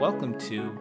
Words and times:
Welcome 0.00 0.36
to 0.40 0.76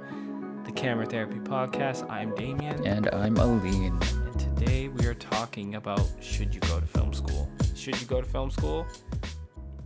the 0.65 0.71
Camera 0.71 1.05
Therapy 1.05 1.37
Podcast. 1.37 2.09
I'm 2.09 2.33
Damian. 2.33 2.85
And 2.85 3.07
I'm 3.09 3.35
Aaleen. 3.35 4.01
And 4.25 4.39
today 4.39 4.87
we 4.87 5.05
are 5.05 5.13
talking 5.13 5.75
about 5.75 6.01
should 6.19 6.53
you 6.53 6.59
go 6.61 6.79
to 6.79 6.85
film 6.87 7.13
school? 7.13 7.47
Should 7.75 8.01
you 8.01 8.07
go 8.07 8.21
to 8.21 8.27
film 8.27 8.49
school? 8.49 8.87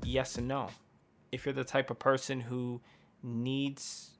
Yes 0.01 0.37
and 0.37 0.47
no. 0.47 0.69
If 1.33 1.45
you're 1.45 1.53
the 1.53 1.65
type 1.65 1.91
of 1.91 1.99
person 1.99 2.39
who 2.39 2.79
needs 3.21 4.11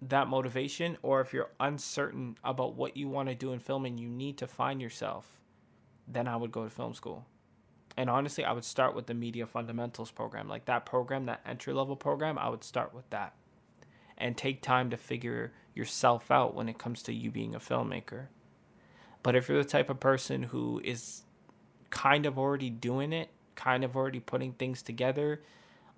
that 0.00 0.28
motivation, 0.28 0.96
or 1.02 1.20
if 1.20 1.32
you're 1.32 1.50
uncertain 1.58 2.38
about 2.44 2.76
what 2.76 2.96
you 2.96 3.08
want 3.08 3.28
to 3.30 3.34
do 3.34 3.52
in 3.52 3.58
film 3.58 3.84
and 3.84 3.98
you 3.98 4.08
need 4.08 4.38
to 4.38 4.46
find 4.46 4.80
yourself, 4.80 5.40
then 6.06 6.28
I 6.28 6.36
would 6.36 6.52
go 6.52 6.62
to 6.62 6.70
film 6.70 6.94
school. 6.94 7.26
And 7.96 8.08
honestly, 8.08 8.44
I 8.44 8.52
would 8.52 8.64
start 8.64 8.94
with 8.94 9.06
the 9.06 9.14
Media 9.14 9.44
Fundamentals 9.44 10.12
program. 10.12 10.48
Like 10.48 10.66
that 10.66 10.86
program, 10.86 11.26
that 11.26 11.40
entry 11.44 11.74
level 11.74 11.96
program, 11.96 12.38
I 12.38 12.48
would 12.48 12.62
start 12.62 12.94
with 12.94 13.10
that 13.10 13.34
and 14.18 14.36
take 14.36 14.62
time 14.62 14.90
to 14.90 14.96
figure 14.96 15.52
yourself 15.74 16.30
out 16.30 16.54
when 16.54 16.68
it 16.68 16.78
comes 16.78 17.02
to 17.02 17.12
you 17.12 17.30
being 17.30 17.54
a 17.54 17.58
filmmaker. 17.58 18.26
But 19.22 19.34
if 19.34 19.48
you're 19.48 19.62
the 19.62 19.68
type 19.68 19.90
of 19.90 20.00
person 20.00 20.42
who 20.42 20.80
is 20.84 21.22
kind 21.90 22.26
of 22.26 22.38
already 22.38 22.70
doing 22.70 23.12
it, 23.12 23.30
kind 23.54 23.84
of 23.84 23.96
already 23.96 24.20
putting 24.20 24.52
things 24.52 24.82
together, 24.82 25.42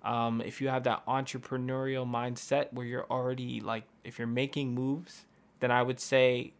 um, 0.03 0.41
if 0.41 0.61
you 0.61 0.69
have 0.69 0.83
that 0.83 1.05
entrepreneurial 1.05 2.09
mindset 2.09 2.71
where 2.71 2.85
you're 2.85 3.07
already 3.11 3.59
like, 3.59 3.83
if 4.03 4.17
you're 4.17 4.27
making 4.27 4.73
moves, 4.73 5.25
then 5.59 5.71
I 5.71 5.83
would 5.83 5.99
say 5.99 6.53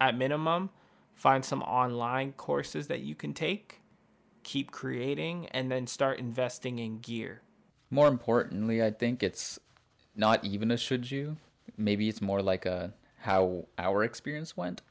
at 0.00 0.16
minimum, 0.16 0.70
find 1.14 1.44
some 1.44 1.62
online 1.62 2.32
courses 2.32 2.88
that 2.88 3.00
you 3.00 3.14
can 3.14 3.34
take, 3.34 3.80
keep 4.42 4.70
creating, 4.70 5.46
and 5.48 5.70
then 5.70 5.86
start 5.86 6.18
investing 6.18 6.78
in 6.78 6.98
gear. 6.98 7.42
More 7.90 8.08
importantly, 8.08 8.82
I 8.82 8.90
think 8.90 9.22
it's 9.22 9.58
not 10.14 10.44
even 10.44 10.70
a 10.70 10.76
should 10.76 11.10
you. 11.10 11.36
Maybe 11.76 12.08
it's 12.08 12.22
more 12.22 12.42
like 12.42 12.66
a 12.66 12.92
how 13.20 13.66
our 13.78 14.04
experience 14.04 14.56
went. 14.56 14.82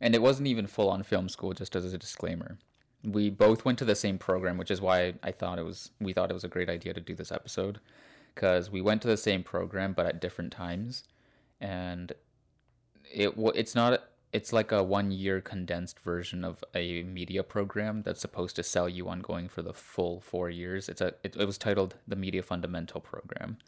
And 0.00 0.14
it 0.14 0.22
wasn't 0.22 0.48
even 0.48 0.66
full 0.66 0.90
on 0.90 1.02
film 1.02 1.28
school, 1.28 1.52
just 1.52 1.74
as 1.74 1.92
a 1.92 1.98
disclaimer. 1.98 2.58
We 3.02 3.30
both 3.30 3.64
went 3.64 3.78
to 3.78 3.84
the 3.84 3.94
same 3.94 4.18
program, 4.18 4.58
which 4.58 4.70
is 4.70 4.80
why 4.80 5.14
I 5.22 5.32
thought 5.32 5.58
it 5.58 5.64
was 5.64 5.90
we 6.00 6.12
thought 6.12 6.30
it 6.30 6.34
was 6.34 6.44
a 6.44 6.48
great 6.48 6.68
idea 6.68 6.92
to 6.94 7.00
do 7.00 7.14
this 7.14 7.32
episode 7.32 7.80
because 8.34 8.70
we 8.70 8.80
went 8.80 9.02
to 9.02 9.08
the 9.08 9.16
same 9.16 9.42
program 9.42 9.94
but 9.94 10.06
at 10.06 10.20
different 10.20 10.52
times 10.52 11.04
and 11.60 12.12
it 13.10 13.32
it's 13.54 13.74
not 13.74 14.04
it's 14.32 14.52
like 14.52 14.72
a 14.72 14.82
one 14.82 15.10
year 15.10 15.40
condensed 15.40 15.98
version 16.00 16.44
of 16.44 16.62
a 16.74 17.02
media 17.02 17.42
program 17.42 18.02
that's 18.02 18.20
supposed 18.20 18.56
to 18.56 18.62
sell 18.62 18.88
you 18.88 19.08
on 19.08 19.20
going 19.20 19.48
for 19.48 19.62
the 19.62 19.72
full 19.72 20.20
four 20.20 20.50
years. 20.50 20.88
It's 20.88 21.00
a 21.00 21.14
it, 21.22 21.36
it 21.36 21.46
was 21.46 21.58
titled 21.58 21.96
the 22.06 22.16
Media 22.16 22.42
Fundamental 22.42 23.00
Program, 23.00 23.58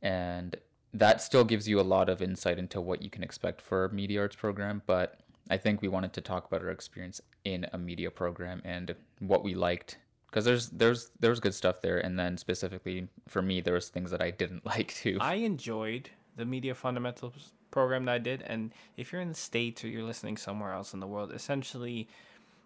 and 0.00 0.56
that 0.94 1.20
still 1.20 1.44
gives 1.44 1.68
you 1.68 1.80
a 1.80 1.82
lot 1.82 2.08
of 2.08 2.22
insight 2.22 2.58
into 2.58 2.80
what 2.80 3.02
you 3.02 3.10
can 3.10 3.22
expect 3.22 3.60
for 3.60 3.86
a 3.86 3.92
media 3.92 4.20
arts 4.20 4.36
program. 4.36 4.82
But 4.86 5.18
I 5.50 5.56
think 5.56 5.82
we 5.82 5.88
wanted 5.88 6.12
to 6.14 6.20
talk 6.20 6.46
about 6.46 6.62
our 6.62 6.70
experience 6.70 7.20
in 7.44 7.66
a 7.72 7.78
media 7.78 8.10
program 8.10 8.62
and 8.64 8.94
what 9.18 9.42
we 9.42 9.54
liked 9.54 9.98
because 10.32 10.44
there's 10.46 10.68
there's 10.70 11.10
there's 11.20 11.40
good 11.40 11.54
stuff 11.54 11.82
there, 11.82 11.98
and 11.98 12.18
then 12.18 12.38
specifically 12.38 13.08
for 13.28 13.42
me, 13.42 13.60
there 13.60 13.74
was 13.74 13.88
things 13.88 14.10
that 14.10 14.22
I 14.22 14.30
didn't 14.30 14.64
like 14.72 14.94
too. 14.94 15.18
I 15.20 15.34
enjoyed 15.34 16.10
the 16.36 16.46
Media 16.46 16.74
Fundamentals 16.74 17.52
program 17.72 18.04
that 18.04 18.12
I 18.12 18.18
did. 18.18 18.42
And 18.42 18.70
if 18.96 19.12
you're 19.12 19.20
in 19.20 19.30
the 19.30 19.34
States 19.34 19.82
or 19.82 19.88
you're 19.88 20.04
listening 20.04 20.36
somewhere 20.36 20.72
else 20.72 20.94
in 20.94 21.00
the 21.00 21.08
world, 21.08 21.32
essentially, 21.32 22.06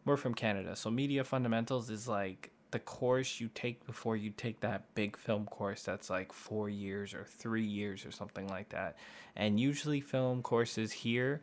we're 0.04 0.18
from 0.18 0.34
Canada. 0.34 0.76
So 0.76 0.90
Media 0.90 1.24
Fundamentals 1.24 1.88
is 1.88 2.06
like 2.06 2.50
the 2.72 2.78
course 2.80 3.40
you 3.40 3.48
take 3.54 3.86
before 3.86 4.16
you 4.16 4.30
take 4.36 4.60
that 4.60 4.82
big 4.94 5.16
film 5.16 5.46
course 5.46 5.82
that's 5.82 6.10
like 6.10 6.32
four 6.32 6.68
years 6.68 7.14
or 7.14 7.24
three 7.24 7.64
years 7.64 8.04
or 8.04 8.10
something 8.10 8.48
like 8.48 8.68
that. 8.68 8.96
And 9.34 9.58
usually, 9.58 10.00
film 10.00 10.42
courses 10.42 10.92
here, 10.92 11.40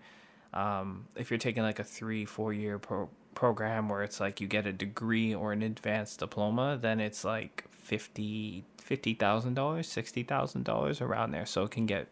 um, 0.53 1.07
if 1.15 1.31
you're 1.31 1.39
taking 1.39 1.63
like 1.63 1.79
a 1.79 1.83
three, 1.83 2.25
four 2.25 2.53
year 2.53 2.77
pro- 2.77 3.09
program 3.33 3.89
where 3.89 4.03
it's 4.03 4.19
like 4.19 4.39
you 4.39 4.47
get 4.47 4.67
a 4.67 4.73
degree 4.73 5.33
or 5.33 5.51
an 5.53 5.63
advanced 5.63 6.19
diploma, 6.19 6.77
then 6.79 6.99
it's 6.99 7.23
like 7.23 7.65
fifty 7.71 8.63
fifty 8.77 9.13
thousand 9.13 9.53
dollars, 9.53 9.88
sixty 9.88 10.23
thousand 10.23 10.63
dollars 10.65 11.01
around 11.01 11.31
there. 11.31 11.45
So 11.45 11.63
it 11.63 11.71
can 11.71 11.85
get 11.85 12.11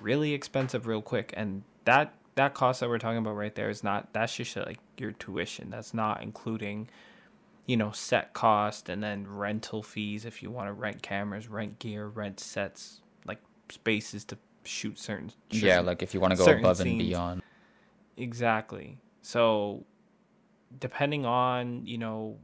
really 0.00 0.32
expensive 0.32 0.86
real 0.86 1.02
quick 1.02 1.32
and 1.36 1.62
that 1.84 2.14
that 2.34 2.54
cost 2.54 2.80
that 2.80 2.88
we're 2.88 2.98
talking 2.98 3.18
about 3.18 3.36
right 3.36 3.54
there 3.54 3.70
is 3.70 3.84
not 3.84 4.12
that's 4.12 4.34
just 4.34 4.56
like 4.56 4.78
your 4.98 5.12
tuition. 5.12 5.70
That's 5.70 5.94
not 5.94 6.22
including 6.22 6.88
you 7.66 7.76
know 7.76 7.92
set 7.92 8.32
cost 8.32 8.88
and 8.88 9.02
then 9.02 9.26
rental 9.26 9.82
fees 9.82 10.24
if 10.24 10.42
you 10.42 10.50
want 10.50 10.68
to 10.68 10.72
rent 10.72 11.02
cameras 11.02 11.48
rent 11.48 11.78
gear 11.78 12.06
rent 12.06 12.38
sets 12.38 13.00
like 13.26 13.38
spaces 13.70 14.24
to 14.26 14.36
shoot 14.64 14.98
certain, 14.98 15.30
yeah 15.50 15.80
like 15.80 16.02
if 16.02 16.14
you 16.14 16.20
want 16.20 16.32
to 16.32 16.38
go 16.38 16.50
above 16.50 16.78
scenes. 16.78 16.88
and 16.88 16.98
beyond. 16.98 17.42
Exactly. 18.16 18.98
So 19.22 19.84
depending 20.78 21.24
on 21.24 21.86
you 21.86 21.98
know 21.98 22.38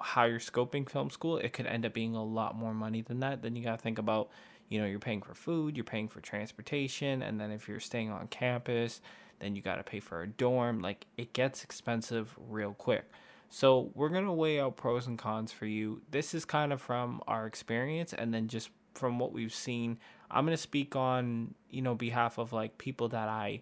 how 0.00 0.24
you're 0.24 0.40
scoping 0.40 0.88
film 0.88 1.10
school 1.10 1.36
it 1.38 1.52
could 1.52 1.66
end 1.66 1.86
up 1.86 1.92
being 1.92 2.14
a 2.14 2.24
lot 2.24 2.56
more 2.56 2.74
money 2.74 3.02
than 3.02 3.20
that 3.20 3.40
then 3.40 3.54
you 3.54 3.62
got 3.62 3.78
to 3.78 3.82
think 3.82 3.98
about 3.98 4.30
you 4.72 4.80
know, 4.80 4.86
you're 4.86 4.98
paying 4.98 5.20
for 5.20 5.34
food, 5.34 5.76
you're 5.76 5.84
paying 5.84 6.08
for 6.08 6.22
transportation, 6.22 7.20
and 7.20 7.38
then 7.38 7.50
if 7.50 7.68
you're 7.68 7.78
staying 7.78 8.10
on 8.10 8.26
campus, 8.28 9.02
then 9.38 9.54
you 9.54 9.60
got 9.60 9.74
to 9.74 9.82
pay 9.82 10.00
for 10.00 10.22
a 10.22 10.26
dorm. 10.26 10.80
Like 10.80 11.04
it 11.18 11.34
gets 11.34 11.62
expensive 11.62 12.34
real 12.48 12.72
quick. 12.72 13.04
So 13.50 13.90
we're 13.94 14.08
going 14.08 14.24
to 14.24 14.32
weigh 14.32 14.60
out 14.60 14.78
pros 14.78 15.08
and 15.08 15.18
cons 15.18 15.52
for 15.52 15.66
you. 15.66 16.00
This 16.10 16.32
is 16.32 16.46
kind 16.46 16.72
of 16.72 16.80
from 16.80 17.20
our 17.28 17.46
experience 17.46 18.14
and 18.14 18.32
then 18.32 18.48
just 18.48 18.70
from 18.94 19.18
what 19.18 19.34
we've 19.34 19.52
seen. 19.52 19.98
I'm 20.30 20.46
going 20.46 20.56
to 20.56 20.62
speak 20.62 20.96
on, 20.96 21.54
you 21.68 21.82
know, 21.82 21.94
behalf 21.94 22.38
of 22.38 22.54
like 22.54 22.78
people 22.78 23.08
that 23.08 23.28
I 23.28 23.60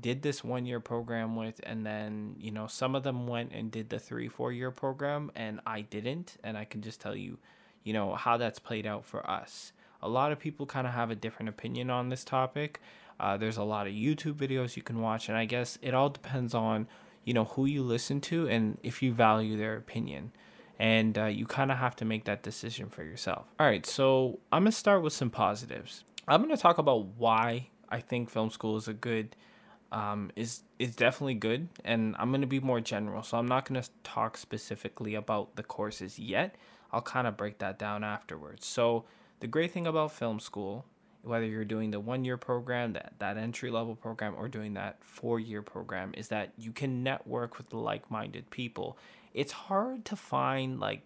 did 0.00 0.22
this 0.22 0.44
one 0.44 0.64
year 0.64 0.78
program 0.78 1.34
with 1.34 1.60
and 1.64 1.84
then, 1.84 2.36
you 2.38 2.52
know, 2.52 2.68
some 2.68 2.94
of 2.94 3.02
them 3.02 3.26
went 3.26 3.50
and 3.50 3.72
did 3.72 3.90
the 3.90 3.98
3 3.98 4.28
4 4.28 4.52
year 4.52 4.70
program 4.70 5.32
and 5.34 5.60
I 5.66 5.80
didn't 5.80 6.36
and 6.44 6.56
I 6.56 6.66
can 6.66 6.82
just 6.82 7.00
tell 7.00 7.16
you, 7.16 7.38
you 7.82 7.92
know, 7.92 8.14
how 8.14 8.36
that's 8.36 8.60
played 8.60 8.86
out 8.86 9.04
for 9.04 9.28
us 9.28 9.72
a 10.06 10.08
lot 10.08 10.32
of 10.32 10.38
people 10.38 10.66
kind 10.66 10.86
of 10.86 10.92
have 10.92 11.10
a 11.10 11.14
different 11.14 11.48
opinion 11.48 11.90
on 11.90 12.08
this 12.08 12.24
topic. 12.24 12.80
Uh, 13.18 13.36
there's 13.36 13.56
a 13.56 13.64
lot 13.64 13.86
of 13.86 13.92
YouTube 13.92 14.34
videos 14.34 14.76
you 14.76 14.82
can 14.82 15.00
watch, 15.00 15.28
and 15.28 15.36
I 15.36 15.44
guess 15.44 15.78
it 15.82 15.94
all 15.94 16.08
depends 16.08 16.54
on 16.54 16.86
you 17.24 17.34
know 17.34 17.44
who 17.44 17.66
you 17.66 17.82
listen 17.82 18.20
to 18.20 18.48
and 18.48 18.78
if 18.82 19.02
you 19.02 19.12
value 19.12 19.56
their 19.56 19.76
opinion. 19.76 20.32
And 20.78 21.16
uh, 21.16 21.24
you 21.24 21.46
kind 21.46 21.72
of 21.72 21.78
have 21.78 21.96
to 21.96 22.04
make 22.04 22.24
that 22.24 22.42
decision 22.42 22.90
for 22.90 23.02
yourself. 23.02 23.46
All 23.58 23.66
right, 23.66 23.86
so 23.86 24.38
I'm 24.52 24.62
gonna 24.62 24.72
start 24.72 25.02
with 25.02 25.14
some 25.14 25.30
positives. 25.30 26.04
I'm 26.28 26.42
gonna 26.42 26.56
talk 26.56 26.76
about 26.78 27.06
why 27.16 27.70
I 27.88 28.00
think 28.00 28.28
film 28.28 28.50
school 28.50 28.76
is 28.76 28.86
a 28.86 28.92
good 28.92 29.34
um, 29.90 30.30
is 30.36 30.62
is 30.78 30.94
definitely 30.94 31.34
good, 31.34 31.68
and 31.84 32.14
I'm 32.18 32.30
gonna 32.30 32.46
be 32.46 32.60
more 32.60 32.80
general. 32.80 33.22
So 33.22 33.38
I'm 33.38 33.48
not 33.48 33.66
gonna 33.66 33.84
talk 34.04 34.36
specifically 34.36 35.14
about 35.14 35.56
the 35.56 35.62
courses 35.62 36.18
yet. 36.18 36.56
I'll 36.92 37.02
kind 37.02 37.26
of 37.26 37.36
break 37.36 37.58
that 37.58 37.78
down 37.78 38.04
afterwards. 38.04 38.66
So 38.66 39.06
the 39.40 39.46
great 39.46 39.72
thing 39.72 39.86
about 39.86 40.12
film 40.12 40.40
school, 40.40 40.84
whether 41.22 41.44
you're 41.44 41.64
doing 41.64 41.90
the 41.90 42.00
one 42.00 42.24
year 42.24 42.36
program, 42.36 42.92
that, 42.94 43.14
that 43.18 43.36
entry 43.36 43.70
level 43.70 43.94
program, 43.94 44.34
or 44.36 44.48
doing 44.48 44.74
that 44.74 44.98
four 45.02 45.40
year 45.40 45.62
program, 45.62 46.12
is 46.16 46.28
that 46.28 46.52
you 46.56 46.72
can 46.72 47.02
network 47.02 47.58
with 47.58 47.72
like 47.72 48.10
minded 48.10 48.48
people. 48.50 48.96
It's 49.34 49.52
hard 49.52 50.04
to 50.06 50.16
find 50.16 50.80
like 50.80 51.02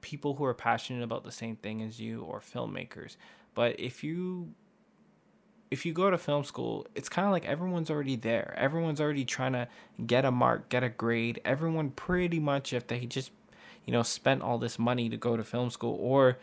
people 0.00 0.34
who 0.34 0.44
are 0.44 0.54
passionate 0.54 1.02
about 1.02 1.24
the 1.24 1.32
same 1.32 1.56
thing 1.56 1.82
as 1.82 1.98
you 1.98 2.22
or 2.22 2.40
filmmakers. 2.40 3.16
But 3.54 3.80
if 3.80 4.04
you 4.04 4.52
if 5.70 5.84
you 5.84 5.92
go 5.92 6.10
to 6.10 6.18
film 6.18 6.44
school, 6.44 6.86
it's 6.94 7.08
kind 7.08 7.26
of 7.26 7.32
like 7.32 7.46
everyone's 7.46 7.90
already 7.90 8.14
there. 8.14 8.54
Everyone's 8.56 9.00
already 9.00 9.24
trying 9.24 9.54
to 9.54 9.66
get 10.06 10.24
a 10.24 10.30
mark, 10.30 10.68
get 10.68 10.84
a 10.84 10.88
grade. 10.88 11.40
Everyone 11.44 11.90
pretty 11.90 12.38
much 12.38 12.72
if 12.72 12.86
they 12.86 13.06
just 13.06 13.32
you 13.84 13.92
know 13.92 14.02
spent 14.02 14.42
all 14.42 14.58
this 14.58 14.78
money 14.78 15.08
to 15.08 15.16
go 15.16 15.36
to 15.36 15.42
film 15.42 15.70
school 15.70 15.96
or 16.00 16.38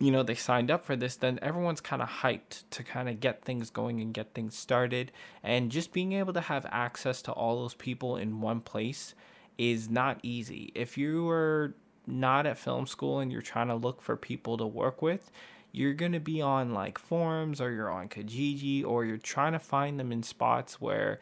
you 0.00 0.10
know 0.10 0.22
they 0.22 0.34
signed 0.34 0.70
up 0.70 0.84
for 0.84 0.96
this 0.96 1.16
then 1.16 1.38
everyone's 1.42 1.80
kind 1.80 2.02
of 2.02 2.08
hyped 2.08 2.64
to 2.70 2.82
kind 2.82 3.08
of 3.08 3.20
get 3.20 3.44
things 3.44 3.70
going 3.70 4.00
and 4.00 4.12
get 4.14 4.34
things 4.34 4.56
started. 4.56 5.12
And 5.42 5.70
just 5.70 5.92
being 5.92 6.12
able 6.14 6.32
to 6.32 6.40
have 6.40 6.66
access 6.70 7.22
to 7.22 7.32
all 7.32 7.60
those 7.60 7.74
people 7.74 8.16
in 8.16 8.40
one 8.40 8.60
place 8.60 9.14
is 9.58 9.88
not 9.88 10.18
easy. 10.22 10.72
If 10.74 10.96
you 10.96 11.28
are 11.28 11.74
not 12.06 12.46
at 12.46 12.58
film 12.58 12.86
school 12.86 13.20
and 13.20 13.30
you're 13.30 13.42
trying 13.42 13.68
to 13.68 13.74
look 13.74 14.02
for 14.02 14.16
people 14.16 14.56
to 14.56 14.66
work 14.66 15.02
with 15.02 15.30
you're 15.72 15.94
going 15.94 16.12
to 16.12 16.20
be 16.20 16.42
on 16.42 16.74
like 16.74 16.98
forums 16.98 17.60
or 17.60 17.70
you're 17.70 17.90
on 17.90 18.08
Kijiji 18.08 18.84
or 18.84 19.04
you're 19.04 19.18
trying 19.18 19.52
to 19.52 19.58
find 19.58 20.00
them 20.00 20.12
in 20.12 20.22
spots 20.22 20.80
where 20.80 21.20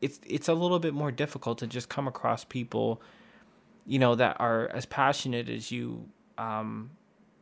it's 0.00 0.20
it's 0.26 0.48
a 0.48 0.54
little 0.54 0.78
bit 0.78 0.94
more 0.94 1.12
difficult 1.12 1.58
to 1.58 1.66
just 1.66 1.88
come 1.88 2.08
across 2.08 2.44
people 2.44 3.00
you 3.86 3.98
know 3.98 4.14
that 4.14 4.36
are 4.40 4.68
as 4.68 4.86
passionate 4.86 5.48
as 5.48 5.70
you 5.70 6.08
um, 6.38 6.90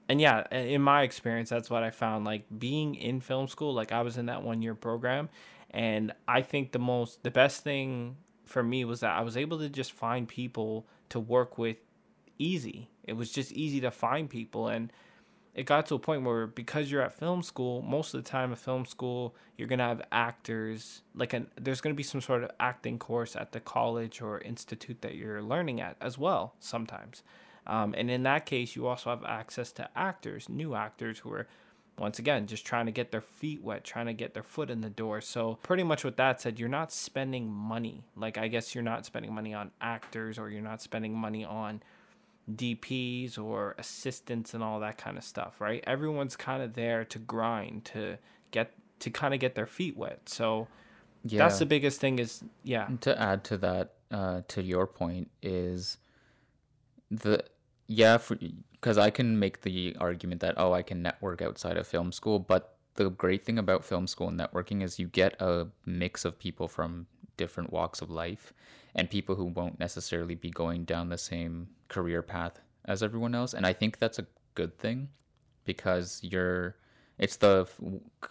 and 0.09 0.21
yeah, 0.21 0.47
in 0.55 0.83
my 0.83 1.03
experience, 1.03 1.51
that's 1.51 1.71
what 1.71 1.83
I 1.83 1.91
found. 1.91 2.25
Like 2.25 2.45
being 2.59 2.95
in 2.95 3.21
film 3.21 3.49
school, 3.49 3.73
like 3.73 3.93
I 3.93 4.03
was 4.03 4.17
in 4.17 4.27
that 4.27 4.43
one 4.43 4.63
year 4.63 4.75
program, 4.75 5.29
and 5.71 6.13
I 6.29 6.43
think 6.43 6.73
the 6.73 6.79
most, 6.79 7.23
the 7.23 7.31
best 7.31 7.63
thing 7.63 8.17
for 8.45 8.63
me 8.63 8.85
was 8.85 9.01
that 9.01 9.17
I 9.17 9.23
was 9.23 9.37
able 9.37 9.59
to 9.59 9.69
just 9.69 9.93
find 9.93 10.29
people 10.29 10.87
to 11.09 11.21
work 11.21 11.57
with 11.59 11.77
easy. 12.39 12.91
It 13.05 13.15
was 13.15 13.31
just 13.31 13.53
easy 13.53 13.81
to 13.81 13.91
find 13.91 14.29
people, 14.29 14.69
and 14.69 14.93
it 15.55 15.65
got 15.65 15.87
to 15.87 15.95
a 15.95 15.99
point 15.99 16.25
where 16.25 16.47
because 16.47 16.91
you're 16.91 17.03
at 17.03 17.15
film 17.15 17.43
school, 17.43 17.83
most 17.83 18.15
of 18.15 18.25
the 18.25 18.29
time 18.29 18.53
at 18.53 18.59
film 18.59 18.87
school, 18.87 19.35
you're 19.57 19.69
gonna 19.69 19.87
have 19.87 20.03
actors 20.11 21.03
like 21.15 21.33
an 21.33 21.47
there's 21.61 21.81
gonna 21.81 21.95
be 21.95 22.03
some 22.03 22.21
sort 22.21 22.43
of 22.43 22.51
acting 22.59 22.99
course 22.99 23.37
at 23.37 23.53
the 23.53 23.61
college 23.61 24.23
or 24.23 24.41
institute 24.41 25.03
that 25.03 25.15
you're 25.15 25.43
learning 25.43 25.81
at 25.81 25.97
as 26.01 26.17
well 26.17 26.55
sometimes. 26.59 27.23
Um, 27.67 27.95
and 27.97 28.11
in 28.11 28.25
that 28.25 28.47
case, 28.47 28.75
you 28.75 28.87
also 28.87 29.11
have 29.11 29.25
access 29.25 29.73
to 29.73 29.89
actors, 29.97 30.49
new 30.49 30.75
actors 30.75 31.21
who 31.21 31.33
are 31.33 31.47
once 31.99 32.19
again 32.19 32.47
just 32.47 32.65
trying 32.65 32.87
to 32.87 32.93
get 32.93 33.13
their 33.13 33.21
feet 33.21 33.63
wet, 33.63 33.85
trying 33.85 34.07
to 34.07 34.13
get 34.13 34.35
their 34.35 34.43
foot 34.43 34.71
in 34.71 34.81
the 34.81 34.91
door. 34.91 35.21
So 35.21 35.59
pretty 35.63 35.83
much 35.83 36.05
with 36.05 36.17
that 36.17 36.41
said, 36.41 36.59
you're 36.59 36.69
not 36.69 36.93
spending 36.93 37.51
money. 37.51 38.03
Like 38.17 38.39
I 38.39 38.49
guess 38.49 38.75
you're 38.75 38.83
not 38.83 39.07
spending 39.07 39.33
money 39.33 39.55
on 39.55 39.71
actors 39.81 40.39
or 40.39 40.51
you're 40.51 40.63
not 40.63 40.83
spending 40.83 41.15
money 41.15 41.45
on 41.45 41.83
DPs 42.51 43.39
or 43.39 43.75
assistants 43.79 44.55
and 44.55 44.63
all 44.63 44.81
that 44.81 44.99
kind 44.99 45.17
of 45.17 45.25
stuff, 45.25 45.61
right? 45.61 45.85
Everyone's 45.87 46.37
kind 46.37 46.63
of 46.63 46.75
there 46.75 47.05
to 47.05 47.19
grind 47.19 47.85
to 47.87 48.19
get 48.51 48.73
to 49.01 49.11
kind 49.11 49.35
of 49.35 49.41
get 49.41 49.55
their 49.55 49.67
feet 49.67 49.97
wet. 49.97 50.21
So 50.27 50.69
yeah. 51.25 51.39
that's 51.39 51.59
the 51.59 51.67
biggest 51.67 52.01
thing 52.01 52.19
is 52.19 52.43
yeah. 52.65 52.89
To 53.03 53.21
add 53.21 53.45
to 53.45 53.59
that, 53.59 53.95
uh, 54.11 54.43
to 54.49 54.63
your 54.63 54.87
point 54.87 55.31
is 55.43 55.99
the 57.11 57.45
yeah, 57.87 58.19
because 58.73 58.99
I 58.99 59.11
can 59.11 59.39
make 59.39 59.63
the 59.63 59.97
argument 60.01 60.41
that 60.41 60.55
oh, 60.57 60.73
I 60.73 60.83
can 60.83 61.03
network 61.03 61.43
outside 61.43 61.77
of 61.77 61.87
film 61.87 62.13
school, 62.13 62.39
but 62.39 62.77
the 62.95 63.11
great 63.11 63.45
thing 63.45 63.59
about 63.59 63.85
film 63.85 64.07
school 64.07 64.31
networking 64.31 64.83
is 64.83 64.99
you 64.99 65.09
get 65.09 65.41
a 65.41 65.69
mix 65.87 66.25
of 66.25 66.39
people 66.39 66.69
from 66.69 67.07
different 67.37 67.73
walks 67.73 68.03
of 68.03 68.11
life 68.11 68.53
and 68.95 69.09
people 69.09 69.35
who 69.35 69.47
won't 69.47 69.81
necessarily 69.81 70.35
be 70.35 70.51
going 70.51 70.85
down 70.85 71.09
the 71.09 71.19
same 71.19 71.69
career 71.89 72.23
path 72.23 72.61
as 72.85 73.03
everyone 73.03 73.35
else. 73.35 73.55
And 73.55 73.67
i 73.67 73.73
think 73.73 73.99
that's 73.99 74.19
a 74.19 74.27
good 74.55 74.79
thing 74.79 75.09
because 75.65 76.21
you're 76.23 76.77
it's 77.19 77.37
the 77.37 77.67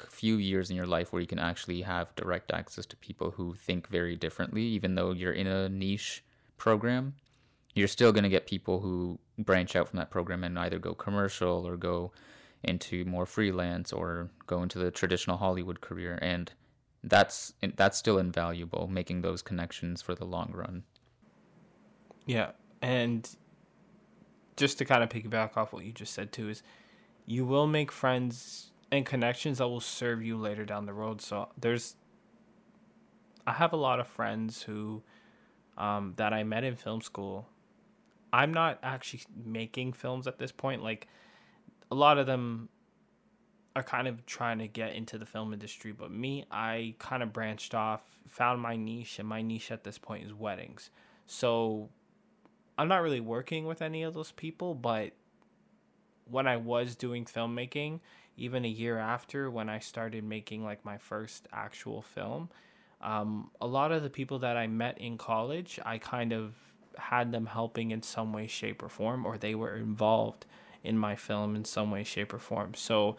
few 0.10 0.36
years 0.36 0.70
in 0.70 0.76
your 0.76 0.86
life 0.86 1.14
where 1.14 1.22
you 1.22 1.28
can 1.28 1.40
actually 1.40 1.82
have 1.82 2.14
direct 2.16 2.52
access 2.52 2.86
to 2.88 2.96
people 2.98 3.32
who 3.32 3.54
think 3.54 3.88
very 3.88 4.16
differently. 4.16 4.64
Even 4.64 4.96
though 4.96 5.12
you're 5.12 5.32
in 5.32 5.48
a 5.48 5.70
niche 5.70 6.24
program 6.58 7.14
you're 7.74 7.88
still 7.88 8.12
going 8.12 8.24
to 8.24 8.30
get 8.30 8.46
people 8.48 8.80
who 8.80 9.20
branch 9.44 9.76
out 9.76 9.90
from 9.90 9.98
that 9.98 10.10
program 10.10 10.44
and 10.44 10.58
either 10.60 10.80
go 10.80 10.94
commercial 10.94 11.68
or 11.68 11.78
go 11.78 12.12
into 12.64 13.04
more 13.06 13.26
freelance 13.26 13.92
or 13.92 14.30
go 14.46 14.62
into 14.62 14.78
the 14.78 14.92
traditional 14.92 15.38
hollywood 15.38 15.82
career. 15.82 16.20
And 16.22 16.52
that's 17.04 17.54
that's 17.76 17.98
still 17.98 18.18
invaluable 18.18 18.88
making 18.88 19.22
those 19.22 19.42
connections 19.42 20.02
for 20.02 20.16
the 20.16 20.26
long 20.26 20.52
run. 20.54 20.84
Yeah. 22.26 22.52
And 22.82 23.28
just 24.56 24.78
to 24.78 24.86
kind 24.86 25.04
of 25.04 25.10
piggyback 25.10 25.58
off 25.58 25.74
what 25.74 25.84
you 25.86 25.92
just 25.92 26.14
said 26.14 26.32
too 26.32 26.50
is 26.50 26.62
you 27.26 27.46
will 27.46 27.68
make 27.68 27.92
friends 27.92 28.72
and 28.92 29.06
connections 29.06 29.58
that 29.58 29.68
will 29.68 29.80
serve 29.80 30.22
you 30.22 30.38
later 30.38 30.66
down 30.66 30.86
the 30.86 30.94
road. 30.94 31.22
So 31.22 31.50
there's 31.60 31.96
i 33.48 33.54
have 33.54 33.74
a 33.74 33.78
lot 33.78 34.00
of 34.00 34.08
friends 34.08 34.62
who 34.64 35.02
um, 35.78 36.14
that 36.18 36.34
i 36.34 36.44
met 36.44 36.64
in 36.64 36.76
film 36.76 37.02
school 37.02 37.48
i'm 38.34 38.54
not 38.54 38.80
actually 38.84 39.22
making 39.46 39.94
films 39.94 40.28
at 40.28 40.38
this 40.38 40.52
point 40.52 40.84
like 40.84 41.08
a 41.92 41.96
lot 41.96 42.18
of 42.18 42.26
them 42.26 42.70
are 43.76 43.84
kind 43.84 44.08
of 44.08 44.26
trying 44.26 44.60
to 44.60 44.68
get 44.68 44.94
into 44.94 45.18
the 45.18 45.26
film 45.26 45.54
industry, 45.54 45.94
but 45.94 46.12
me, 46.12 46.46
I 46.52 46.96
kind 47.00 47.24
of 47.24 47.32
branched 47.32 47.74
off, 47.74 48.02
found 48.28 48.62
my 48.62 48.76
niche, 48.76 49.20
and 49.20 49.28
my 49.28 49.42
niche 49.42 49.72
at 49.72 49.84
this 49.84 49.98
point 49.98 50.26
is 50.26 50.34
weddings. 50.34 50.90
So 51.26 51.90
I'm 52.78 52.90
not 52.90 53.02
really 53.02 53.22
working 53.22 53.66
with 53.66 53.82
any 53.82 54.04
of 54.04 54.14
those 54.14 54.32
people, 54.32 54.76
but 54.76 55.12
when 56.26 56.48
I 56.48 56.58
was 56.58 56.96
doing 56.96 57.26
filmmaking, 57.26 58.02
even 58.36 58.66
a 58.66 58.70
year 58.70 58.98
after 58.98 59.50
when 59.50 59.70
I 59.70 59.80
started 59.80 60.24
making 60.24 60.64
like 60.64 60.84
my 60.84 60.98
first 60.98 61.48
actual 61.54 62.02
film, 62.02 62.50
um, 63.00 63.52
a 63.62 63.68
lot 63.68 63.92
of 63.92 64.04
the 64.04 64.10
people 64.10 64.40
that 64.40 64.58
I 64.58 64.68
met 64.68 64.98
in 64.98 65.18
college, 65.18 65.80
I 65.86 65.98
kind 65.98 66.34
of 66.34 66.56
had 66.98 67.32
them 67.32 67.46
helping 67.48 67.92
in 67.92 68.02
some 68.02 68.34
way, 68.34 68.48
shape, 68.48 68.84
or 68.84 68.90
form, 68.90 69.26
or 69.26 69.38
they 69.38 69.56
were 69.56 69.76
involved 69.76 70.46
in 70.84 70.98
my 70.98 71.16
film 71.16 71.56
in 71.56 71.66
some 71.66 71.92
way, 71.92 72.04
shape, 72.04 72.34
or 72.34 72.40
form. 72.40 72.74
So 72.74 73.16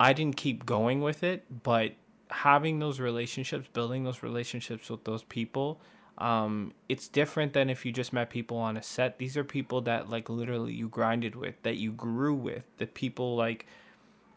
I 0.00 0.12
didn't 0.12 0.36
keep 0.36 0.66
going 0.66 1.00
with 1.00 1.22
it, 1.22 1.44
but 1.62 1.92
having 2.30 2.78
those 2.78 3.00
relationships, 3.00 3.68
building 3.72 4.04
those 4.04 4.22
relationships 4.22 4.90
with 4.90 5.04
those 5.04 5.22
people, 5.24 5.80
um, 6.18 6.72
it's 6.88 7.08
different 7.08 7.52
than 7.52 7.70
if 7.70 7.86
you 7.86 7.92
just 7.92 8.12
met 8.12 8.28
people 8.28 8.56
on 8.56 8.76
a 8.76 8.82
set. 8.82 9.18
These 9.18 9.36
are 9.36 9.44
people 9.44 9.80
that 9.82 10.10
like 10.10 10.28
literally 10.28 10.72
you 10.72 10.88
grinded 10.88 11.36
with, 11.36 11.62
that 11.62 11.76
you 11.76 11.92
grew 11.92 12.34
with, 12.34 12.64
the 12.78 12.86
people 12.86 13.36
like, 13.36 13.66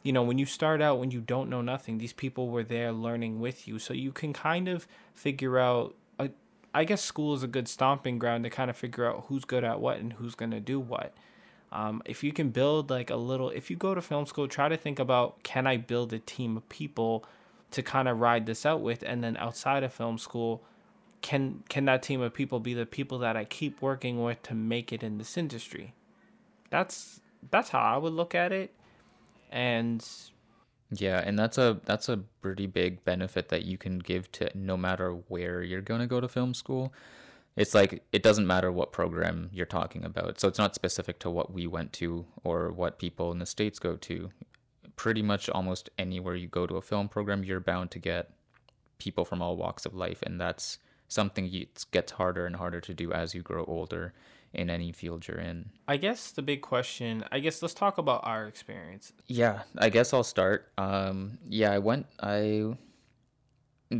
you 0.03 0.13
know, 0.13 0.23
when 0.23 0.37
you 0.37 0.45
start 0.45 0.81
out 0.81 0.99
when 0.99 1.11
you 1.11 1.21
don't 1.21 1.49
know 1.49 1.61
nothing, 1.61 1.97
these 1.97 2.13
people 2.13 2.49
were 2.49 2.63
there 2.63 2.91
learning 2.91 3.39
with 3.39 3.67
you, 3.67 3.77
so 3.79 3.93
you 3.93 4.11
can 4.11 4.33
kind 4.33 4.67
of 4.67 4.87
figure 5.13 5.59
out. 5.59 5.95
I 6.73 6.83
guess 6.85 7.03
school 7.03 7.33
is 7.33 7.43
a 7.43 7.47
good 7.47 7.67
stomping 7.67 8.17
ground 8.17 8.43
to 8.45 8.49
kind 8.49 8.69
of 8.69 8.77
figure 8.77 9.05
out 9.05 9.25
who's 9.27 9.45
good 9.45 9.63
at 9.63 9.79
what 9.79 9.97
and 9.97 10.13
who's 10.13 10.35
gonna 10.35 10.59
do 10.59 10.79
what. 10.79 11.13
Um, 11.71 12.01
if 12.05 12.23
you 12.23 12.33
can 12.33 12.49
build 12.49 12.89
like 12.89 13.09
a 13.09 13.15
little, 13.15 13.49
if 13.49 13.69
you 13.69 13.75
go 13.75 13.95
to 13.95 14.01
film 14.01 14.25
school, 14.25 14.47
try 14.47 14.67
to 14.69 14.77
think 14.77 14.99
about 14.99 15.41
can 15.43 15.67
I 15.67 15.77
build 15.77 16.11
a 16.13 16.19
team 16.19 16.57
of 16.57 16.67
people 16.69 17.25
to 17.71 17.81
kind 17.81 18.07
of 18.07 18.19
ride 18.19 18.45
this 18.45 18.65
out 18.65 18.81
with, 18.81 19.03
and 19.03 19.23
then 19.23 19.37
outside 19.37 19.83
of 19.83 19.93
film 19.93 20.17
school, 20.17 20.61
can 21.21 21.63
can 21.69 21.85
that 21.85 22.03
team 22.03 22.21
of 22.21 22.33
people 22.33 22.59
be 22.59 22.73
the 22.73 22.85
people 22.85 23.19
that 23.19 23.37
I 23.37 23.45
keep 23.45 23.81
working 23.81 24.21
with 24.21 24.41
to 24.43 24.53
make 24.55 24.91
it 24.91 25.03
in 25.03 25.17
this 25.17 25.37
industry? 25.37 25.93
That's 26.69 27.21
that's 27.49 27.69
how 27.69 27.79
I 27.79 27.97
would 27.97 28.13
look 28.13 28.35
at 28.35 28.51
it, 28.51 28.73
and 29.49 30.05
yeah, 30.91 31.23
and 31.25 31.37
that's 31.39 31.57
a 31.57 31.79
that's 31.85 32.09
a 32.09 32.17
pretty 32.41 32.67
big 32.67 33.03
benefit 33.03 33.49
that 33.49 33.63
you 33.63 33.77
can 33.77 33.99
give 33.99 34.31
to 34.33 34.49
no 34.53 34.77
matter 34.77 35.11
where 35.11 35.61
you're 35.63 35.81
going 35.81 36.01
to 36.01 36.07
go 36.07 36.19
to 36.19 36.27
film 36.27 36.53
school 36.53 36.93
it's 37.55 37.73
like 37.75 38.03
it 38.11 38.23
doesn't 38.23 38.47
matter 38.47 38.71
what 38.71 38.91
program 38.91 39.49
you're 39.51 39.65
talking 39.65 40.05
about. 40.05 40.39
So 40.39 40.47
it's 40.47 40.57
not 40.57 40.75
specific 40.75 41.19
to 41.19 41.29
what 41.29 41.51
we 41.53 41.67
went 41.67 41.91
to 41.93 42.25
or 42.43 42.71
what 42.71 42.99
people 42.99 43.31
in 43.31 43.39
the 43.39 43.45
states 43.45 43.79
go 43.79 43.97
to. 43.97 44.29
Pretty 44.95 45.21
much 45.21 45.49
almost 45.49 45.89
anywhere 45.97 46.35
you 46.35 46.47
go 46.47 46.65
to 46.65 46.77
a 46.77 46.81
film 46.81 47.09
program, 47.09 47.43
you're 47.43 47.59
bound 47.59 47.91
to 47.91 47.99
get 47.99 48.31
people 48.99 49.25
from 49.25 49.41
all 49.41 49.57
walks 49.57 49.85
of 49.85 49.93
life, 49.93 50.21
and 50.21 50.39
that's 50.39 50.77
something 51.07 51.53
it 51.53 51.85
gets 51.91 52.13
harder 52.13 52.45
and 52.45 52.55
harder 52.55 52.79
to 52.79 52.93
do 52.93 53.11
as 53.11 53.35
you 53.35 53.41
grow 53.41 53.65
older 53.65 54.13
in 54.53 54.69
any 54.69 54.91
field 54.91 55.27
you're 55.27 55.39
in. 55.39 55.69
I 55.87 55.97
guess 55.97 56.31
the 56.31 56.41
big 56.41 56.61
question, 56.61 57.23
I 57.31 57.39
guess 57.39 57.61
let's 57.61 57.73
talk 57.73 57.97
about 57.97 58.21
our 58.25 58.47
experience. 58.47 59.13
Yeah, 59.27 59.63
I 59.77 59.89
guess 59.89 60.13
I'll 60.13 60.23
start. 60.23 60.71
Um 60.77 61.37
yeah, 61.47 61.71
I 61.71 61.79
went 61.79 62.07
I 62.19 62.75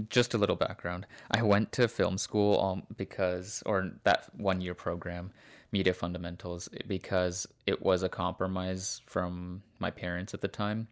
just 0.09 0.33
a 0.33 0.37
little 0.37 0.55
background. 0.55 1.05
I 1.31 1.41
went 1.41 1.71
to 1.73 1.87
film 1.87 2.17
school 2.17 2.59
um, 2.59 2.83
because, 2.95 3.61
or 3.65 3.91
that 4.03 4.29
one 4.37 4.61
year 4.61 4.73
program, 4.73 5.31
Media 5.71 5.93
Fundamentals, 5.93 6.69
because 6.87 7.47
it 7.65 7.81
was 7.81 8.03
a 8.03 8.09
compromise 8.09 9.01
from 9.05 9.61
my 9.79 9.91
parents 9.91 10.33
at 10.33 10.41
the 10.41 10.47
time. 10.47 10.87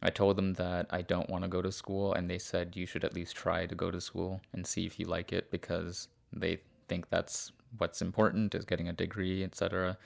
I 0.00 0.10
told 0.10 0.36
them 0.36 0.54
that 0.54 0.86
I 0.90 1.02
don't 1.02 1.28
want 1.28 1.42
to 1.42 1.48
go 1.48 1.60
to 1.60 1.72
school, 1.72 2.14
and 2.14 2.30
they 2.30 2.38
said 2.38 2.76
you 2.76 2.86
should 2.86 3.04
at 3.04 3.14
least 3.14 3.34
try 3.34 3.66
to 3.66 3.74
go 3.74 3.90
to 3.90 4.00
school 4.00 4.40
and 4.52 4.64
see 4.64 4.86
if 4.86 4.98
you 5.00 5.06
like 5.06 5.32
it 5.32 5.50
because 5.50 6.08
they 6.32 6.60
think 6.86 7.10
that's 7.10 7.52
what's 7.76 8.02
important 8.02 8.54
is 8.54 8.64
getting 8.64 8.88
a 8.88 8.92
degree, 8.92 9.44
etc. 9.44 9.98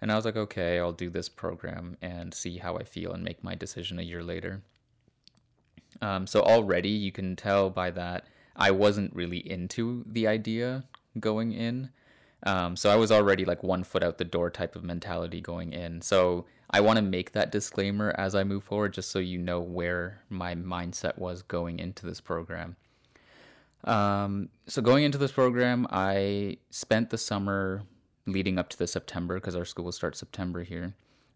And 0.00 0.12
I 0.12 0.16
was 0.16 0.24
like, 0.24 0.36
okay, 0.36 0.78
I'll 0.78 0.92
do 0.92 1.10
this 1.10 1.28
program 1.28 1.96
and 2.00 2.32
see 2.32 2.58
how 2.58 2.76
I 2.76 2.84
feel 2.84 3.12
and 3.12 3.24
make 3.24 3.42
my 3.42 3.54
decision 3.54 3.98
a 3.98 4.02
year 4.02 4.22
later. 4.22 4.62
Um, 6.00 6.26
so 6.26 6.42
already 6.42 6.90
you 6.90 7.10
can 7.10 7.34
tell 7.34 7.70
by 7.70 7.90
that 7.92 8.26
I 8.54 8.70
wasn't 8.72 9.14
really 9.14 9.38
into 9.38 10.04
the 10.06 10.26
idea 10.26 10.84
going 11.18 11.52
in. 11.52 11.90
Um, 12.44 12.76
so 12.76 12.90
I 12.90 12.96
was 12.96 13.10
already 13.10 13.44
like 13.44 13.62
one 13.62 13.82
foot 13.84 14.02
out 14.02 14.18
the 14.18 14.24
door 14.24 14.50
type 14.50 14.76
of 14.76 14.84
mentality 14.84 15.40
going 15.40 15.72
in. 15.72 16.02
So 16.02 16.46
I 16.70 16.80
want 16.80 16.96
to 16.96 17.02
make 17.02 17.32
that 17.32 17.50
disclaimer 17.50 18.14
as 18.18 18.34
I 18.34 18.44
move 18.44 18.64
forward, 18.64 18.92
just 18.92 19.10
so 19.10 19.18
you 19.18 19.38
know 19.38 19.60
where 19.60 20.22
my 20.28 20.54
mindset 20.54 21.18
was 21.18 21.42
going 21.42 21.78
into 21.78 22.06
this 22.06 22.20
program. 22.20 22.76
Um, 23.84 24.48
so 24.66 24.82
going 24.82 25.04
into 25.04 25.18
this 25.18 25.32
program, 25.32 25.86
I 25.90 26.58
spent 26.70 27.10
the 27.10 27.18
summer 27.18 27.82
leading 28.26 28.58
up 28.58 28.68
to 28.70 28.78
the 28.78 28.86
September 28.86 29.36
because 29.36 29.56
our 29.56 29.64
school 29.64 29.86
will 29.86 29.92
start 29.92 30.16
September 30.16 30.62
here. 30.64 30.94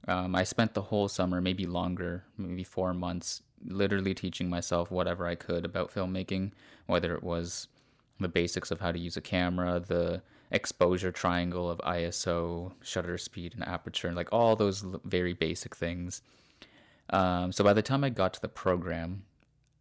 Um, 0.08 0.34
I 0.34 0.44
spent 0.44 0.74
the 0.74 0.82
whole 0.82 1.08
summer, 1.08 1.40
maybe 1.40 1.64
longer, 1.64 2.24
maybe 2.36 2.64
four 2.64 2.92
months, 2.92 3.42
literally 3.64 4.14
teaching 4.14 4.50
myself 4.50 4.90
whatever 4.90 5.26
I 5.26 5.36
could 5.36 5.64
about 5.64 5.94
filmmaking, 5.94 6.52
whether 6.86 7.14
it 7.14 7.22
was 7.22 7.68
the 8.18 8.28
basics 8.28 8.70
of 8.70 8.80
how 8.80 8.92
to 8.92 8.98
use 8.98 9.16
a 9.16 9.20
camera, 9.20 9.80
the 9.80 10.22
exposure 10.50 11.12
triangle 11.12 11.70
of 11.70 11.78
ISO, 11.78 12.72
shutter 12.82 13.16
speed, 13.16 13.54
and 13.54 13.66
aperture, 13.66 14.08
and 14.08 14.16
like 14.16 14.32
all 14.32 14.56
those 14.56 14.84
very 15.04 15.32
basic 15.32 15.74
things. 15.74 16.22
Um, 17.10 17.52
so 17.52 17.64
by 17.64 17.72
the 17.72 17.82
time 17.82 18.04
I 18.04 18.10
got 18.10 18.34
to 18.34 18.40
the 18.40 18.48
program, 18.48 19.24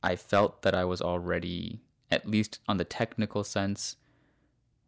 I 0.03 0.15
felt 0.15 0.61
that 0.63 0.73
I 0.73 0.85
was 0.85 1.01
already, 1.01 1.81
at 2.11 2.27
least 2.27 2.59
on 2.67 2.77
the 2.77 2.83
technical 2.83 3.43
sense, 3.43 3.95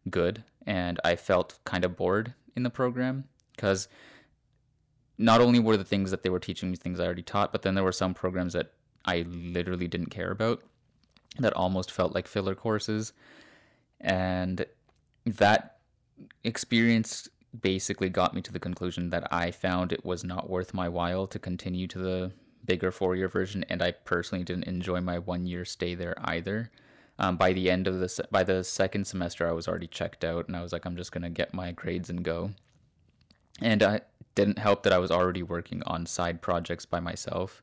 good, 0.09 0.43
and 0.65 0.99
I 1.03 1.15
felt 1.15 1.59
kind 1.63 1.85
of 1.85 1.95
bored 1.95 2.33
in 2.55 2.63
the 2.63 2.69
program 2.69 3.25
because 3.55 3.87
not 5.17 5.41
only 5.41 5.59
were 5.59 5.77
the 5.77 5.83
things 5.83 6.11
that 6.11 6.23
they 6.23 6.29
were 6.29 6.39
teaching 6.39 6.69
me 6.69 6.77
things 6.77 6.99
I 6.99 7.05
already 7.05 7.21
taught, 7.21 7.51
but 7.51 7.61
then 7.61 7.75
there 7.75 7.83
were 7.83 7.91
some 7.91 8.13
programs 8.13 8.53
that 8.53 8.73
I 9.05 9.25
literally 9.27 9.87
didn't 9.87 10.09
care 10.09 10.31
about 10.31 10.63
that 11.39 11.53
almost 11.53 11.91
felt 11.91 12.13
like 12.13 12.27
filler 12.27 12.55
courses. 12.55 13.13
And 13.99 14.65
that 15.25 15.77
experience 16.43 17.29
basically 17.61 18.09
got 18.09 18.33
me 18.33 18.41
to 18.41 18.51
the 18.51 18.59
conclusion 18.59 19.09
that 19.11 19.31
I 19.31 19.51
found 19.51 19.91
it 19.91 20.03
was 20.03 20.23
not 20.23 20.49
worth 20.49 20.73
my 20.73 20.89
while 20.89 21.27
to 21.27 21.39
continue 21.39 21.87
to 21.87 21.99
the 21.99 22.31
bigger 22.65 22.91
four 22.91 23.15
year 23.15 23.27
version. 23.27 23.63
And 23.69 23.81
I 23.81 23.91
personally 23.91 24.43
didn't 24.43 24.65
enjoy 24.65 25.01
my 25.01 25.19
one 25.19 25.45
year 25.45 25.65
stay 25.65 25.95
there 25.95 26.15
either. 26.23 26.71
Um, 27.19 27.37
by 27.37 27.53
the 27.53 27.69
end 27.69 27.87
of 27.87 27.99
the 27.99 28.09
se- 28.09 28.25
by 28.31 28.43
the 28.43 28.63
second 28.63 29.05
semester, 29.05 29.47
I 29.47 29.51
was 29.51 29.67
already 29.67 29.87
checked 29.87 30.23
out, 30.23 30.47
and 30.47 30.57
I 30.57 30.61
was 30.61 30.73
like, 30.73 30.85
I'm 30.85 30.95
just 30.95 31.11
gonna 31.11 31.29
get 31.29 31.53
my 31.53 31.71
grades 31.71 32.09
and 32.09 32.23
go. 32.23 32.51
And 33.61 33.83
I 33.83 34.01
didn't 34.35 34.59
help 34.59 34.83
that 34.83 34.93
I 34.93 34.97
was 34.97 35.11
already 35.11 35.43
working 35.43 35.83
on 35.85 36.05
side 36.05 36.41
projects 36.41 36.85
by 36.85 36.99
myself. 36.99 37.61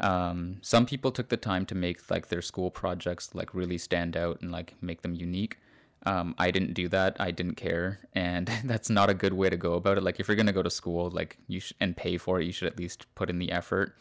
Um, 0.00 0.58
some 0.62 0.86
people 0.86 1.10
took 1.10 1.28
the 1.28 1.36
time 1.36 1.66
to 1.66 1.74
make 1.74 2.10
like 2.10 2.28
their 2.28 2.40
school 2.42 2.70
projects 2.70 3.34
like 3.34 3.52
really 3.54 3.78
stand 3.78 4.16
out 4.16 4.40
and 4.40 4.50
like 4.50 4.74
make 4.80 5.02
them 5.02 5.14
unique. 5.14 5.58
Um, 6.06 6.34
I 6.38 6.50
didn't 6.50 6.74
do 6.74 6.88
that. 6.88 7.16
I 7.18 7.30
didn't 7.32 7.56
care, 7.56 8.00
and 8.14 8.50
that's 8.64 8.88
not 8.88 9.10
a 9.10 9.14
good 9.14 9.34
way 9.34 9.50
to 9.50 9.56
go 9.56 9.74
about 9.74 9.98
it. 9.98 10.02
Like 10.02 10.18
if 10.20 10.28
you're 10.28 10.36
gonna 10.36 10.52
go 10.52 10.62
to 10.62 10.70
school, 10.70 11.10
like 11.10 11.36
you 11.46 11.60
sh- 11.60 11.72
and 11.80 11.96
pay 11.96 12.16
for 12.16 12.40
it, 12.40 12.46
you 12.46 12.52
should 12.52 12.68
at 12.68 12.78
least 12.78 13.06
put 13.14 13.28
in 13.28 13.38
the 13.38 13.52
effort. 13.52 13.94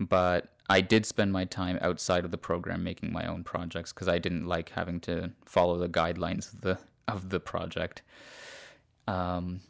But 0.00 0.48
I 0.68 0.80
did 0.80 1.06
spend 1.06 1.32
my 1.32 1.44
time 1.44 1.78
outside 1.80 2.24
of 2.24 2.30
the 2.30 2.38
program 2.38 2.82
making 2.82 3.12
my 3.12 3.26
own 3.26 3.44
projects 3.44 3.92
because 3.92 4.08
I 4.08 4.18
didn't 4.18 4.46
like 4.46 4.70
having 4.70 5.00
to 5.00 5.32
follow 5.44 5.78
the 5.78 5.88
guidelines 5.88 6.52
of 6.52 6.60
the 6.62 6.78
of 7.06 7.30
the 7.30 7.40
project. 7.40 8.02
Um, 9.06 9.60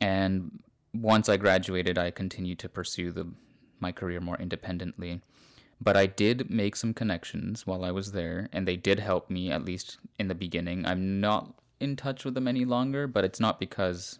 and 0.00 0.60
once 0.92 1.28
I 1.28 1.36
graduated, 1.36 1.98
I 1.98 2.10
continued 2.10 2.58
to 2.60 2.68
pursue 2.68 3.12
the 3.12 3.28
my 3.78 3.92
career 3.92 4.20
more 4.20 4.36
independently. 4.36 5.20
But 5.80 5.96
I 5.96 6.06
did 6.06 6.50
make 6.50 6.76
some 6.76 6.92
connections 6.92 7.66
while 7.66 7.84
I 7.84 7.90
was 7.90 8.12
there, 8.12 8.50
and 8.52 8.68
they 8.68 8.76
did 8.76 9.00
help 9.00 9.30
me 9.30 9.50
at 9.50 9.64
least 9.64 9.98
in 10.18 10.28
the 10.28 10.34
beginning. 10.34 10.84
I'm 10.84 11.20
not 11.20 11.54
in 11.80 11.96
touch 11.96 12.24
with 12.24 12.34
them 12.34 12.46
any 12.46 12.66
longer, 12.66 13.06
but 13.06 13.24
it's 13.24 13.40
not 13.40 13.58
because 13.58 14.18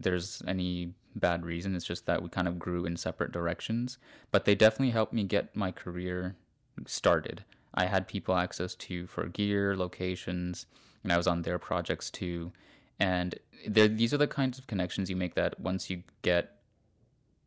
there's 0.00 0.42
any 0.46 0.94
bad 1.14 1.44
reason. 1.44 1.74
It's 1.74 1.84
just 1.84 2.06
that 2.06 2.22
we 2.22 2.28
kind 2.28 2.48
of 2.48 2.58
grew 2.58 2.84
in 2.84 2.96
separate 2.96 3.32
directions. 3.32 3.98
But 4.30 4.44
they 4.44 4.54
definitely 4.54 4.90
helped 4.90 5.12
me 5.12 5.24
get 5.24 5.54
my 5.54 5.70
career 5.70 6.36
started. 6.86 7.44
I 7.74 7.86
had 7.86 8.08
people 8.08 8.34
access 8.34 8.74
to 8.76 9.06
for 9.06 9.26
gear, 9.28 9.76
locations, 9.76 10.66
and 11.02 11.12
I 11.12 11.16
was 11.16 11.26
on 11.26 11.42
their 11.42 11.58
projects 11.58 12.10
too. 12.10 12.52
And 12.98 13.34
these 13.66 14.12
are 14.12 14.18
the 14.18 14.26
kinds 14.26 14.58
of 14.58 14.66
connections 14.66 15.08
you 15.08 15.16
make 15.16 15.34
that 15.34 15.58
once 15.60 15.88
you 15.88 16.02
get 16.22 16.56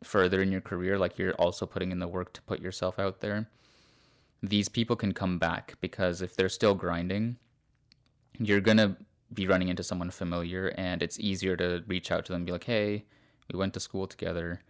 further 0.04 0.42
in 0.42 0.52
your 0.52 0.62
career, 0.62 0.98
like 0.98 1.18
you're 1.18 1.34
also 1.34 1.66
putting 1.66 1.92
in 1.92 2.00
the 2.00 2.08
work 2.08 2.34
to 2.34 2.42
put 2.42 2.62
yourself 2.62 3.00
out 3.00 3.22
there, 3.22 3.50
these 4.42 4.68
people 4.68 4.96
can 4.96 5.14
come 5.14 5.40
back 5.40 5.76
because 5.80 6.22
if 6.22 6.36
they're 6.36 6.50
still 6.50 6.76
grinding, 6.76 7.38
you're 8.38 8.62
going 8.62 8.78
to 8.78 8.98
be 9.34 9.48
running 9.48 9.68
into 9.68 9.84
someone 9.84 10.10
familiar 10.10 10.68
and 10.78 11.02
it's 11.02 11.20
easier 11.20 11.56
to 11.58 11.84
reach 11.88 12.12
out 12.12 12.26
to 12.26 12.32
them 12.32 12.38
and 12.38 12.46
be 12.46 12.52
like, 12.52 12.64
hey, 12.64 13.06
we 13.52 13.60
went 13.60 13.74
to 13.74 13.80
school 13.80 14.08
together, 14.08 14.62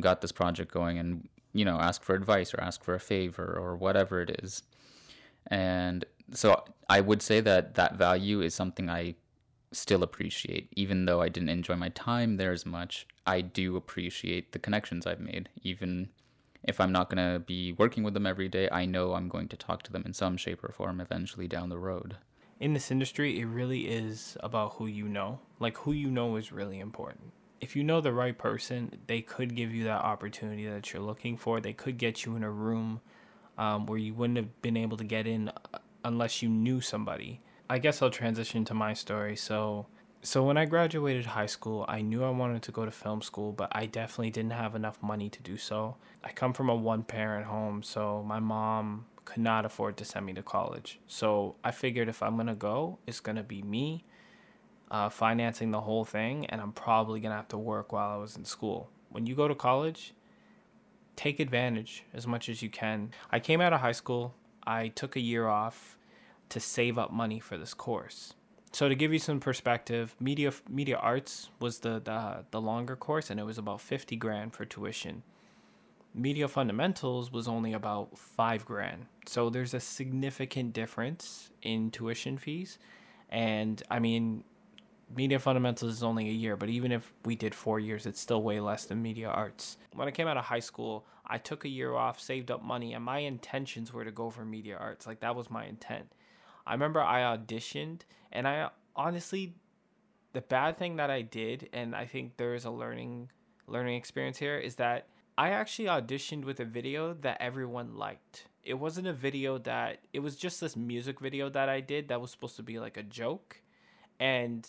got 0.00 0.20
this 0.20 0.32
project 0.32 0.72
going, 0.72 0.98
and, 0.98 1.28
you 1.52 1.64
know, 1.64 1.78
ask 1.78 2.02
for 2.02 2.14
advice 2.14 2.54
or 2.54 2.60
ask 2.60 2.82
for 2.82 2.94
a 2.94 3.00
favor 3.00 3.58
or 3.58 3.76
whatever 3.76 4.20
it 4.20 4.42
is. 4.42 4.62
And 5.48 6.04
so 6.32 6.64
I 6.88 7.00
would 7.00 7.22
say 7.22 7.40
that 7.40 7.74
that 7.74 7.96
value 7.96 8.40
is 8.40 8.54
something 8.54 8.88
I 8.88 9.14
still 9.72 10.02
appreciate. 10.02 10.68
Even 10.76 11.06
though 11.06 11.20
I 11.20 11.28
didn't 11.28 11.48
enjoy 11.48 11.76
my 11.76 11.88
time 11.90 12.36
there 12.36 12.52
as 12.52 12.64
much, 12.64 13.06
I 13.26 13.40
do 13.40 13.76
appreciate 13.76 14.52
the 14.52 14.58
connections 14.58 15.06
I've 15.06 15.20
made. 15.20 15.48
Even 15.62 16.10
if 16.62 16.80
I'm 16.80 16.92
not 16.92 17.10
going 17.10 17.32
to 17.32 17.40
be 17.40 17.72
working 17.72 18.04
with 18.04 18.14
them 18.14 18.26
every 18.26 18.48
day, 18.48 18.68
I 18.70 18.84
know 18.84 19.14
I'm 19.14 19.28
going 19.28 19.48
to 19.48 19.56
talk 19.56 19.82
to 19.84 19.92
them 19.92 20.04
in 20.06 20.12
some 20.12 20.36
shape 20.36 20.62
or 20.62 20.72
form 20.72 21.00
eventually 21.00 21.48
down 21.48 21.70
the 21.70 21.78
road. 21.78 22.16
In 22.62 22.74
this 22.74 22.92
industry, 22.92 23.40
it 23.40 23.46
really 23.46 23.88
is 23.88 24.36
about 24.38 24.74
who 24.74 24.86
you 24.86 25.08
know. 25.08 25.40
Like, 25.58 25.76
who 25.78 25.90
you 25.90 26.12
know 26.12 26.36
is 26.36 26.52
really 26.52 26.78
important. 26.78 27.32
If 27.60 27.74
you 27.74 27.82
know 27.82 28.00
the 28.00 28.12
right 28.12 28.38
person, 28.38 29.00
they 29.08 29.20
could 29.20 29.56
give 29.56 29.74
you 29.74 29.82
that 29.82 30.02
opportunity 30.02 30.68
that 30.68 30.92
you're 30.92 31.02
looking 31.02 31.36
for. 31.36 31.60
They 31.60 31.72
could 31.72 31.98
get 31.98 32.24
you 32.24 32.36
in 32.36 32.44
a 32.44 32.50
room 32.52 33.00
um, 33.58 33.86
where 33.86 33.98
you 33.98 34.14
wouldn't 34.14 34.36
have 34.36 34.62
been 34.62 34.76
able 34.76 34.96
to 34.98 35.02
get 35.02 35.26
in 35.26 35.48
uh, 35.48 35.78
unless 36.04 36.40
you 36.40 36.48
knew 36.48 36.80
somebody. 36.80 37.40
I 37.68 37.80
guess 37.80 38.00
I'll 38.00 38.10
transition 38.10 38.64
to 38.66 38.74
my 38.74 38.94
story. 38.94 39.34
So, 39.34 39.88
so 40.22 40.44
when 40.44 40.56
I 40.56 40.64
graduated 40.64 41.26
high 41.26 41.46
school, 41.46 41.84
I 41.88 42.00
knew 42.00 42.22
I 42.22 42.30
wanted 42.30 42.62
to 42.62 42.70
go 42.70 42.84
to 42.84 42.92
film 42.92 43.22
school, 43.22 43.50
but 43.50 43.72
I 43.72 43.86
definitely 43.86 44.30
didn't 44.30 44.52
have 44.52 44.76
enough 44.76 45.02
money 45.02 45.28
to 45.30 45.42
do 45.42 45.56
so. 45.56 45.96
I 46.22 46.30
come 46.30 46.52
from 46.52 46.68
a 46.68 46.76
one-parent 46.76 47.46
home, 47.46 47.82
so 47.82 48.22
my 48.24 48.38
mom 48.38 49.06
could 49.24 49.42
not 49.42 49.64
afford 49.64 49.96
to 49.96 50.04
send 50.04 50.26
me 50.26 50.32
to 50.34 50.42
college. 50.42 51.00
So 51.06 51.56
I 51.62 51.70
figured 51.70 52.08
if 52.08 52.22
I'm 52.22 52.36
gonna 52.36 52.54
go, 52.54 52.98
it's 53.06 53.20
gonna 53.20 53.42
be 53.42 53.62
me 53.62 54.04
uh, 54.90 55.08
financing 55.08 55.70
the 55.70 55.80
whole 55.80 56.04
thing, 56.04 56.46
and 56.46 56.60
I'm 56.60 56.72
probably 56.72 57.20
gonna 57.20 57.36
have 57.36 57.48
to 57.48 57.58
work 57.58 57.92
while 57.92 58.10
I 58.10 58.16
was 58.16 58.36
in 58.36 58.44
school. 58.44 58.90
When 59.10 59.26
you 59.26 59.34
go 59.34 59.48
to 59.48 59.54
college, 59.54 60.14
take 61.16 61.40
advantage 61.40 62.04
as 62.12 62.26
much 62.26 62.48
as 62.48 62.62
you 62.62 62.70
can. 62.70 63.12
I 63.30 63.40
came 63.40 63.60
out 63.60 63.72
of 63.72 63.80
high 63.80 63.92
school. 63.92 64.34
I 64.66 64.88
took 64.88 65.16
a 65.16 65.20
year 65.20 65.48
off 65.48 65.98
to 66.50 66.60
save 66.60 66.98
up 66.98 67.12
money 67.12 67.40
for 67.40 67.56
this 67.56 67.74
course. 67.74 68.34
So 68.72 68.88
to 68.88 68.94
give 68.94 69.12
you 69.12 69.18
some 69.18 69.40
perspective, 69.40 70.16
media 70.18 70.52
media 70.68 70.96
arts 70.96 71.50
was 71.60 71.80
the 71.80 72.00
the, 72.00 72.44
the 72.50 72.60
longer 72.60 72.96
course, 72.96 73.30
and 73.30 73.38
it 73.38 73.44
was 73.44 73.58
about 73.58 73.80
fifty 73.80 74.16
grand 74.16 74.54
for 74.54 74.64
tuition. 74.64 75.22
Media 76.14 76.46
fundamentals 76.46 77.32
was 77.32 77.48
only 77.48 77.72
about 77.72 78.18
five 78.18 78.64
grand. 78.64 79.06
So 79.26 79.48
there's 79.48 79.74
a 79.74 79.80
significant 79.80 80.72
difference 80.72 81.50
in 81.62 81.90
tuition 81.90 82.36
fees, 82.36 82.78
and 83.30 83.82
I 83.90 83.98
mean, 83.98 84.44
media 85.16 85.38
fundamentals 85.38 85.92
is 85.92 86.02
only 86.02 86.28
a 86.28 86.32
year, 86.32 86.56
but 86.56 86.68
even 86.68 86.92
if 86.92 87.12
we 87.24 87.34
did 87.34 87.54
four 87.54 87.80
years, 87.80 88.04
it's 88.06 88.20
still 88.20 88.42
way 88.42 88.60
less 88.60 88.84
than 88.84 89.00
media 89.00 89.28
arts. 89.28 89.78
When 89.94 90.06
I 90.06 90.10
came 90.10 90.28
out 90.28 90.36
of 90.36 90.44
high 90.44 90.60
school, 90.60 91.06
I 91.26 91.38
took 91.38 91.64
a 91.64 91.68
year 91.68 91.94
off, 91.94 92.20
saved 92.20 92.50
up 92.50 92.62
money, 92.62 92.92
and 92.92 93.04
my 93.04 93.18
intentions 93.18 93.92
were 93.92 94.04
to 94.04 94.10
go 94.10 94.28
for 94.28 94.44
media 94.44 94.76
arts. 94.78 95.06
Like 95.06 95.20
that 95.20 95.34
was 95.34 95.50
my 95.50 95.64
intent 95.64 96.12
I 96.66 96.72
remember 96.72 97.02
I 97.02 97.20
auditioned 97.36 98.02
and 98.30 98.46
I 98.46 98.70
honestly 98.94 99.54
the 100.32 100.40
bad 100.40 100.78
thing 100.78 100.96
that 100.96 101.10
I 101.10 101.22
did 101.22 101.68
and 101.72 101.94
I 101.94 102.06
think 102.06 102.36
there 102.36 102.54
is 102.54 102.64
a 102.64 102.70
learning 102.70 103.30
learning 103.66 103.96
experience 103.96 104.38
here 104.38 104.58
is 104.58 104.76
that 104.76 105.06
I 105.36 105.50
actually 105.50 105.88
auditioned 105.88 106.44
with 106.44 106.60
a 106.60 106.64
video 106.64 107.14
that 107.14 107.38
everyone 107.40 107.96
liked. 107.96 108.46
It 108.62 108.74
wasn't 108.74 109.06
a 109.06 109.12
video 109.12 109.58
that 109.58 110.00
it 110.12 110.20
was 110.20 110.36
just 110.36 110.60
this 110.60 110.76
music 110.76 111.20
video 111.20 111.48
that 111.50 111.68
I 111.68 111.80
did 111.80 112.08
that 112.08 112.20
was 112.20 112.30
supposed 112.30 112.56
to 112.56 112.62
be 112.62 112.78
like 112.78 112.96
a 112.96 113.02
joke. 113.02 113.60
And 114.20 114.68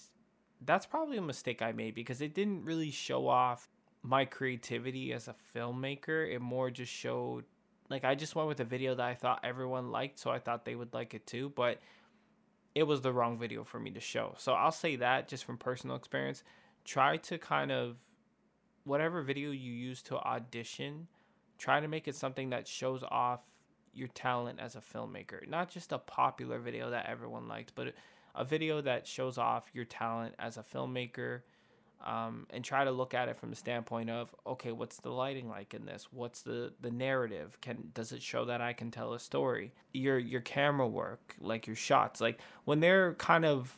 that's 0.62 0.86
probably 0.86 1.17
a 1.17 1.22
mistake 1.22 1.62
I 1.62 1.74
made 1.74 1.96
because 1.96 2.22
it 2.22 2.34
didn't 2.34 2.63
really 2.63 2.91
show 2.91 3.27
off 3.27 3.70
my 4.01 4.25
creativity 4.25 5.13
as 5.13 5.27
a 5.27 5.36
filmmaker. 5.53 6.34
It 6.34 6.39
more 6.39 6.72
just 6.72 6.91
showed 6.91 7.43
like 7.89 8.05
I 8.05 8.15
just 8.15 8.36
went 8.36 8.48
with 8.48 8.60
a 8.60 8.65
video 8.65 8.96
that 8.96 9.05
I 9.05 9.13
thought 9.13 9.41
everyone 9.43 9.91
liked, 9.91 10.17
so 10.17 10.32
I 10.32 10.39
thought 10.39 10.65
they 10.65 10.75
would 10.75 10.93
like 10.93 11.13
it 11.13 11.27
too, 11.27 11.51
but 11.55 11.79
it 12.74 12.84
was 12.84 13.01
the 13.01 13.13
wrong 13.13 13.38
video 13.38 13.63
for 13.63 13.79
me 13.79 13.91
to 13.91 14.00
show. 14.00 14.34
So 14.38 14.53
I'll 14.53 14.72
say 14.72 14.96
that 14.96 15.27
just 15.27 15.46
from 15.46 15.58
personal 15.58 15.96
experience, 15.96 16.43
try 16.86 17.17
to 17.17 17.38
kind 17.38 17.72
of 17.72 17.98
whatever 18.84 19.22
video 19.22 19.52
you 19.52 19.72
use 19.72 20.02
to 20.04 20.18
audition, 20.18 21.08
try 21.58 21.80
to 21.80 21.88
make 21.88 22.08
it 22.08 22.16
something 22.16 22.50
that 22.50 22.68
shows 22.68 23.04
off 23.10 23.42
your 23.94 24.08
talent 24.10 24.60
as 24.60 24.75
a 24.75 24.82
filmmaker. 24.82 25.48
Not 25.48 25.70
just 25.70 25.92
a 25.92 25.98
popular 25.98 26.60
video 26.60 26.90
that 26.90 27.06
everyone 27.08 27.48
liked, 27.48 27.74
but 27.75 27.94
a 28.36 28.44
video 28.44 28.82
that 28.82 29.08
shows 29.08 29.38
off 29.38 29.70
your 29.74 29.86
talent 29.86 30.34
as 30.40 30.58
a 30.58 30.63
filmmaker 30.63 31.42
um, 32.04 32.48
and 32.50 32.63
try 32.63 32.84
to 32.84 32.92
look 32.92 33.13
at 33.13 33.30
it 33.30 33.38
from 33.38 33.50
the 33.50 33.56
standpoint 33.56 34.10
of 34.10 34.36
okay 34.46 34.74
what's 34.74 34.98
the 34.98 35.10
lighting 35.10 35.48
like 35.48 35.74
in 35.74 35.86
this? 35.86 36.08
What's 36.12 36.42
the 36.42 36.74
the 36.82 36.92
narrative? 36.92 37.58
Can 37.62 37.92
does 37.94 38.12
it 38.12 38.22
show 38.22 38.46
that 38.46 38.60
i 38.60 38.74
can 38.74 38.92
tell 38.92 39.13
a 39.13 39.20
story? 39.20 39.74
Your 39.94 40.20
your 40.20 40.42
camera 40.42 40.88
work 40.88 41.36
like 41.40 41.66
your 41.66 41.75
shots 41.75 42.20
like 42.20 42.40
when 42.66 42.82
they're 42.82 43.13
kind 43.16 43.46
of 43.46 43.78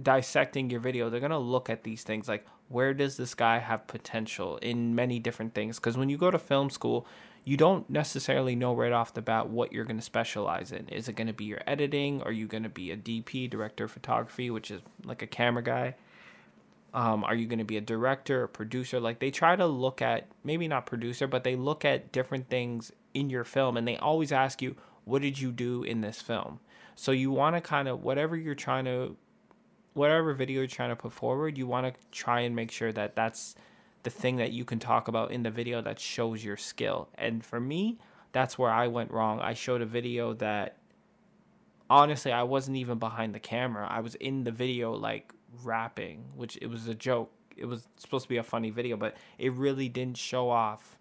dissecting 0.00 0.70
your 0.70 0.80
video 0.80 1.10
they're 1.10 1.20
to 1.20 1.38
look 1.38 1.68
at 1.68 1.82
these 1.82 2.02
things 2.02 2.28
like 2.28 2.46
where 2.70 2.94
does 2.94 3.18
this 3.18 3.34
guy 3.34 3.58
have 3.58 3.86
potential 3.86 4.56
in 4.58 4.94
many 4.94 5.18
different 5.18 5.54
things 5.54 5.78
because 5.78 5.98
when 5.98 6.08
you 6.08 6.16
go 6.16 6.30
to 6.30 6.38
film 6.38 6.70
school 6.70 7.06
you 7.44 7.56
don't 7.56 7.88
necessarily 7.90 8.54
know 8.54 8.74
right 8.74 8.92
off 8.92 9.12
the 9.12 9.20
bat 9.22 9.48
what 9.48 9.72
you're 9.72 9.84
going 9.84 9.98
to 9.98 10.02
specialize 10.02 10.72
in 10.72 10.88
is 10.88 11.08
it 11.08 11.16
going 11.16 11.26
to 11.26 11.32
be 11.32 11.44
your 11.44 11.60
editing 11.66 12.22
are 12.22 12.32
you 12.32 12.46
going 12.46 12.62
to 12.62 12.68
be 12.68 12.90
a 12.90 12.96
dp 12.96 13.50
director 13.50 13.84
of 13.84 13.90
photography 13.90 14.50
which 14.50 14.70
is 14.70 14.80
like 15.04 15.20
a 15.20 15.26
camera 15.26 15.62
guy 15.62 15.94
um, 16.92 17.24
are 17.24 17.34
you 17.34 17.46
going 17.46 17.58
to 17.58 17.64
be 17.64 17.76
a 17.76 17.80
director, 17.80 18.44
a 18.44 18.48
producer? 18.48 18.98
Like 18.98 19.20
they 19.20 19.30
try 19.30 19.56
to 19.56 19.66
look 19.66 20.02
at 20.02 20.26
maybe 20.42 20.66
not 20.66 20.86
producer, 20.86 21.26
but 21.26 21.44
they 21.44 21.56
look 21.56 21.84
at 21.84 22.12
different 22.12 22.48
things 22.48 22.92
in 23.14 23.30
your 23.30 23.44
film, 23.44 23.76
and 23.76 23.86
they 23.86 23.96
always 23.96 24.32
ask 24.32 24.60
you, 24.60 24.76
"What 25.04 25.22
did 25.22 25.38
you 25.38 25.52
do 25.52 25.82
in 25.82 26.00
this 26.00 26.20
film?" 26.20 26.60
So 26.96 27.12
you 27.12 27.30
want 27.30 27.56
to 27.56 27.60
kind 27.60 27.88
of 27.88 28.02
whatever 28.02 28.36
you're 28.36 28.54
trying 28.54 28.84
to, 28.86 29.16
whatever 30.00 30.32
video 30.32 30.60
you're 30.60 30.66
trying 30.66 30.88
to 30.88 30.96
put 30.96 31.12
forward, 31.12 31.58
you 31.58 31.66
want 31.66 31.86
to 31.86 32.00
try 32.10 32.40
and 32.40 32.56
make 32.56 32.70
sure 32.70 32.90
that 32.90 33.14
that's 33.14 33.54
the 34.02 34.08
thing 34.08 34.36
that 34.36 34.50
you 34.50 34.64
can 34.64 34.78
talk 34.78 35.08
about 35.08 35.30
in 35.30 35.42
the 35.42 35.50
video 35.50 35.82
that 35.82 36.00
shows 36.00 36.42
your 36.42 36.56
skill. 36.56 37.10
And 37.16 37.44
for 37.44 37.60
me, 37.60 37.98
that's 38.32 38.58
where 38.58 38.70
I 38.70 38.86
went 38.86 39.10
wrong. 39.10 39.40
I 39.40 39.52
showed 39.52 39.82
a 39.82 39.86
video 39.86 40.32
that 40.34 40.78
honestly, 41.90 42.32
I 42.32 42.44
wasn't 42.44 42.78
even 42.78 42.98
behind 42.98 43.34
the 43.34 43.40
camera. 43.40 43.86
I 43.90 44.00
was 44.00 44.14
in 44.14 44.42
the 44.42 44.50
video 44.50 44.94
like 44.94 45.34
rapping, 45.62 46.24
which 46.34 46.56
it 46.62 46.68
was 46.68 46.88
a 46.88 46.94
joke. 46.94 47.30
It 47.54 47.66
was 47.66 47.86
supposed 47.98 48.24
to 48.24 48.28
be 48.30 48.38
a 48.38 48.42
funny 48.42 48.70
video, 48.70 48.96
but 48.96 49.18
it 49.36 49.52
really 49.52 49.90
didn't 49.90 50.16
show 50.16 50.48
off 50.48 50.98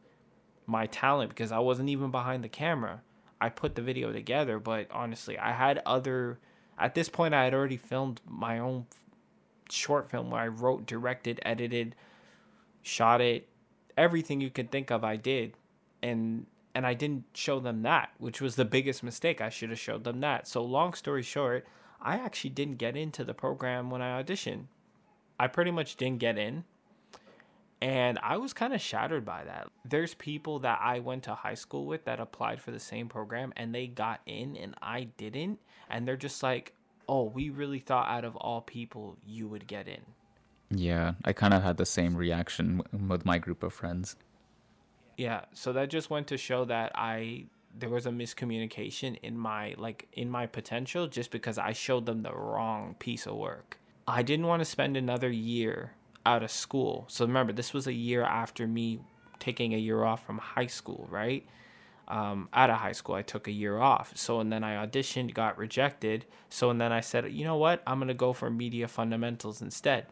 my 0.65 0.87
talent 0.87 1.29
because 1.29 1.53
I 1.53 1.59
wasn't 1.59 1.87
even 1.87 2.11
behind 2.11 2.43
the 2.43 2.49
camera. 2.49 3.01
I 3.39 3.47
put 3.47 3.75
the 3.75 3.81
video 3.81 4.11
together, 4.11 4.59
but 4.59 4.87
honestly, 4.91 5.39
I 5.39 5.53
had 5.53 5.81
other 5.85 6.39
at 6.79 6.95
this 6.95 7.09
point 7.09 7.33
I 7.33 7.43
had 7.43 7.53
already 7.53 7.77
filmed 7.77 8.21
my 8.27 8.59
own 8.59 8.85
short 9.69 10.09
film 10.09 10.31
where 10.31 10.41
I 10.41 10.47
wrote, 10.47 10.85
directed, 10.85 11.39
edited, 11.43 11.95
shot 12.81 13.21
it, 13.21 13.47
everything 13.97 14.41
you 14.41 14.49
could 14.49 14.71
think 14.71 14.89
of 14.91 15.03
I 15.03 15.15
did. 15.15 15.53
And 16.01 16.45
and 16.75 16.85
I 16.85 16.93
didn't 16.93 17.25
show 17.33 17.59
them 17.59 17.81
that, 17.81 18.11
which 18.19 18.39
was 18.41 18.55
the 18.55 18.63
biggest 18.63 19.03
mistake. 19.03 19.41
I 19.41 19.49
should 19.49 19.69
have 19.69 19.79
showed 19.79 20.03
them 20.03 20.21
that. 20.21 20.47
So 20.47 20.63
long 20.63 20.93
story 20.93 21.23
short, 21.23 21.65
I 22.01 22.15
actually 22.15 22.51
didn't 22.51 22.77
get 22.77 22.95
into 22.95 23.23
the 23.23 23.33
program 23.33 23.89
when 23.89 24.01
I 24.01 24.21
auditioned. 24.21 24.65
I 25.39 25.47
pretty 25.47 25.71
much 25.71 25.95
didn't 25.95 26.19
get 26.19 26.37
in. 26.37 26.63
And 27.81 28.19
I 28.21 28.37
was 28.37 28.51
kind 28.51 28.73
of 28.73 28.81
shattered 28.81 29.23
by 29.23 29.45
that. 29.45 29.69
There's 29.85 30.13
people 30.13 30.59
that 30.59 30.79
I 30.83 30.99
went 30.99 31.23
to 31.23 31.35
high 31.35 31.53
school 31.53 31.85
with 31.85 32.05
that 32.05 32.19
applied 32.19 32.61
for 32.61 32.71
the 32.71 32.79
same 32.79 33.07
program 33.07 33.53
and 33.55 33.73
they 33.73 33.87
got 33.87 34.19
in 34.25 34.57
and 34.57 34.75
I 34.81 35.05
didn't. 35.17 35.59
And 35.89 36.07
they're 36.07 36.17
just 36.17 36.43
like, 36.43 36.73
oh, 37.07 37.23
we 37.23 37.49
really 37.49 37.79
thought 37.79 38.09
out 38.09 38.25
of 38.25 38.35
all 38.35 38.61
people 38.61 39.17
you 39.25 39.47
would 39.47 39.65
get 39.65 39.87
in. 39.87 40.01
Yeah, 40.71 41.13
I 41.25 41.33
kind 41.33 41.53
of 41.53 41.63
had 41.63 41.77
the 41.77 41.85
same 41.85 42.15
reaction 42.15 42.81
with 43.07 43.25
my 43.25 43.39
group 43.39 43.63
of 43.63 43.73
friends. 43.73 44.15
Yeah, 45.17 45.45
so 45.53 45.73
that 45.73 45.89
just 45.89 46.09
went 46.09 46.27
to 46.27 46.37
show 46.37 46.65
that 46.65 46.91
I 46.95 47.45
there 47.77 47.89
was 47.89 48.05
a 48.05 48.09
miscommunication 48.09 49.17
in 49.21 49.37
my 49.37 49.75
like 49.77 50.07
in 50.13 50.29
my 50.29 50.45
potential 50.45 51.07
just 51.07 51.31
because 51.31 51.57
I 51.57 51.73
showed 51.73 52.05
them 52.05 52.23
the 52.23 52.33
wrong 52.33 52.95
piece 52.99 53.25
of 53.25 53.35
work. 53.35 53.79
I 54.07 54.21
didn't 54.21 54.47
want 54.47 54.61
to 54.61 54.65
spend 54.65 54.95
another 54.95 55.29
year 55.29 55.93
out 56.29 56.43
of 56.43 56.51
school. 56.51 57.05
So 57.07 57.25
remember, 57.25 57.51
this 57.51 57.73
was 57.73 57.87
a 57.87 57.93
year 57.93 58.23
after 58.23 58.67
me 58.67 58.99
taking 59.39 59.73
a 59.73 59.77
year 59.77 60.03
off 60.03 60.25
from 60.25 60.37
high 60.37 60.67
school, 60.67 61.07
right? 61.09 61.45
Um, 62.07 62.49
out 62.53 62.69
of 62.69 62.77
high 62.77 62.91
school, 62.91 63.15
I 63.15 63.23
took 63.23 63.47
a 63.47 63.51
year 63.51 63.79
off. 63.79 64.13
So, 64.15 64.39
and 64.39 64.51
then 64.51 64.63
I 64.63 64.85
auditioned, 64.85 65.33
got 65.33 65.57
rejected. 65.57 66.25
So, 66.49 66.69
and 66.69 66.79
then 66.79 66.91
I 66.91 67.01
said, 67.01 67.31
you 67.31 67.45
know 67.45 67.57
what? 67.57 67.81
I'm 67.87 67.97
going 67.97 68.09
to 68.09 68.13
go 68.13 68.33
for 68.33 68.49
media 68.49 68.87
fundamentals 68.87 69.61
instead. 69.61 70.05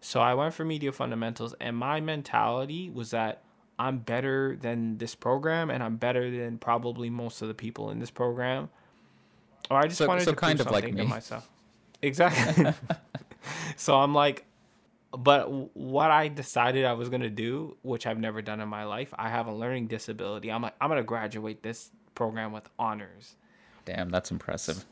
So, 0.00 0.20
I 0.20 0.34
went 0.34 0.54
for 0.54 0.64
media 0.64 0.92
fundamentals, 0.92 1.54
and 1.60 1.76
my 1.76 2.00
mentality 2.00 2.90
was 2.90 3.10
that 3.10 3.42
I'm 3.78 3.98
better 3.98 4.56
than 4.58 4.98
this 4.98 5.14
program 5.14 5.70
and 5.70 5.82
I'm 5.82 5.96
better 5.96 6.30
than 6.30 6.56
probably 6.56 7.10
most 7.10 7.42
of 7.42 7.48
the 7.48 7.54
people 7.54 7.90
in 7.90 7.98
this 7.98 8.10
program. 8.10 8.70
Or 9.70 9.78
I 9.78 9.86
just 9.86 9.98
so, 9.98 10.06
wanted 10.06 10.24
so 10.24 10.30
to 10.30 10.36
kind 10.36 10.58
prove 10.58 10.68
of 10.68 10.72
like 10.72 10.84
something 10.84 11.04
to 11.04 11.10
myself. 11.10 11.50
Exactly. 12.00 12.72
so 13.76 13.96
I'm 13.96 14.14
like, 14.14 14.46
but 15.16 15.76
what 15.76 16.10
I 16.10 16.28
decided 16.28 16.84
I 16.84 16.94
was 16.94 17.08
gonna 17.08 17.30
do, 17.30 17.76
which 17.82 18.06
I've 18.06 18.18
never 18.18 18.42
done 18.42 18.60
in 18.60 18.68
my 18.68 18.84
life, 18.84 19.12
I 19.18 19.28
have 19.28 19.46
a 19.46 19.52
learning 19.52 19.86
disability. 19.88 20.50
I'm 20.50 20.62
like, 20.62 20.74
I'm 20.80 20.88
gonna 20.88 21.02
graduate 21.02 21.62
this 21.62 21.90
program 22.14 22.52
with 22.52 22.68
honors. 22.78 23.36
Damn, 23.84 24.10
that's 24.10 24.30
impressive. 24.30 24.84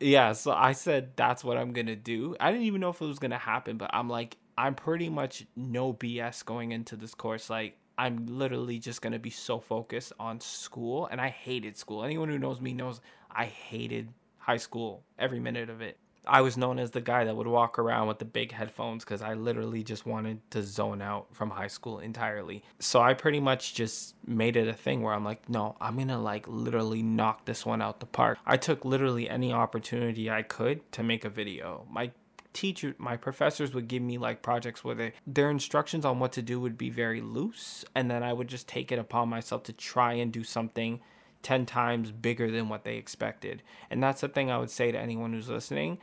Yeah, 0.00 0.32
so 0.32 0.52
I 0.52 0.72
said 0.72 1.16
that's 1.16 1.42
what 1.42 1.56
I'm 1.56 1.72
gonna 1.72 1.96
do. 1.96 2.36
I 2.38 2.50
didn't 2.50 2.66
even 2.66 2.80
know 2.80 2.90
if 2.90 3.00
it 3.00 3.06
was 3.06 3.18
gonna 3.18 3.38
happen, 3.38 3.76
but 3.76 3.90
I'm 3.92 4.08
like, 4.08 4.36
I'm 4.56 4.74
pretty 4.74 5.08
much 5.08 5.46
no 5.56 5.92
BS 5.92 6.44
going 6.44 6.72
into 6.72 6.96
this 6.96 7.14
course. 7.14 7.48
Like, 7.48 7.76
I'm 7.96 8.26
literally 8.26 8.78
just 8.78 9.02
gonna 9.02 9.18
be 9.18 9.30
so 9.30 9.60
focused 9.60 10.12
on 10.20 10.40
school, 10.40 11.06
and 11.06 11.20
I 11.20 11.28
hated 11.28 11.76
school. 11.76 12.04
Anyone 12.04 12.28
who 12.28 12.38
knows 12.38 12.60
me 12.60 12.72
knows 12.72 13.00
I 13.30 13.46
hated 13.46 14.08
high 14.38 14.56
school 14.56 15.04
every 15.18 15.40
minute 15.40 15.68
of 15.68 15.80
it. 15.80 15.98
I 16.28 16.42
was 16.42 16.56
known 16.56 16.78
as 16.78 16.90
the 16.90 17.00
guy 17.00 17.24
that 17.24 17.36
would 17.36 17.46
walk 17.46 17.78
around 17.78 18.08
with 18.08 18.18
the 18.18 18.24
big 18.24 18.52
headphones 18.52 19.04
because 19.04 19.22
I 19.22 19.34
literally 19.34 19.82
just 19.82 20.06
wanted 20.06 20.48
to 20.50 20.62
zone 20.62 21.00
out 21.00 21.26
from 21.32 21.50
high 21.50 21.68
school 21.68 21.98
entirely. 21.98 22.62
So 22.78 23.00
I 23.00 23.14
pretty 23.14 23.40
much 23.40 23.74
just 23.74 24.14
made 24.26 24.56
it 24.56 24.68
a 24.68 24.74
thing 24.74 25.02
where 25.02 25.14
I'm 25.14 25.24
like, 25.24 25.48
no, 25.48 25.76
I'm 25.80 25.96
gonna 25.96 26.20
like 26.20 26.46
literally 26.46 27.02
knock 27.02 27.46
this 27.46 27.64
one 27.64 27.80
out 27.80 28.00
the 28.00 28.06
park. 28.06 28.38
I 28.46 28.56
took 28.56 28.84
literally 28.84 29.28
any 29.28 29.52
opportunity 29.52 30.30
I 30.30 30.42
could 30.42 30.90
to 30.92 31.02
make 31.02 31.24
a 31.24 31.30
video. 31.30 31.86
My 31.90 32.12
teacher 32.54 32.94
my 32.98 33.16
professors 33.16 33.72
would 33.74 33.86
give 33.86 34.02
me 34.02 34.18
like 34.18 34.42
projects 34.42 34.82
where 34.82 34.94
they 34.94 35.12
their 35.26 35.50
instructions 35.50 36.04
on 36.04 36.18
what 36.18 36.32
to 36.32 36.42
do 36.42 36.58
would 36.58 36.78
be 36.78 36.90
very 36.90 37.20
loose 37.20 37.84
and 37.94 38.10
then 38.10 38.22
I 38.22 38.32
would 38.32 38.48
just 38.48 38.66
take 38.66 38.90
it 38.90 38.98
upon 38.98 39.28
myself 39.28 39.62
to 39.64 39.72
try 39.72 40.14
and 40.14 40.32
do 40.32 40.42
something 40.42 41.00
10 41.42 41.66
times 41.66 42.10
bigger 42.10 42.50
than 42.50 42.68
what 42.68 42.84
they 42.84 42.96
expected. 42.96 43.62
And 43.90 44.02
that's 44.02 44.22
the 44.22 44.28
thing 44.28 44.50
I 44.50 44.58
would 44.58 44.70
say 44.70 44.90
to 44.90 44.98
anyone 44.98 45.32
who's 45.32 45.48
listening 45.48 45.98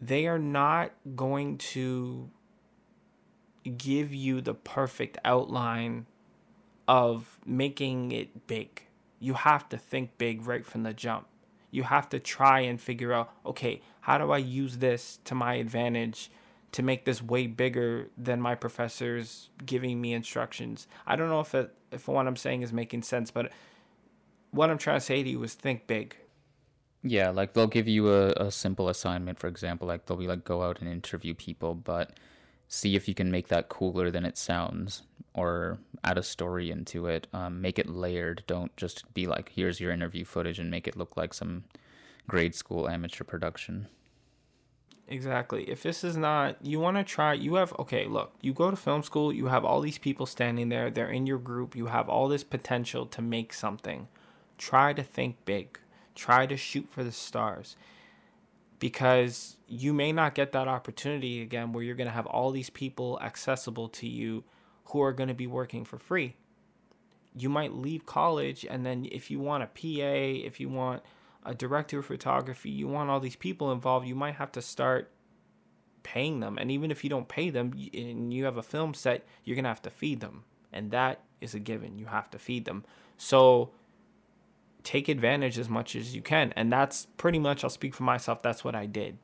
they 0.00 0.26
are 0.26 0.38
not 0.38 0.92
going 1.16 1.58
to 1.58 2.30
give 3.76 4.14
you 4.14 4.40
the 4.40 4.54
perfect 4.54 5.18
outline 5.24 6.06
of 6.86 7.38
making 7.44 8.12
it 8.12 8.46
big. 8.46 8.82
You 9.20 9.34
have 9.34 9.68
to 9.70 9.76
think 9.76 10.16
big 10.16 10.46
right 10.46 10.64
from 10.64 10.84
the 10.84 10.92
jump. 10.92 11.26
You 11.70 11.82
have 11.82 12.08
to 12.10 12.18
try 12.18 12.60
and 12.60 12.80
figure 12.80 13.12
out, 13.12 13.30
okay, 13.44 13.82
how 14.00 14.16
do 14.16 14.30
I 14.30 14.38
use 14.38 14.78
this 14.78 15.18
to 15.24 15.34
my 15.34 15.54
advantage 15.54 16.30
to 16.72 16.82
make 16.82 17.04
this 17.04 17.22
way 17.22 17.46
bigger 17.46 18.08
than 18.16 18.40
my 18.40 18.54
professors 18.54 19.50
giving 19.66 20.00
me 20.00 20.14
instructions? 20.14 20.86
I 21.06 21.16
don't 21.16 21.28
know 21.28 21.40
if 21.40 21.54
it, 21.54 21.74
if 21.92 22.08
what 22.08 22.26
I'm 22.26 22.36
saying 22.36 22.62
is 22.62 22.72
making 22.72 23.02
sense, 23.02 23.30
but 23.30 23.52
what 24.50 24.70
I'm 24.70 24.78
trying 24.78 24.98
to 24.98 25.04
say 25.04 25.22
to 25.22 25.28
you 25.28 25.42
is 25.42 25.54
think 25.54 25.86
big. 25.86 26.16
Yeah, 27.02 27.30
like 27.30 27.52
they'll 27.52 27.66
give 27.66 27.88
you 27.88 28.12
a, 28.12 28.28
a 28.32 28.50
simple 28.50 28.88
assignment, 28.88 29.38
for 29.38 29.46
example, 29.46 29.86
like 29.86 30.06
they'll 30.06 30.16
be 30.16 30.26
like 30.26 30.44
go 30.44 30.62
out 30.62 30.80
and 30.80 30.90
interview 30.90 31.34
people, 31.34 31.74
but 31.74 32.18
see 32.66 32.96
if 32.96 33.08
you 33.08 33.14
can 33.14 33.30
make 33.30 33.48
that 33.48 33.68
cooler 33.68 34.10
than 34.10 34.24
it 34.24 34.36
sounds 34.36 35.02
or 35.32 35.78
add 36.02 36.18
a 36.18 36.22
story 36.22 36.70
into 36.70 37.06
it. 37.06 37.26
Um, 37.32 37.60
make 37.60 37.78
it 37.78 37.88
layered. 37.88 38.42
Don't 38.46 38.76
just 38.76 39.12
be 39.14 39.26
like, 39.26 39.52
here's 39.54 39.80
your 39.80 39.92
interview 39.92 40.24
footage 40.24 40.58
and 40.58 40.70
make 40.70 40.88
it 40.88 40.96
look 40.96 41.16
like 41.16 41.32
some 41.32 41.64
grade 42.26 42.54
school 42.54 42.88
amateur 42.88 43.24
production. 43.24 43.86
Exactly. 45.10 45.70
If 45.70 45.82
this 45.82 46.04
is 46.04 46.18
not, 46.18 46.56
you 46.62 46.80
want 46.80 46.98
to 46.98 47.04
try, 47.04 47.32
you 47.32 47.54
have, 47.54 47.72
okay, 47.78 48.06
look, 48.06 48.34
you 48.42 48.52
go 48.52 48.70
to 48.70 48.76
film 48.76 49.02
school, 49.02 49.32
you 49.32 49.46
have 49.46 49.64
all 49.64 49.80
these 49.80 49.96
people 49.96 50.26
standing 50.26 50.68
there, 50.68 50.90
they're 50.90 51.08
in 51.08 51.26
your 51.26 51.38
group, 51.38 51.74
you 51.74 51.86
have 51.86 52.10
all 52.10 52.28
this 52.28 52.44
potential 52.44 53.06
to 53.06 53.22
make 53.22 53.54
something. 53.54 54.08
Try 54.58 54.92
to 54.92 55.02
think 55.02 55.36
big, 55.46 55.78
try 56.18 56.46
to 56.46 56.56
shoot 56.56 56.88
for 56.90 57.04
the 57.04 57.12
stars 57.12 57.76
because 58.80 59.56
you 59.68 59.92
may 59.92 60.12
not 60.12 60.34
get 60.34 60.52
that 60.52 60.68
opportunity 60.68 61.42
again 61.42 61.72
where 61.72 61.82
you're 61.82 61.94
going 61.94 62.08
to 62.08 62.12
have 62.12 62.26
all 62.26 62.50
these 62.50 62.70
people 62.70 63.18
accessible 63.22 63.88
to 63.88 64.06
you 64.06 64.44
who 64.86 65.00
are 65.00 65.12
going 65.12 65.28
to 65.28 65.34
be 65.34 65.46
working 65.46 65.84
for 65.84 65.98
free. 65.98 66.34
You 67.36 67.48
might 67.48 67.72
leave 67.72 68.04
college, 68.04 68.66
and 68.68 68.84
then 68.84 69.06
if 69.12 69.30
you 69.30 69.38
want 69.38 69.62
a 69.62 69.66
PA, 69.66 70.46
if 70.46 70.58
you 70.58 70.68
want 70.68 71.02
a 71.44 71.54
director 71.54 72.00
of 72.00 72.06
photography, 72.06 72.70
you 72.70 72.88
want 72.88 73.10
all 73.10 73.20
these 73.20 73.36
people 73.36 73.70
involved, 73.70 74.06
you 74.06 74.16
might 74.16 74.34
have 74.34 74.50
to 74.52 74.62
start 74.62 75.10
paying 76.02 76.40
them. 76.40 76.58
And 76.58 76.70
even 76.70 76.90
if 76.90 77.04
you 77.04 77.10
don't 77.10 77.28
pay 77.28 77.50
them 77.50 77.72
and 77.94 78.32
you 78.32 78.44
have 78.44 78.56
a 78.56 78.62
film 78.62 78.94
set, 78.94 79.24
you're 79.44 79.54
going 79.54 79.64
to 79.64 79.68
have 79.68 79.82
to 79.82 79.90
feed 79.90 80.20
them. 80.20 80.44
And 80.72 80.90
that 80.90 81.20
is 81.40 81.54
a 81.54 81.60
given. 81.60 81.98
You 81.98 82.06
have 82.06 82.30
to 82.30 82.38
feed 82.38 82.64
them. 82.64 82.84
So 83.16 83.70
take 84.84 85.08
advantage 85.08 85.58
as 85.58 85.68
much 85.68 85.94
as 85.96 86.14
you 86.14 86.22
can. 86.22 86.52
And 86.56 86.72
that's 86.72 87.06
pretty 87.16 87.38
much, 87.38 87.64
I'll 87.64 87.70
speak 87.70 87.94
for 87.94 88.04
myself, 88.04 88.42
that's 88.42 88.64
what 88.64 88.74
I 88.74 88.86
did. 88.86 89.18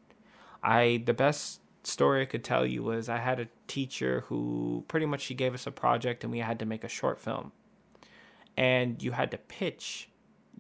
I, 0.63 1.03
the 1.05 1.15
best 1.15 1.61
story 1.83 2.23
I 2.23 2.27
could 2.27 2.45
tell 2.45 2.65
you 2.65 2.83
was 2.83 3.09
I 3.09 3.19
had 3.19 3.41
a 3.41 3.49
teacher 3.67 4.25
who 4.29 4.85
pretty 4.89 5.07
much 5.07 5.21
she 5.21 5.35
gave 5.35 5.55
us 5.55 5.67
a 5.67 5.71
project 5.71 6.25
and 6.25 6.33
we 6.33 6.39
had 6.39 6.59
to 6.61 6.67
make 6.67 6.85
a 6.85 6.89
short 6.89 7.21
film. 7.21 7.53
And 8.57 9.03
you 9.03 9.13
had 9.13 9.31
to 9.33 9.39
pitch 9.39 10.09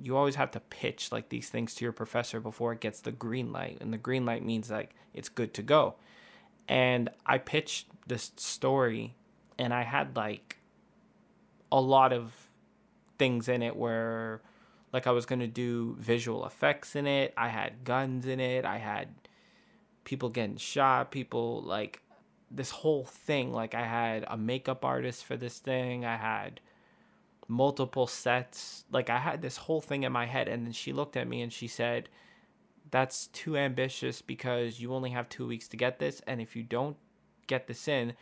you 0.02 0.16
always 0.16 0.35
have 0.35 0.50
to 0.52 0.61
pitch 0.61 1.12
like 1.12 1.28
these 1.28 1.48
things 1.48 1.74
to 1.74 1.85
your 1.85 1.92
professor 1.92 2.40
before 2.40 2.72
it 2.72 2.80
gets 2.80 3.00
the 3.00 3.12
green 3.12 3.52
light 3.52 3.78
and 3.80 3.92
the 3.92 3.98
green 3.98 4.24
light 4.24 4.44
means 4.44 4.70
like 4.70 4.94
it's 5.12 5.28
good 5.28 5.54
to 5.54 5.62
go 5.62 5.94
and 6.68 7.09
i 7.26 7.38
pitched 7.38 7.87
this 8.07 8.33
story 8.37 9.14
and 9.59 9.72
i 9.72 9.83
had 9.83 10.16
like 10.16 10.59
a 11.70 11.80
lot 11.80 12.12
of 12.12 12.48
things 13.18 13.48
in 13.48 13.62
it 13.62 13.76
where 13.76 14.40
like 14.94 15.09
i 15.09 15.11
was 15.11 15.26
to 15.26 15.46
do 15.48 15.96
visual 15.98 16.46
effects 16.46 16.94
in 16.94 17.04
it. 17.07 17.35
I 17.37 17.48
had 17.48 17.83
guns 17.83 18.26
in 18.26 18.38
it. 18.38 18.64
I 18.64 18.78
had 18.78 19.09
people 20.04 20.28
getting 20.28 20.57
shot 20.57 21.11
people 21.11 21.62
like 21.62 22.00
this 22.48 22.70
whole 22.70 23.04
thing. 23.04 23.52
Like 23.52 23.74
i 23.74 23.85
had 23.85 24.24
a 24.28 24.37
makeup 24.37 24.85
artist 24.85 25.24
for 25.24 25.37
this 25.37 25.59
thing. 25.59 26.04
I 26.04 26.16
had 26.16 26.61
multiple 27.48 28.07
sets. 28.07 28.85
Like 28.92 29.11
I 29.11 29.18
had 29.18 29.42
this 29.42 29.57
whole 29.57 29.80
thing 29.80 30.04
in 30.04 30.12
my 30.12 30.26
head. 30.26 30.46
And 30.46 30.64
then 30.64 30.72
she 30.72 30.92
looked 30.92 31.16
at 31.16 31.26
me 31.26 31.42
and 31.42 31.52
she 31.52 31.66
said, 31.66 32.09
"That's 32.92 33.26
too 33.26 33.57
ambitious 33.57 34.22
because 34.22 34.78
you 34.78 34.94
only 34.94 35.11
have 35.11 35.28
2 35.28 35.48
weeks 35.48 35.66
to 35.68 35.76
get 35.76 35.98
this. 35.98 36.22
And 36.28 36.40
if 36.40 36.54
you 36.54 36.62
don't 36.62 36.96
get 37.48 37.66
this 37.66 37.88
in, 37.88 38.14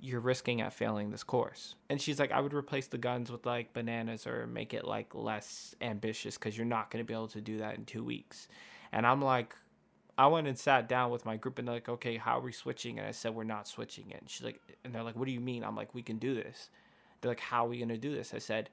you're 0.00 0.20
risking 0.20 0.60
at 0.60 0.72
failing 0.72 1.10
this 1.10 1.22
course. 1.22 1.74
And 1.88 2.00
she's 2.00 2.18
like, 2.18 2.32
I 2.32 2.40
would 2.40 2.54
replace 2.54 2.86
the 2.86 2.98
guns 2.98 3.30
with 3.30 3.44
like 3.44 3.72
bananas 3.72 4.26
or 4.26 4.46
make 4.46 4.72
it 4.74 4.84
like 4.84 5.14
less 5.14 5.74
ambitious 5.80 6.38
because 6.38 6.56
you're 6.56 6.66
not 6.66 6.90
going 6.90 7.04
to 7.04 7.06
be 7.06 7.14
able 7.14 7.28
to 7.28 7.40
do 7.40 7.58
that 7.58 7.76
in 7.76 7.84
two 7.84 8.02
weeks. 8.02 8.48
And 8.92 9.06
I'm 9.06 9.20
like, 9.20 9.54
I 10.16 10.26
went 10.26 10.46
and 10.46 10.58
sat 10.58 10.88
down 10.88 11.10
with 11.10 11.24
my 11.24 11.36
group 11.36 11.58
and 11.58 11.68
they're 11.68 11.76
like, 11.76 11.88
okay, 11.88 12.16
how 12.16 12.38
are 12.38 12.42
we 12.42 12.52
switching? 12.52 12.98
And 12.98 13.06
I 13.06 13.10
said, 13.10 13.34
we're 13.34 13.44
not 13.44 13.68
switching 13.68 14.10
it. 14.10 14.20
And 14.20 14.28
she's 14.28 14.44
like, 14.44 14.60
and 14.84 14.94
they're 14.94 15.02
like, 15.02 15.16
what 15.16 15.26
do 15.26 15.32
you 15.32 15.40
mean? 15.40 15.64
I'm 15.64 15.76
like, 15.76 15.94
we 15.94 16.02
can 16.02 16.18
do 16.18 16.34
this. 16.34 16.70
They're 17.20 17.30
like, 17.30 17.40
how 17.40 17.66
are 17.66 17.68
we 17.68 17.78
going 17.78 17.88
to 17.88 17.98
do 17.98 18.14
this? 18.14 18.34
I 18.34 18.38
said, 18.38 18.70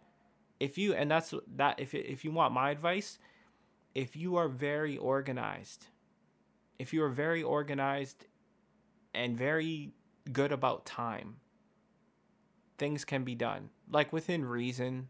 if 0.60 0.78
you, 0.78 0.94
and 0.94 1.12
that's 1.12 1.34
that, 1.56 1.80
if, 1.80 1.94
if 1.94 2.26
you 2.26 2.32
want 2.32 2.54
my 2.54 2.72
advice, 2.72 3.20
if 3.94 4.16
you 4.16 4.36
are 4.38 4.48
very 4.48 4.98
organized, 4.98 5.88
if 6.80 6.94
you 6.94 7.04
are 7.04 7.10
very 7.10 7.44
organized 7.44 8.26
and 9.13 9.38
very 9.38 9.92
good 10.28 10.52
about 10.52 10.86
time, 10.86 11.38
things 12.78 13.06
can 13.06 13.24
be 13.24 13.36
done. 13.36 13.70
Like 13.92 14.13
within 14.13 14.46
reason. 14.46 15.10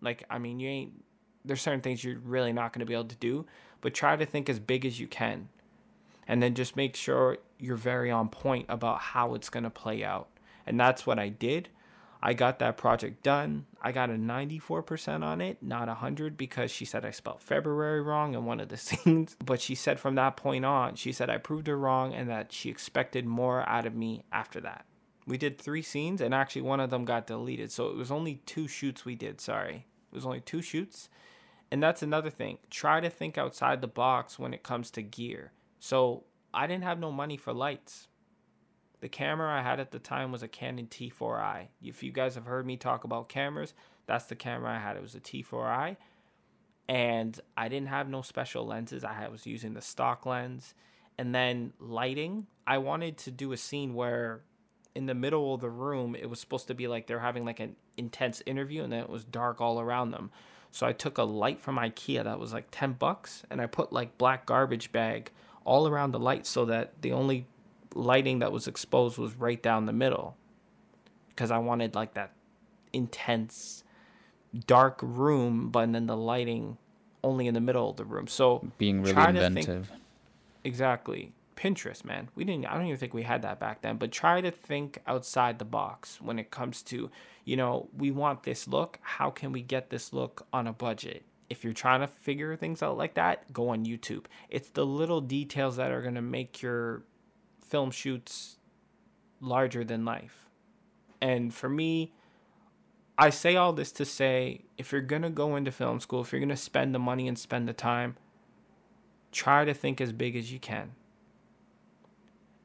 Like, 0.00 0.24
I 0.30 0.38
mean, 0.38 0.60
you 0.60 0.68
ain't, 0.68 1.04
there's 1.44 1.60
certain 1.60 1.80
things 1.80 2.04
you're 2.04 2.18
really 2.20 2.52
not 2.52 2.72
going 2.72 2.80
to 2.80 2.86
be 2.86 2.94
able 2.94 3.04
to 3.06 3.16
do, 3.16 3.46
but 3.80 3.94
try 3.94 4.14
to 4.14 4.26
think 4.26 4.48
as 4.48 4.60
big 4.60 4.86
as 4.86 5.00
you 5.00 5.08
can. 5.08 5.48
And 6.28 6.42
then 6.42 6.54
just 6.54 6.76
make 6.76 6.94
sure 6.94 7.38
you're 7.58 7.76
very 7.76 8.10
on 8.10 8.28
point 8.28 8.66
about 8.68 9.00
how 9.00 9.34
it's 9.34 9.48
going 9.48 9.64
to 9.64 9.70
play 9.70 10.04
out. 10.04 10.28
And 10.66 10.78
that's 10.78 11.06
what 11.06 11.18
I 11.18 11.30
did. 11.30 11.70
I 12.20 12.34
got 12.34 12.58
that 12.58 12.76
project 12.76 13.22
done. 13.22 13.66
I 13.80 13.92
got 13.92 14.10
a 14.10 14.14
94% 14.14 15.22
on 15.22 15.40
it, 15.40 15.62
not 15.62 15.86
100 15.86 16.36
because 16.36 16.70
she 16.70 16.84
said 16.84 17.04
I 17.04 17.12
spelled 17.12 17.40
February 17.40 18.02
wrong 18.02 18.34
in 18.34 18.44
one 18.44 18.60
of 18.60 18.68
the 18.68 18.76
scenes. 18.78 19.36
But 19.44 19.60
she 19.60 19.74
said 19.74 20.00
from 20.00 20.16
that 20.16 20.36
point 20.36 20.64
on, 20.64 20.96
she 20.96 21.12
said 21.12 21.30
I 21.30 21.38
proved 21.38 21.68
her 21.68 21.78
wrong 21.78 22.12
and 22.14 22.28
that 22.28 22.52
she 22.52 22.70
expected 22.70 23.24
more 23.24 23.68
out 23.68 23.86
of 23.86 23.94
me 23.94 24.24
after 24.32 24.60
that. 24.62 24.84
We 25.26 25.38
did 25.38 25.58
three 25.58 25.82
scenes 25.82 26.20
and 26.20 26.34
actually 26.34 26.62
one 26.62 26.80
of 26.80 26.90
them 26.90 27.04
got 27.04 27.26
deleted. 27.26 27.70
So 27.70 27.88
it 27.88 27.96
was 27.96 28.10
only 28.10 28.36
two 28.46 28.66
shoots 28.66 29.04
we 29.04 29.14
did, 29.14 29.40
sorry. 29.40 29.86
It 30.10 30.14
was 30.14 30.26
only 30.26 30.40
two 30.40 30.62
shoots. 30.62 31.08
And 31.70 31.82
that's 31.82 32.02
another 32.02 32.30
thing. 32.30 32.58
Try 32.70 33.00
to 33.00 33.10
think 33.10 33.36
outside 33.36 33.80
the 33.80 33.86
box 33.88 34.38
when 34.38 34.54
it 34.54 34.62
comes 34.62 34.90
to 34.92 35.02
gear. 35.02 35.52
So 35.78 36.24
I 36.52 36.66
didn't 36.66 36.84
have 36.84 36.98
no 36.98 37.12
money 37.12 37.36
for 37.36 37.52
lights. 37.52 38.08
The 39.00 39.08
camera 39.08 39.52
I 39.52 39.62
had 39.62 39.80
at 39.80 39.92
the 39.92 39.98
time 39.98 40.32
was 40.32 40.42
a 40.42 40.48
Canon 40.48 40.86
T4i. 40.86 41.68
If 41.82 42.02
you 42.02 42.10
guys 42.10 42.34
have 42.34 42.46
heard 42.46 42.66
me 42.66 42.76
talk 42.76 43.04
about 43.04 43.28
cameras, 43.28 43.74
that's 44.06 44.24
the 44.24 44.34
camera 44.34 44.74
I 44.74 44.78
had. 44.78 44.96
It 44.96 45.02
was 45.02 45.14
a 45.14 45.20
T4i. 45.20 45.96
And 46.88 47.38
I 47.56 47.68
didn't 47.68 47.88
have 47.88 48.08
no 48.08 48.22
special 48.22 48.66
lenses. 48.66 49.04
I 49.04 49.28
was 49.28 49.46
using 49.46 49.74
the 49.74 49.82
stock 49.82 50.26
lens. 50.26 50.74
And 51.16 51.34
then 51.34 51.72
lighting, 51.78 52.46
I 52.66 52.78
wanted 52.78 53.18
to 53.18 53.30
do 53.30 53.52
a 53.52 53.56
scene 53.56 53.94
where 53.94 54.42
in 54.94 55.06
the 55.06 55.14
middle 55.14 55.54
of 55.54 55.60
the 55.60 55.70
room, 55.70 56.16
it 56.16 56.28
was 56.28 56.40
supposed 56.40 56.66
to 56.68 56.74
be 56.74 56.88
like 56.88 57.06
they're 57.06 57.20
having 57.20 57.44
like 57.44 57.60
an 57.60 57.76
intense 57.96 58.42
interview 58.46 58.82
and 58.82 58.92
then 58.92 59.00
it 59.00 59.10
was 59.10 59.24
dark 59.24 59.60
all 59.60 59.80
around 59.80 60.10
them. 60.10 60.30
So 60.70 60.86
I 60.86 60.92
took 60.92 61.18
a 61.18 61.22
light 61.22 61.60
from 61.60 61.76
IKEA 61.76 62.24
that 62.24 62.38
was 62.38 62.52
like 62.52 62.68
10 62.70 62.94
bucks 62.94 63.44
and 63.50 63.60
I 63.60 63.66
put 63.66 63.92
like 63.92 64.18
black 64.18 64.46
garbage 64.46 64.90
bag 64.92 65.30
all 65.64 65.86
around 65.86 66.12
the 66.12 66.18
light 66.18 66.46
so 66.46 66.64
that 66.66 67.00
the 67.02 67.12
only 67.12 67.46
lighting 67.94 68.40
that 68.40 68.52
was 68.52 68.66
exposed 68.66 69.18
was 69.18 69.34
right 69.34 69.62
down 69.62 69.86
the 69.86 69.92
middle 69.92 70.36
because 71.30 71.50
I 71.50 71.58
wanted 71.58 71.94
like 71.94 72.14
that 72.14 72.32
intense 72.92 73.84
dark 74.66 74.98
room, 75.02 75.70
but 75.70 75.92
then 75.92 76.06
the 76.06 76.16
lighting 76.16 76.78
only 77.22 77.46
in 77.46 77.54
the 77.54 77.60
middle 77.60 77.90
of 77.90 77.96
the 77.96 78.04
room. 78.04 78.26
So 78.26 78.70
being 78.78 79.02
really 79.02 79.22
inventive. 79.22 79.88
Think, 79.88 80.00
exactly. 80.64 81.32
Pinterest, 81.56 82.04
man. 82.04 82.28
We 82.36 82.44
didn't 82.44 82.66
I 82.66 82.74
don't 82.74 82.86
even 82.86 82.98
think 82.98 83.14
we 83.14 83.24
had 83.24 83.42
that 83.42 83.58
back 83.58 83.82
then, 83.82 83.96
but 83.96 84.12
try 84.12 84.40
to 84.40 84.50
think 84.50 85.00
outside 85.06 85.58
the 85.58 85.64
box 85.64 86.20
when 86.20 86.38
it 86.38 86.50
comes 86.50 86.82
to, 86.84 87.10
you 87.44 87.56
know, 87.56 87.88
we 87.96 88.10
want 88.10 88.44
this 88.44 88.68
look. 88.68 88.98
How 89.02 89.30
can 89.30 89.50
we 89.50 89.62
get 89.62 89.90
this 89.90 90.12
look 90.12 90.46
on 90.52 90.66
a 90.68 90.72
budget? 90.72 91.24
If 91.50 91.64
you're 91.64 91.72
trying 91.72 92.00
to 92.00 92.06
figure 92.06 92.54
things 92.56 92.82
out 92.82 92.96
like 92.96 93.14
that, 93.14 93.52
go 93.52 93.70
on 93.70 93.86
YouTube. 93.86 94.26
It's 94.50 94.68
the 94.68 94.86
little 94.86 95.20
details 95.20 95.76
that 95.76 95.90
are 95.90 96.02
going 96.02 96.14
to 96.14 96.22
make 96.22 96.62
your 96.62 97.02
film 97.68 97.90
shoots 97.90 98.58
larger 99.40 99.84
than 99.84 100.04
life. 100.04 100.48
And 101.20 101.52
for 101.52 101.68
me, 101.68 102.12
I 103.16 103.30
say 103.30 103.56
all 103.56 103.72
this 103.72 103.90
to 103.92 104.04
say 104.04 104.64
if 104.76 104.92
you're 104.92 105.00
going 105.00 105.22
to 105.22 105.30
go 105.30 105.56
into 105.56 105.72
film 105.72 106.00
school, 106.00 106.22
if 106.22 106.32
you're 106.32 106.40
going 106.40 106.48
to 106.50 106.56
spend 106.56 106.94
the 106.94 106.98
money 106.98 107.26
and 107.26 107.38
spend 107.38 107.68
the 107.68 107.72
time, 107.72 108.16
try 109.32 109.64
to 109.64 109.74
think 109.74 110.00
as 110.00 110.12
big 110.12 110.36
as 110.36 110.52
you 110.52 110.60
can. 110.60 110.92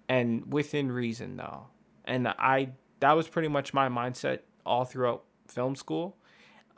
And 0.07 0.51
within 0.53 0.91
reason 0.91 1.37
though. 1.37 1.67
And 2.05 2.27
I 2.27 2.69
that 2.99 3.13
was 3.13 3.27
pretty 3.27 3.47
much 3.47 3.73
my 3.73 3.89
mindset 3.89 4.39
all 4.65 4.85
throughout 4.85 5.23
film 5.47 5.75
school. 5.75 6.17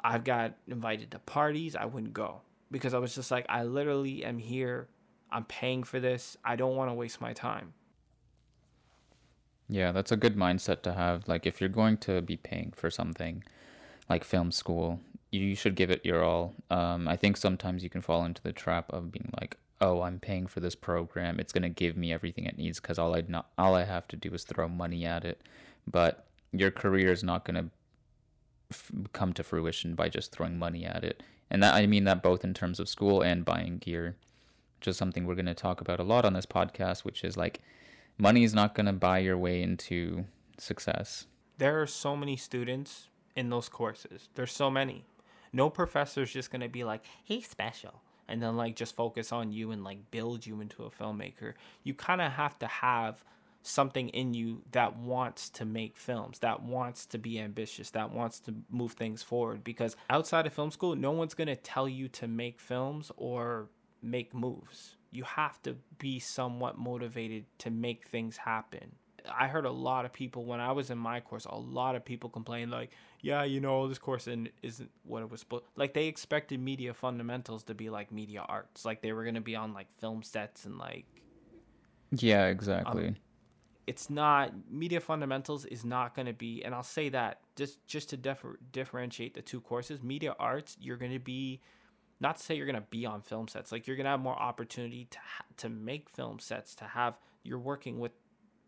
I've 0.04 0.24
got 0.24 0.54
invited 0.68 1.12
to 1.12 1.20
parties, 1.20 1.76
I 1.76 1.86
wouldn't 1.86 2.14
go 2.14 2.42
because 2.72 2.94
I 2.94 3.00
was 3.00 3.14
just 3.14 3.32
like 3.32 3.46
I 3.50 3.64
literally 3.64 4.24
am 4.24 4.38
here. 4.38 4.88
I'm 5.32 5.44
paying 5.46 5.84
for 5.84 6.00
this. 6.00 6.38
I 6.46 6.56
don't 6.56 6.76
want 6.76 6.90
to 6.90 6.94
waste 6.94 7.20
my 7.20 7.34
time. 7.34 7.74
Yeah, 9.68 9.92
that's 9.92 10.12
a 10.12 10.18
good 10.18 10.36
mindset 10.36 10.82
to 10.84 10.94
have. 10.94 11.28
Like, 11.28 11.46
if 11.46 11.60
you're 11.60 11.70
going 11.70 11.98
to 11.98 12.22
be 12.22 12.38
paying 12.38 12.74
for 12.76 12.90
something 12.90 13.44
like 14.10 14.24
film 14.24 14.52
school, 14.52 15.00
you 15.32 15.56
should 15.56 15.76
give 15.76 15.90
it 15.90 16.06
your 16.06 16.24
all. 16.24 16.54
Um, 16.70 17.08
I 17.08 17.16
think 17.16 17.38
sometimes 17.38 17.84
you 17.84 17.90
can 17.90 18.02
fall 18.02 18.26
into 18.26 18.42
the 18.42 18.54
trap 18.54 18.92
of 18.94 19.12
being 19.12 19.32
like, 19.40 19.58
"Oh, 19.82 20.02
I'm 20.02 20.20
paying 20.20 20.48
for 20.48 20.60
this 20.60 20.76
program. 20.76 21.40
It's 21.40 21.52
gonna 21.54 21.70
give 21.70 21.98
me 21.98 22.14
everything 22.14 22.46
it 22.46 22.58
needs 22.58 22.80
because 22.80 23.00
all 23.00 23.16
I 23.16 23.24
all 23.58 23.76
I 23.76 23.84
have 23.86 24.08
to 24.10 24.16
do 24.16 24.34
is 24.34 24.44
throw 24.44 24.68
money 24.68 25.06
at 25.06 25.26
it." 25.26 25.42
But 25.88 26.28
your 26.52 26.72
career 26.72 27.12
is 27.12 27.24
not 27.24 27.46
gonna 27.46 27.70
f- 28.72 28.92
come 29.14 29.34
to 29.34 29.44
fruition 29.44 29.96
by 29.96 30.10
just 30.10 30.32
throwing 30.32 30.58
money 30.58 30.86
at 30.86 31.04
it, 31.04 31.24
and 31.50 31.62
that 31.64 31.74
I 31.74 31.88
mean 31.88 32.06
that 32.06 32.24
both 32.24 32.44
in 32.44 32.54
terms 32.54 32.80
of 32.80 32.88
school 32.90 33.22
and 33.22 33.44
buying 33.44 33.80
gear, 33.80 34.16
which 34.80 34.88
is 34.88 34.98
something 34.98 35.26
we're 35.26 35.36
gonna 35.36 35.56
talk 35.56 35.82
about 35.82 36.00
a 36.00 36.04
lot 36.04 36.26
on 36.26 36.34
this 36.34 36.46
podcast, 36.46 37.04
which 37.04 37.24
is 37.24 37.36
like 37.36 37.62
money 38.18 38.44
is 38.44 38.54
not 38.54 38.76
going 38.76 38.86
to 38.86 38.94
buy 38.94 39.20
your 39.20 39.38
way 39.38 39.62
into 39.62 40.26
success. 40.58 41.26
There 41.58 41.82
are 41.82 41.88
so 41.88 42.16
many 42.16 42.36
students 42.36 43.10
in 43.36 43.50
those 43.50 43.70
courses. 43.70 44.30
There's 44.36 44.52
so 44.52 44.70
many. 44.70 45.06
No 45.54 45.70
professor's 45.70 46.32
just 46.32 46.52
going 46.52 46.62
to 46.62 46.70
be 46.70 46.84
like, 46.84 47.04
he's 47.24 47.48
special. 47.48 48.02
And 48.28 48.42
then, 48.42 48.58
like, 48.58 48.76
just 48.76 48.96
focus 48.96 49.32
on 49.32 49.52
you 49.52 49.72
and, 49.72 49.84
like, 49.84 50.10
build 50.12 50.46
you 50.46 50.60
into 50.60 50.84
a 50.84 50.90
filmmaker. 50.90 51.54
You 51.84 51.94
kind 51.94 52.22
of 52.22 52.32
have 52.32 52.58
to 52.60 52.68
have 52.68 53.24
something 53.62 54.10
in 54.10 54.34
you 54.34 54.64
that 54.72 54.98
wants 54.98 55.50
to 55.52 55.66
make 55.66 55.98
films, 55.98 56.40
that 56.40 56.62
wants 56.62 57.06
to 57.08 57.18
be 57.18 57.40
ambitious, 57.40 57.92
that 57.92 58.12
wants 58.12 58.40
to 58.40 58.54
move 58.70 58.94
things 58.94 59.22
forward. 59.22 59.64
Because 59.64 59.96
outside 60.10 60.48
of 60.48 60.54
film 60.54 60.72
school, 60.72 60.96
no 60.96 61.12
one's 61.12 61.36
going 61.36 61.48
to 61.48 61.56
tell 61.56 61.88
you 61.88 62.08
to 62.10 62.28
make 62.28 62.60
films 62.60 63.12
or 63.16 63.70
make 64.02 64.34
moves 64.34 64.95
you 65.16 65.24
have 65.24 65.62
to 65.64 65.76
be 65.98 66.20
somewhat 66.20 66.78
motivated 66.78 67.46
to 67.60 67.72
make 67.72 68.08
things 68.08 68.38
happen. 68.38 68.96
I 69.34 69.48
heard 69.48 69.66
a 69.66 69.72
lot 69.72 70.06
of 70.06 70.14
people 70.14 70.46
when 70.46 70.60
I 70.60 70.72
was 70.72 70.92
in 70.92 71.00
my 71.00 71.20
course, 71.20 71.46
a 71.46 71.58
lot 71.58 71.96
of 71.96 72.06
people 72.06 72.30
complain 72.30 72.70
like, 72.70 72.92
yeah, 73.22 73.44
you 73.44 73.60
know, 73.60 73.88
this 73.88 73.98
course 73.98 74.28
isn't 74.28 74.92
what 75.04 75.24
it 75.24 75.32
was 75.32 75.40
supposed. 75.40 75.64
Like 75.76 75.94
they 75.96 76.06
expected 76.08 76.60
media 76.60 76.94
fundamentals 76.94 77.64
to 77.64 77.74
be 77.74 77.90
like 77.90 78.12
media 78.12 78.46
arts, 78.48 78.86
like 78.86 79.02
they 79.02 79.14
were 79.14 79.24
gonna 79.24 79.42
be 79.42 79.56
on 79.56 79.74
like 79.74 79.92
film 80.00 80.22
sets 80.22 80.66
and 80.66 80.78
like. 80.78 81.06
Yeah, 82.12 82.46
exactly. 82.48 83.08
Um, 83.08 83.16
it's 83.88 84.10
not 84.10 84.52
media 84.70 85.00
fundamentals 85.00 85.66
is 85.66 85.86
not 85.86 86.16
going 86.16 86.26
to 86.26 86.34
be 86.34 86.64
and 86.64 86.74
i'll 86.74 86.82
say 86.82 87.10
that 87.10 87.42
just 87.56 87.86
just 87.86 88.10
to 88.10 88.18
differ, 88.18 88.58
differentiate 88.72 89.36
the 89.36 89.42
two 89.42 89.62
courses 89.62 90.02
media 90.02 90.36
arts 90.40 90.76
you're 90.80 90.98
going 90.98 91.12
to 91.12 91.20
be 91.20 91.62
not 92.26 92.38
to 92.38 92.44
say 92.44 92.56
you're 92.56 92.66
going 92.66 92.76
to 92.76 92.88
be 92.90 93.06
on 93.06 93.22
film 93.22 93.48
sets 93.48 93.72
like 93.72 93.86
you're 93.86 93.96
going 93.96 94.06
to 94.06 94.10
have 94.10 94.20
more 94.20 94.38
opportunity 94.38 95.06
to 95.12 95.20
ha- 95.20 95.46
to 95.58 95.70
make 95.70 96.10
film 96.10 96.40
sets 96.40 96.74
to 96.74 96.86
have 96.86 97.20
you're 97.44 97.60
working 97.60 98.00
with 98.00 98.12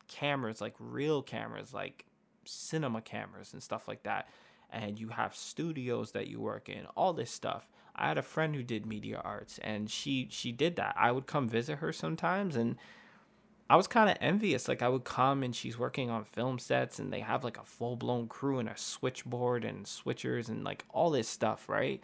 cameras 0.08 0.62
like 0.62 0.76
real 0.80 1.24
cameras 1.24 1.74
like 1.74 2.06
cinema 2.46 3.02
cameras 3.02 3.54
and 3.54 3.64
stuff 3.64 3.88
like 3.88 4.04
that 4.04 4.30
and 4.70 5.00
you 5.00 5.10
have 5.10 5.36
studios 5.36 6.12
that 6.12 6.28
you 6.28 6.40
work 6.40 6.70
in 6.70 6.86
all 6.96 7.14
this 7.14 7.32
stuff. 7.32 7.68
I 7.96 8.08
had 8.08 8.18
a 8.18 8.24
friend 8.24 8.54
who 8.54 8.64
did 8.64 8.86
media 8.86 9.20
arts 9.24 9.60
and 9.64 9.90
she 9.90 10.28
she 10.30 10.52
did 10.52 10.76
that. 10.76 10.96
I 10.98 11.12
would 11.12 11.26
come 11.26 11.50
visit 11.50 11.80
her 11.80 11.92
sometimes 11.92 12.56
and 12.56 12.76
i 13.70 13.76
was 13.76 13.86
kind 13.86 14.10
of 14.10 14.16
envious 14.22 14.70
like 14.70 14.82
i 14.82 14.88
would 14.88 15.04
come 15.04 15.44
and 15.44 15.54
she's 15.54 15.78
working 15.78 16.10
on 16.10 16.24
film 16.24 16.58
sets 16.58 17.00
and 17.00 17.12
they 17.12 17.20
have 17.20 17.44
like 17.44 17.58
a 17.58 17.66
full-blown 17.66 18.26
crew 18.26 18.60
and 18.60 18.70
a 18.70 18.78
switchboard 18.78 19.66
and 19.66 19.86
switchers 19.86 20.48
and 20.48 20.64
like 20.64 20.86
all 20.90 21.10
this 21.10 21.28
stuff 21.28 21.68
right 21.68 22.02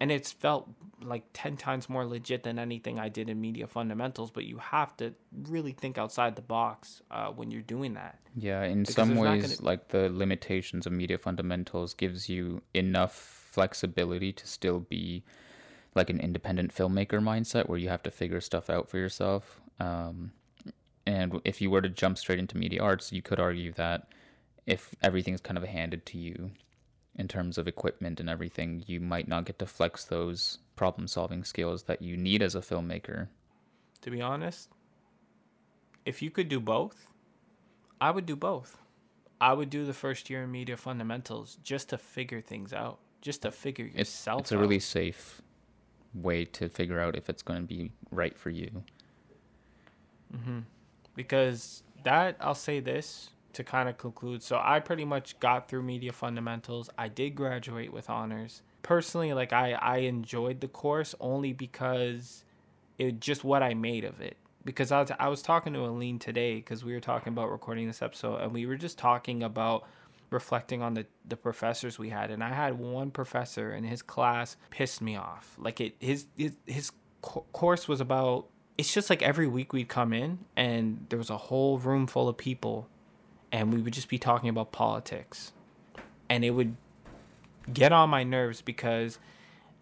and 0.00 0.12
it's 0.12 0.32
felt 0.32 0.68
like 1.02 1.24
10 1.32 1.56
times 1.56 1.88
more 1.88 2.04
legit 2.04 2.42
than 2.42 2.58
anything 2.58 2.98
I 2.98 3.08
did 3.08 3.28
in 3.28 3.40
media 3.40 3.66
fundamentals, 3.66 4.30
but 4.30 4.44
you 4.44 4.58
have 4.58 4.96
to 4.98 5.14
really 5.32 5.72
think 5.72 5.98
outside 5.98 6.36
the 6.36 6.42
box 6.42 7.02
uh, 7.10 7.28
when 7.28 7.50
you're 7.50 7.62
doing 7.62 7.94
that. 7.94 8.18
Yeah, 8.34 8.62
in 8.64 8.80
because 8.80 8.94
some 8.94 9.16
ways, 9.16 9.56
gonna... 9.56 9.66
like 9.66 9.88
the 9.88 10.10
limitations 10.10 10.86
of 10.86 10.92
media 10.92 11.18
fundamentals 11.18 11.94
gives 11.94 12.28
you 12.28 12.62
enough 12.74 13.14
flexibility 13.14 14.32
to 14.32 14.46
still 14.46 14.80
be 14.80 15.24
like 15.94 16.10
an 16.10 16.20
independent 16.20 16.74
filmmaker 16.74 17.20
mindset 17.20 17.68
where 17.68 17.78
you 17.78 17.88
have 17.88 18.02
to 18.02 18.10
figure 18.10 18.40
stuff 18.40 18.68
out 18.68 18.88
for 18.88 18.98
yourself. 18.98 19.60
Um, 19.80 20.32
and 21.06 21.40
if 21.44 21.60
you 21.60 21.70
were 21.70 21.80
to 21.80 21.88
jump 21.88 22.18
straight 22.18 22.38
into 22.38 22.58
media 22.58 22.82
arts, 22.82 23.12
you 23.12 23.22
could 23.22 23.40
argue 23.40 23.72
that 23.72 24.08
if 24.66 24.94
everything's 25.02 25.40
kind 25.40 25.56
of 25.56 25.64
handed 25.64 26.04
to 26.06 26.18
you 26.18 26.50
in 27.16 27.28
terms 27.28 27.58
of 27.58 27.66
equipment 27.66 28.20
and 28.20 28.28
everything, 28.30 28.84
you 28.86 29.00
might 29.00 29.26
not 29.28 29.44
get 29.46 29.58
to 29.58 29.66
flex 29.66 30.04
those 30.04 30.58
problem 30.76 31.08
solving 31.08 31.44
skills 31.44 31.84
that 31.84 32.02
you 32.02 32.16
need 32.16 32.42
as 32.42 32.54
a 32.54 32.60
filmmaker. 32.60 33.28
To 34.02 34.10
be 34.10 34.20
honest, 34.20 34.68
if 36.04 36.22
you 36.22 36.30
could 36.30 36.48
do 36.48 36.60
both, 36.60 37.08
I 38.00 38.10
would 38.10 38.26
do 38.26 38.36
both. 38.36 38.78
I 39.40 39.52
would 39.52 39.70
do 39.70 39.84
the 39.84 39.92
first 39.94 40.30
year 40.30 40.44
in 40.44 40.50
media 40.52 40.76
fundamentals 40.76 41.58
just 41.62 41.88
to 41.90 41.98
figure 41.98 42.40
things 42.40 42.72
out, 42.72 42.98
just 43.20 43.42
to 43.42 43.50
figure 43.50 43.86
It's 43.86 44.10
yourself 44.10 44.40
it's 44.42 44.52
a 44.52 44.56
out. 44.56 44.60
really 44.60 44.78
safe 44.80 45.42
way 46.14 46.44
to 46.46 46.68
figure 46.68 47.00
out 47.00 47.16
if 47.16 47.28
it's 47.28 47.42
going 47.42 47.60
to 47.60 47.66
be 47.66 47.92
right 48.10 48.36
for 48.38 48.50
you. 48.50 48.84
Mm-hmm. 50.34 50.60
because 51.14 51.82
that 52.02 52.36
I'll 52.40 52.54
say 52.54 52.80
this 52.80 53.30
to 53.56 53.64
kind 53.64 53.88
of 53.88 53.98
conclude. 53.98 54.42
So 54.42 54.60
I 54.62 54.80
pretty 54.80 55.04
much 55.04 55.38
got 55.40 55.68
through 55.68 55.82
media 55.82 56.12
fundamentals. 56.12 56.88
I 56.96 57.08
did 57.08 57.30
graduate 57.30 57.92
with 57.92 58.08
honors. 58.08 58.62
Personally, 58.82 59.32
like 59.32 59.52
I 59.52 59.72
I 59.72 59.98
enjoyed 59.98 60.60
the 60.60 60.68
course 60.68 61.14
only 61.20 61.52
because 61.52 62.44
it 62.98 63.20
just 63.20 63.44
what 63.44 63.62
I 63.62 63.74
made 63.74 64.04
of 64.04 64.20
it. 64.20 64.36
Because 64.64 64.90
I 64.90 65.00
was, 65.00 65.10
I 65.18 65.28
was 65.28 65.42
talking 65.42 65.72
to 65.74 65.80
Aaleen 65.80 66.18
today 66.18 66.56
because 66.56 66.84
we 66.84 66.92
were 66.92 67.00
talking 67.00 67.32
about 67.32 67.50
recording 67.50 67.86
this 67.86 68.02
episode 68.02 68.40
and 68.40 68.52
we 68.52 68.66
were 68.66 68.76
just 68.76 68.98
talking 68.98 69.42
about 69.44 69.84
reflecting 70.30 70.82
on 70.82 70.94
the, 70.94 71.06
the 71.28 71.36
professors 71.36 72.00
we 72.00 72.08
had 72.08 72.32
and 72.32 72.42
I 72.42 72.52
had 72.52 72.76
one 72.76 73.12
professor 73.12 73.72
in 73.72 73.84
his 73.84 74.02
class 74.02 74.56
pissed 74.70 75.00
me 75.00 75.16
off. 75.16 75.56
Like 75.58 75.80
it 75.80 75.94
his 76.00 76.26
his, 76.36 76.52
his 76.66 76.92
co- 77.22 77.46
course 77.52 77.88
was 77.88 78.00
about 78.00 78.46
it's 78.76 78.92
just 78.92 79.08
like 79.08 79.22
every 79.22 79.46
week 79.46 79.72
we'd 79.72 79.88
come 79.88 80.12
in 80.12 80.40
and 80.56 81.06
there 81.08 81.18
was 81.18 81.30
a 81.30 81.36
whole 81.36 81.78
room 81.78 82.06
full 82.06 82.28
of 82.28 82.36
people 82.36 82.88
and 83.56 83.72
we 83.72 83.80
would 83.82 83.94
just 84.00 84.08
be 84.08 84.18
talking 84.18 84.48
about 84.54 84.68
politics 84.72 85.38
and 86.28 86.44
it 86.44 86.50
would 86.50 86.72
get 87.72 87.90
on 87.92 88.08
my 88.16 88.22
nerves 88.36 88.60
because 88.72 89.18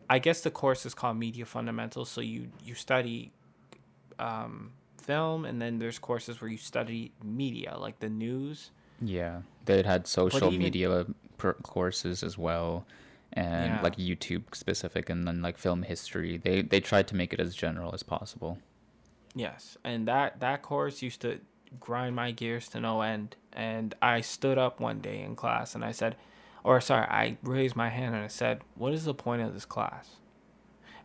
i 0.08 0.18
guess 0.18 0.38
the 0.42 0.50
course 0.50 0.86
is 0.88 0.94
called 0.94 1.16
media 1.26 1.44
fundamentals 1.44 2.08
so 2.14 2.20
you 2.20 2.40
you 2.68 2.74
study 2.74 3.18
um, 4.18 4.72
film 5.08 5.44
and 5.44 5.60
then 5.62 5.78
there's 5.80 5.98
courses 5.98 6.40
where 6.40 6.50
you 6.50 6.56
study 6.56 7.12
media 7.22 7.76
like 7.86 7.98
the 7.98 8.08
news 8.08 8.70
Yeah, 9.00 9.42
they 9.68 9.82
had 9.82 10.06
social 10.06 10.48
even- 10.48 10.58
media 10.66 10.88
per- 11.36 11.58
courses 11.74 12.22
as 12.22 12.38
well, 12.38 12.86
and 13.32 13.70
Yeah. 13.74 13.82
like 13.82 13.96
YouTube 13.96 14.44
specific, 14.54 15.10
and 15.10 15.26
then 15.26 15.42
like 15.42 15.58
film 15.58 15.82
history. 15.82 16.32
They 16.46 16.62
they 16.62 16.80
tried 16.80 17.06
to 17.10 17.16
make 17.20 17.30
it 17.36 17.40
as 17.40 17.52
general 17.64 17.90
as 17.92 18.02
possible. 18.04 18.52
Yes, 19.34 19.76
and 19.82 20.06
that 20.06 20.38
that 20.40 20.62
course 20.62 21.02
used 21.08 21.20
to 21.26 21.30
grind 21.80 22.16
my 22.16 22.30
gears 22.30 22.68
to 22.68 22.80
no 22.80 23.02
end. 23.02 23.36
And 23.52 23.94
I 24.02 24.20
stood 24.20 24.58
up 24.58 24.80
one 24.80 25.00
day 25.00 25.20
in 25.22 25.36
class 25.36 25.74
and 25.74 25.84
I 25.84 25.92
said, 25.92 26.16
or 26.64 26.80
sorry, 26.80 27.06
I 27.06 27.36
raised 27.42 27.76
my 27.76 27.90
hand 27.90 28.14
and 28.14 28.24
I 28.24 28.28
said, 28.28 28.62
"What 28.74 28.94
is 28.94 29.04
the 29.04 29.14
point 29.14 29.42
of 29.42 29.52
this 29.52 29.66
class?" 29.66 30.16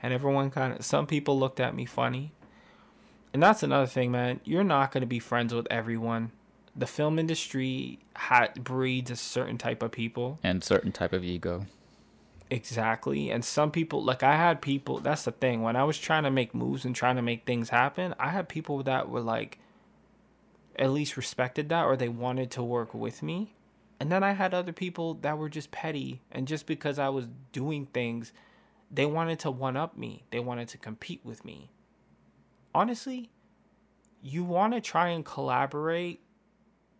And 0.01 0.13
everyone 0.13 0.49
kind 0.49 0.73
of, 0.73 0.85
some 0.85 1.05
people 1.05 1.37
looked 1.37 1.59
at 1.59 1.75
me 1.75 1.85
funny. 1.85 2.31
And 3.33 3.43
that's 3.43 3.61
another 3.61 3.85
thing, 3.85 4.11
man. 4.11 4.39
You're 4.45 4.63
not 4.63 4.91
going 4.91 5.01
to 5.01 5.07
be 5.07 5.19
friends 5.19 5.53
with 5.53 5.67
everyone. 5.69 6.31
The 6.75 6.87
film 6.87 7.19
industry 7.19 7.99
ha- 8.15 8.47
breeds 8.55 9.11
a 9.11 9.15
certain 9.17 9.57
type 9.57 9.83
of 9.83 9.91
people. 9.91 10.39
and 10.41 10.63
certain 10.63 10.91
type 10.93 11.11
of 11.13 11.23
ego. 11.23 11.65
Exactly. 12.49 13.29
And 13.29 13.45
some 13.45 13.69
people, 13.69 14.03
like 14.03 14.23
I 14.23 14.35
had 14.35 14.61
people, 14.61 14.99
that's 14.99 15.23
the 15.25 15.31
thing. 15.31 15.61
When 15.61 15.75
I 15.75 15.83
was 15.83 15.99
trying 15.99 16.23
to 16.23 16.31
make 16.31 16.55
moves 16.55 16.85
and 16.85 16.95
trying 16.95 17.17
to 17.17 17.21
make 17.21 17.45
things 17.45 17.69
happen, 17.69 18.15
I 18.19 18.29
had 18.29 18.49
people 18.49 18.81
that 18.83 19.09
were 19.09 19.21
like, 19.21 19.59
at 20.79 20.91
least 20.91 21.17
respected 21.17 21.69
that 21.69 21.83
or 21.83 21.95
they 21.95 22.09
wanted 22.09 22.49
to 22.51 22.63
work 22.63 22.93
with 22.93 23.21
me. 23.21 23.53
And 23.99 24.09
then 24.09 24.23
I 24.23 24.31
had 24.31 24.53
other 24.53 24.71
people 24.71 25.15
that 25.15 25.37
were 25.37 25.49
just 25.49 25.71
petty. 25.71 26.21
And 26.31 26.47
just 26.47 26.65
because 26.65 26.97
I 26.97 27.09
was 27.09 27.27
doing 27.51 27.85
things, 27.87 28.31
they 28.89 29.05
wanted 29.05 29.39
to 29.39 29.51
one 29.51 29.77
up 29.77 29.97
me, 29.97 30.23
they 30.31 30.39
wanted 30.39 30.69
to 30.69 30.77
compete 30.77 31.19
with 31.23 31.43
me. 31.43 31.69
Honestly, 32.73 33.29
you 34.21 34.43
want 34.43 34.73
to 34.73 34.81
try 34.81 35.09
and 35.09 35.25
collaborate 35.25 36.21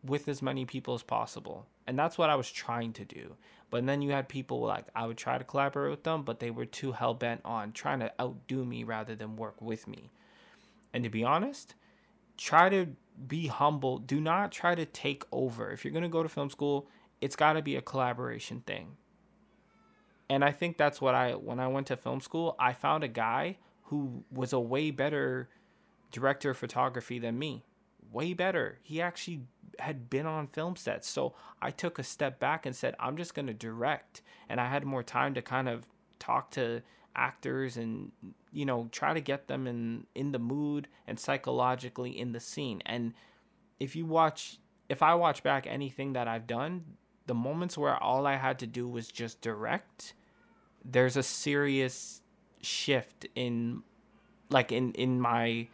with 0.03 0.27
as 0.27 0.41
many 0.41 0.65
people 0.65 0.93
as 0.93 1.03
possible. 1.03 1.65
And 1.87 1.97
that's 1.97 2.17
what 2.17 2.29
I 2.29 2.35
was 2.35 2.51
trying 2.51 2.93
to 2.93 3.05
do. 3.05 3.35
But 3.71 3.85
then 3.85 4.01
you 4.01 4.11
had 4.11 4.27
people 4.27 4.61
like 4.61 4.85
I 4.95 5.07
would 5.07 5.17
try 5.17 5.37
to 5.37 5.43
collaborate 5.43 5.91
with 5.91 6.03
them, 6.03 6.23
but 6.23 6.39
they 6.39 6.51
were 6.51 6.65
too 6.65 6.91
hell 6.91 7.13
bent 7.13 7.41
on 7.45 7.71
trying 7.71 7.99
to 7.99 8.11
outdo 8.19 8.65
me 8.65 8.83
rather 8.83 9.15
than 9.15 9.35
work 9.35 9.61
with 9.61 9.87
me. 9.87 10.09
And 10.93 11.03
to 11.03 11.09
be 11.09 11.23
honest, 11.23 11.75
try 12.37 12.69
to 12.69 12.87
be 13.27 13.47
humble. 13.47 13.97
Do 13.97 14.21
not 14.21 14.51
try 14.51 14.75
to 14.75 14.85
take 14.85 15.23
over. 15.31 15.71
If 15.71 15.83
you're 15.83 15.91
going 15.91 16.03
to 16.03 16.09
go 16.09 16.23
to 16.23 16.29
film 16.29 16.49
school, 16.49 16.87
it's 17.21 17.35
got 17.35 17.53
to 17.53 17.61
be 17.61 17.75
a 17.75 17.81
collaboration 17.81 18.61
thing. 18.65 18.97
And 20.29 20.43
I 20.43 20.51
think 20.51 20.77
that's 20.77 21.01
what 21.01 21.15
I 21.15 21.31
when 21.33 21.59
I 21.59 21.67
went 21.67 21.87
to 21.87 21.97
film 21.97 22.21
school, 22.21 22.55
I 22.59 22.73
found 22.73 23.03
a 23.03 23.07
guy 23.07 23.57
who 23.85 24.23
was 24.31 24.53
a 24.53 24.59
way 24.59 24.91
better 24.91 25.49
director 26.11 26.51
of 26.51 26.57
photography 26.57 27.19
than 27.19 27.37
me. 27.37 27.63
Way 28.11 28.33
better. 28.33 28.79
He 28.83 29.01
actually 29.01 29.41
had 29.79 30.09
been 30.09 30.25
on 30.25 30.47
film 30.47 30.75
sets. 30.75 31.09
So 31.09 31.35
I 31.61 31.71
took 31.71 31.99
a 31.99 32.03
step 32.03 32.39
back 32.39 32.65
and 32.65 32.75
said, 32.75 32.95
I'm 32.99 33.17
just 33.17 33.33
going 33.33 33.47
to 33.47 33.53
direct. 33.53 34.21
And 34.47 34.59
I 34.59 34.67
had 34.67 34.83
more 34.83 35.03
time 35.03 35.33
to 35.35 35.41
kind 35.41 35.69
of 35.69 35.87
talk 36.17 36.51
to 36.51 36.81
actors 37.15 37.77
and, 37.77 38.11
you 38.51 38.65
know, 38.65 38.87
try 38.91 39.13
to 39.13 39.21
get 39.21 39.47
them 39.47 39.67
in, 39.67 40.05
in 40.15 40.31
the 40.31 40.39
mood 40.39 40.87
and 41.07 41.19
psychologically 41.19 42.17
in 42.17 42.31
the 42.31 42.39
scene. 42.39 42.81
And 42.85 43.13
if 43.79 43.95
you 43.95 44.05
watch, 44.05 44.59
if 44.87 45.01
I 45.01 45.15
watch 45.15 45.43
back 45.43 45.67
anything 45.67 46.13
that 46.13 46.27
I've 46.27 46.47
done, 46.47 46.85
the 47.27 47.33
moments 47.33 47.77
where 47.77 48.01
all 48.01 48.25
I 48.25 48.35
had 48.35 48.59
to 48.59 48.67
do 48.67 48.87
was 48.87 49.07
just 49.07 49.41
direct, 49.41 50.13
there's 50.83 51.17
a 51.17 51.23
serious 51.23 52.21
shift 52.61 53.27
in, 53.35 53.83
like, 54.49 54.71
in, 54.71 54.93
in 54.93 55.19
my, 55.19 55.67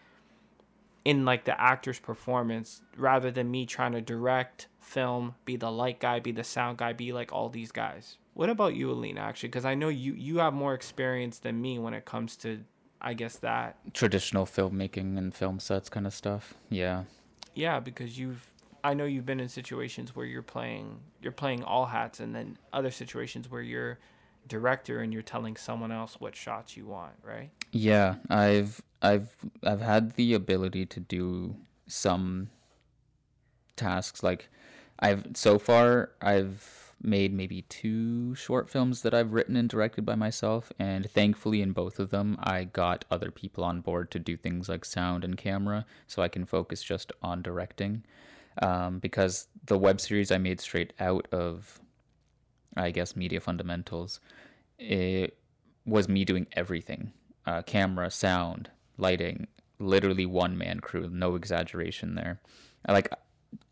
in 1.05 1.23
like 1.23 1.45
the 1.45 1.59
actor's 1.61 1.99
performance 1.99 2.81
rather 2.97 3.29
than 3.29 3.51
me 3.51 3.65
trying 3.65 3.91
to 3.91 4.01
direct, 4.01 4.67
film, 4.85 5.35
be 5.45 5.55
the 5.57 5.71
light 5.71 5.99
guy, 5.99 6.19
be 6.19 6.31
the 6.31 6.43
sound 6.43 6.77
guy, 6.77 6.93
be 6.93 7.11
like 7.11 7.33
all 7.33 7.49
these 7.49 7.71
guys. 7.71 8.17
What 8.33 8.49
about 8.49 8.75
you, 8.75 8.87
Aaleen? 8.89 9.17
Actually, 9.17 9.49
because 9.49 9.65
I 9.65 9.75
know 9.75 9.89
you 9.89 10.13
you 10.13 10.37
have 10.39 10.53
more 10.53 10.73
experience 10.73 11.39
than 11.39 11.61
me 11.61 11.79
when 11.79 11.93
it 11.93 12.05
comes 12.05 12.35
to, 12.37 12.63
I 13.01 13.13
guess 13.13 13.37
that 13.37 13.77
Traditional 13.93 14.45
filmmaking 14.45 15.17
and 15.17 15.33
film 15.33 15.59
sets 15.59 15.89
kind 15.89 16.05
of 16.05 16.13
stuff. 16.13 16.53
Yeah. 16.69 17.03
yeah, 17.53 17.79
because 17.79 18.17
you've 18.19 18.51
I 18.83 18.93
know 18.93 19.05
you've 19.05 19.25
been 19.25 19.39
in 19.39 19.49
situations 19.49 20.15
where 20.15 20.25
you're 20.25 20.43
playing 20.43 20.99
you're 21.21 21.31
playing 21.31 21.63
all 21.63 21.87
hats, 21.87 22.19
and 22.19 22.35
then 22.35 22.57
other 22.71 22.91
situations 22.91 23.49
where 23.49 23.61
you're 23.61 23.99
director 24.47 24.99
and 24.99 25.11
you're 25.11 25.23
telling 25.23 25.55
someone 25.55 25.91
else 25.91 26.17
what 26.19 26.35
shots 26.35 26.77
you 26.77 26.85
want, 26.85 27.13
right? 27.23 27.49
Yeah, 27.71 28.15
I've 28.29 28.81
I've 29.01 29.35
I've 29.63 29.81
had 29.81 30.11
the 30.15 30.33
ability 30.33 30.85
to 30.87 30.99
do 30.99 31.55
some 31.87 32.49
tasks 33.75 34.23
like 34.23 34.49
I've 34.99 35.25
so 35.33 35.59
far 35.59 36.11
I've 36.21 36.93
made 37.01 37.33
maybe 37.33 37.63
two 37.63 38.33
short 38.35 38.69
films 38.69 39.01
that 39.01 39.13
I've 39.13 39.33
written 39.33 39.55
and 39.55 39.69
directed 39.69 40.05
by 40.05 40.15
myself 40.15 40.71
and 40.79 41.09
thankfully 41.11 41.61
in 41.61 41.71
both 41.71 41.99
of 41.99 42.09
them 42.09 42.37
I 42.41 42.63
got 42.63 43.05
other 43.11 43.31
people 43.31 43.63
on 43.63 43.81
board 43.81 44.09
to 44.11 44.19
do 44.19 44.37
things 44.37 44.69
like 44.69 44.85
sound 44.85 45.23
and 45.23 45.37
camera 45.37 45.85
so 46.07 46.21
I 46.21 46.29
can 46.29 46.45
focus 46.45 46.81
just 46.81 47.11
on 47.21 47.41
directing 47.41 48.03
um, 48.61 48.99
because 48.99 49.47
the 49.65 49.77
web 49.77 49.99
series 49.99 50.31
I 50.31 50.37
made 50.37 50.61
straight 50.61 50.93
out 50.99 51.27
of 51.31 51.79
I 52.77 52.91
guess 52.91 53.15
media 53.15 53.41
fundamentals 53.41 54.19
it 54.79 55.37
was 55.85 56.09
me 56.09 56.25
doing 56.25 56.47
everything 56.53 57.11
uh, 57.45 57.61
camera, 57.61 58.09
sound, 58.09 58.69
lighting, 58.97 59.47
literally 59.79 60.25
one 60.25 60.57
man 60.57 60.79
crew, 60.79 61.09
no 61.09 61.35
exaggeration 61.35 62.15
there. 62.15 62.39
Like 62.87 63.09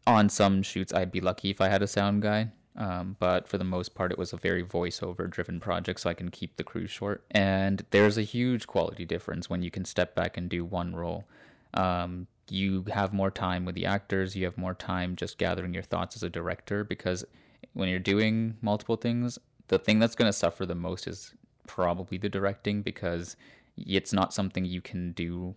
on 0.05 0.29
some 0.29 0.63
shoots, 0.63 0.93
I'd 0.93 1.11
be 1.11 1.21
lucky 1.21 1.49
if 1.49 1.61
I 1.61 1.69
had 1.69 1.81
a 1.81 1.87
sound 1.87 2.21
guy, 2.21 2.49
um, 2.75 3.15
but 3.19 3.47
for 3.47 3.57
the 3.57 3.63
most 3.63 3.95
part, 3.95 4.11
it 4.11 4.17
was 4.17 4.33
a 4.33 4.37
very 4.37 4.63
voiceover 4.63 5.29
driven 5.29 5.59
project, 5.59 5.99
so 5.99 6.09
I 6.09 6.13
can 6.13 6.29
keep 6.29 6.57
the 6.57 6.63
crew 6.63 6.87
short. 6.87 7.23
And 7.31 7.85
there's 7.91 8.17
a 8.17 8.23
huge 8.23 8.67
quality 8.67 9.05
difference 9.05 9.49
when 9.49 9.61
you 9.61 9.71
can 9.71 9.85
step 9.85 10.15
back 10.15 10.37
and 10.37 10.49
do 10.49 10.65
one 10.65 10.95
role. 10.95 11.25
Um, 11.73 12.27
you 12.49 12.85
have 12.91 13.13
more 13.13 13.31
time 13.31 13.65
with 13.65 13.75
the 13.75 13.85
actors, 13.85 14.35
you 14.35 14.45
have 14.45 14.57
more 14.57 14.73
time 14.73 15.15
just 15.15 15.37
gathering 15.37 15.73
your 15.73 15.83
thoughts 15.83 16.15
as 16.15 16.23
a 16.23 16.29
director 16.29 16.83
because 16.83 17.25
when 17.73 17.89
you're 17.89 17.99
doing 17.99 18.57
multiple 18.61 18.97
things, 18.97 19.39
the 19.69 19.79
thing 19.79 19.99
that's 19.99 20.15
going 20.15 20.29
to 20.29 20.33
suffer 20.33 20.65
the 20.65 20.75
most 20.75 21.07
is 21.07 21.33
probably 21.67 22.17
the 22.17 22.29
directing 22.29 22.81
because 22.81 23.35
it's 23.77 24.13
not 24.13 24.33
something 24.33 24.65
you 24.65 24.81
can 24.81 25.13
do 25.13 25.55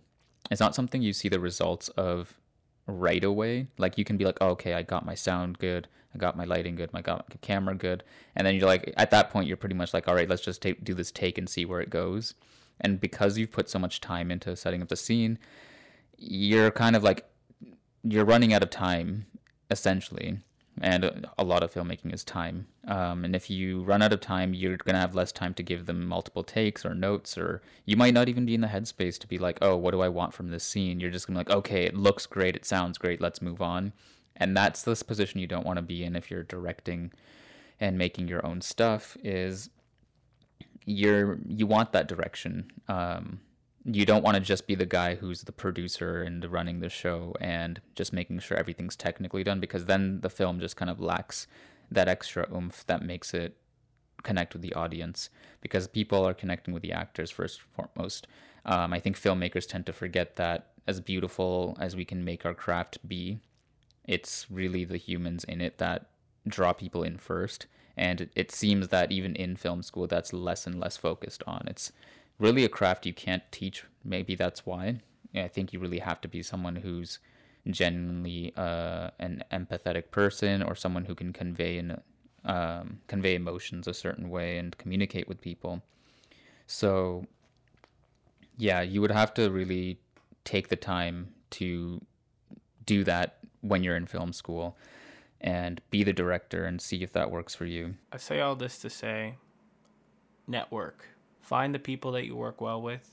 it's 0.49 0.61
not 0.61 0.75
something 0.75 1.01
you 1.01 1.13
see 1.13 1.29
the 1.29 1.39
results 1.39 1.89
of 1.89 2.39
right 2.87 3.23
away. 3.23 3.67
Like 3.77 3.97
you 3.97 4.05
can 4.05 4.17
be 4.17 4.25
like 4.25 4.37
oh, 4.41 4.49
okay 4.49 4.73
i 4.73 4.81
got 4.81 5.05
my 5.05 5.15
sound 5.15 5.59
good 5.59 5.87
i 6.15 6.17
got 6.17 6.37
my 6.37 6.45
lighting 6.45 6.75
good 6.75 6.89
i 6.93 7.01
got 7.01 7.29
my 7.29 7.35
camera 7.41 7.75
good. 7.75 8.03
And 8.35 8.47
then 8.47 8.55
you're 8.55 8.67
like 8.67 8.93
at 8.97 9.11
that 9.11 9.29
point 9.29 9.47
you're 9.47 9.57
pretty 9.57 9.75
much 9.75 9.93
like 9.93 10.07
all 10.07 10.15
right 10.15 10.29
let's 10.29 10.43
just 10.43 10.61
take, 10.61 10.83
do 10.83 10.93
this 10.93 11.11
take 11.11 11.37
and 11.37 11.49
see 11.49 11.65
where 11.65 11.81
it 11.81 11.89
goes. 11.89 12.33
And 12.79 13.01
because 13.01 13.37
you've 13.37 13.51
put 13.51 13.69
so 13.69 13.79
much 13.79 14.01
time 14.01 14.31
into 14.31 14.55
setting 14.55 14.81
up 14.81 14.89
the 14.89 14.95
scene 14.95 15.39
you're 16.17 16.71
kind 16.71 16.95
of 16.95 17.03
like 17.03 17.25
you're 18.03 18.25
running 18.25 18.53
out 18.53 18.63
of 18.63 18.69
time 18.69 19.25
essentially 19.69 20.39
and 20.81 21.25
a 21.37 21.43
lot 21.43 21.63
of 21.63 21.73
filmmaking 21.73 22.13
is 22.13 22.23
time. 22.23 22.67
Um, 22.87 23.25
and 23.25 23.35
if 23.35 23.49
you 23.49 23.83
run 23.83 24.01
out 24.01 24.13
of 24.13 24.21
time, 24.21 24.53
you're 24.53 24.77
gonna 24.77 24.99
have 24.99 25.15
less 25.15 25.31
time 25.31 25.53
to 25.55 25.63
give 25.63 25.85
them 25.85 26.05
multiple 26.05 26.43
takes 26.43 26.85
or 26.85 26.93
notes, 26.93 27.37
or 27.37 27.61
you 27.85 27.95
might 27.95 28.13
not 28.13 28.29
even 28.29 28.45
be 28.45 28.55
in 28.55 28.61
the 28.61 28.67
headspace 28.67 29.17
to 29.19 29.27
be 29.27 29.37
like, 29.37 29.57
oh, 29.61 29.75
what 29.75 29.91
do 29.91 30.01
I 30.01 30.09
want 30.09 30.33
from 30.33 30.49
this 30.49 30.63
scene? 30.63 30.99
You're 30.99 31.11
just 31.11 31.27
gonna 31.27 31.43
be 31.43 31.49
like, 31.49 31.57
okay, 31.57 31.83
it 31.83 31.95
looks 31.95 32.25
great, 32.25 32.55
it 32.55 32.65
sounds 32.65 32.97
great, 32.97 33.21
let's 33.21 33.41
move 33.41 33.61
on. 33.61 33.93
And 34.35 34.55
that's 34.55 34.83
this 34.83 35.03
position 35.03 35.39
you 35.39 35.47
don't 35.47 35.65
want 35.65 35.77
to 35.77 35.83
be 35.83 36.03
in 36.03 36.15
if 36.15 36.29
you're 36.29 36.43
directing 36.43 37.11
and 37.79 37.97
making 37.97 38.27
your 38.27 38.45
own 38.45 38.61
stuff. 38.61 39.17
Is 39.23 39.69
you're 40.85 41.39
you 41.47 41.67
want 41.67 41.91
that 41.91 42.07
direction. 42.07 42.71
Um, 42.87 43.39
you 43.89 44.05
don't 44.05 44.23
want 44.23 44.35
to 44.35 44.41
just 44.41 44.67
be 44.67 44.75
the 44.75 44.85
guy 44.85 45.15
who's 45.15 45.43
the 45.43 45.51
producer 45.51 46.21
and 46.21 46.43
running 46.51 46.81
the 46.81 46.89
show 46.89 47.33
and 47.39 47.79
just 47.95 48.11
making 48.11 48.37
sure 48.39 48.57
everything's 48.57 48.97
technically 48.97 49.43
done 49.43 49.61
because 49.61 49.85
then 49.85 50.19
the 50.19 50.29
film 50.29 50.59
just 50.59 50.75
kind 50.75 50.91
of 50.91 50.99
lacks 50.99 51.47
that 51.89 52.09
extra 52.09 52.45
oomph 52.53 52.85
that 52.87 53.01
makes 53.01 53.33
it 53.33 53.55
connect 54.23 54.51
with 54.53 54.61
the 54.61 54.73
audience 54.73 55.29
because 55.61 55.87
people 55.87 56.27
are 56.27 56.33
connecting 56.33 56.73
with 56.73 56.83
the 56.83 56.91
actors 56.91 57.31
first 57.31 57.61
and 57.61 57.87
foremost. 57.87 58.27
Um, 58.65 58.91
I 58.91 58.99
think 58.99 59.17
filmmakers 59.17 59.65
tend 59.65 59.85
to 59.85 59.93
forget 59.93 60.35
that 60.35 60.71
as 60.85 60.99
beautiful 60.99 61.77
as 61.79 61.95
we 61.95 62.03
can 62.03 62.25
make 62.25 62.45
our 62.45 62.53
craft 62.53 63.07
be, 63.07 63.39
it's 64.03 64.47
really 64.49 64.83
the 64.83 64.97
humans 64.97 65.45
in 65.45 65.61
it 65.61 65.77
that 65.77 66.09
draw 66.45 66.73
people 66.73 67.03
in 67.03 67.17
first. 67.17 67.67
And 67.95 68.29
it 68.35 68.51
seems 68.51 68.89
that 68.89 69.11
even 69.11 69.35
in 69.35 69.55
film 69.55 69.81
school, 69.81 70.07
that's 70.07 70.33
less 70.33 70.67
and 70.67 70.79
less 70.79 70.97
focused 70.97 71.41
on. 71.47 71.63
It's 71.67 71.91
really 72.39 72.63
a 72.63 72.69
craft 72.69 73.05
you 73.05 73.13
can't 73.13 73.43
teach. 73.51 73.83
Maybe 74.03 74.35
that's 74.35 74.65
why. 74.65 75.01
I 75.35 75.47
think 75.47 75.73
you 75.73 75.79
really 75.79 75.99
have 75.99 76.21
to 76.21 76.27
be 76.27 76.41
someone 76.41 76.77
who's 76.77 77.19
genuinely 77.67 78.53
uh, 78.55 79.09
an 79.19 79.43
empathetic 79.51 80.11
person 80.11 80.63
or 80.63 80.75
someone 80.75 81.05
who 81.05 81.15
can 81.15 81.33
convey 81.33 81.83
um, 82.45 82.99
convey 83.07 83.35
emotions 83.35 83.87
a 83.87 83.93
certain 83.93 84.29
way 84.29 84.57
and 84.57 84.77
communicate 84.77 85.27
with 85.27 85.41
people. 85.41 85.83
So, 86.65 87.25
yeah, 88.57 88.81
you 88.81 89.01
would 89.01 89.11
have 89.11 89.33
to 89.35 89.49
really 89.49 89.99
take 90.45 90.69
the 90.69 90.75
time 90.77 91.33
to 91.51 92.01
do 92.85 93.03
that 93.03 93.39
when 93.61 93.83
you're 93.83 93.97
in 93.97 94.05
film 94.05 94.31
school 94.31 94.77
and 95.41 95.81
be 95.89 96.03
the 96.03 96.13
director 96.13 96.65
and 96.65 96.81
see 96.81 97.03
if 97.03 97.11
that 97.13 97.29
works 97.29 97.53
for 97.53 97.65
you. 97.65 97.95
I 98.11 98.17
say 98.17 98.39
all 98.39 98.55
this 98.55 98.79
to 98.79 98.89
say 98.89 99.35
network 100.47 101.05
Find 101.47 101.73
the 101.73 101.79
people 101.79 102.11
that 102.11 102.25
you 102.25 102.35
work 102.35 102.59
well 102.59 102.81
with. 102.81 103.09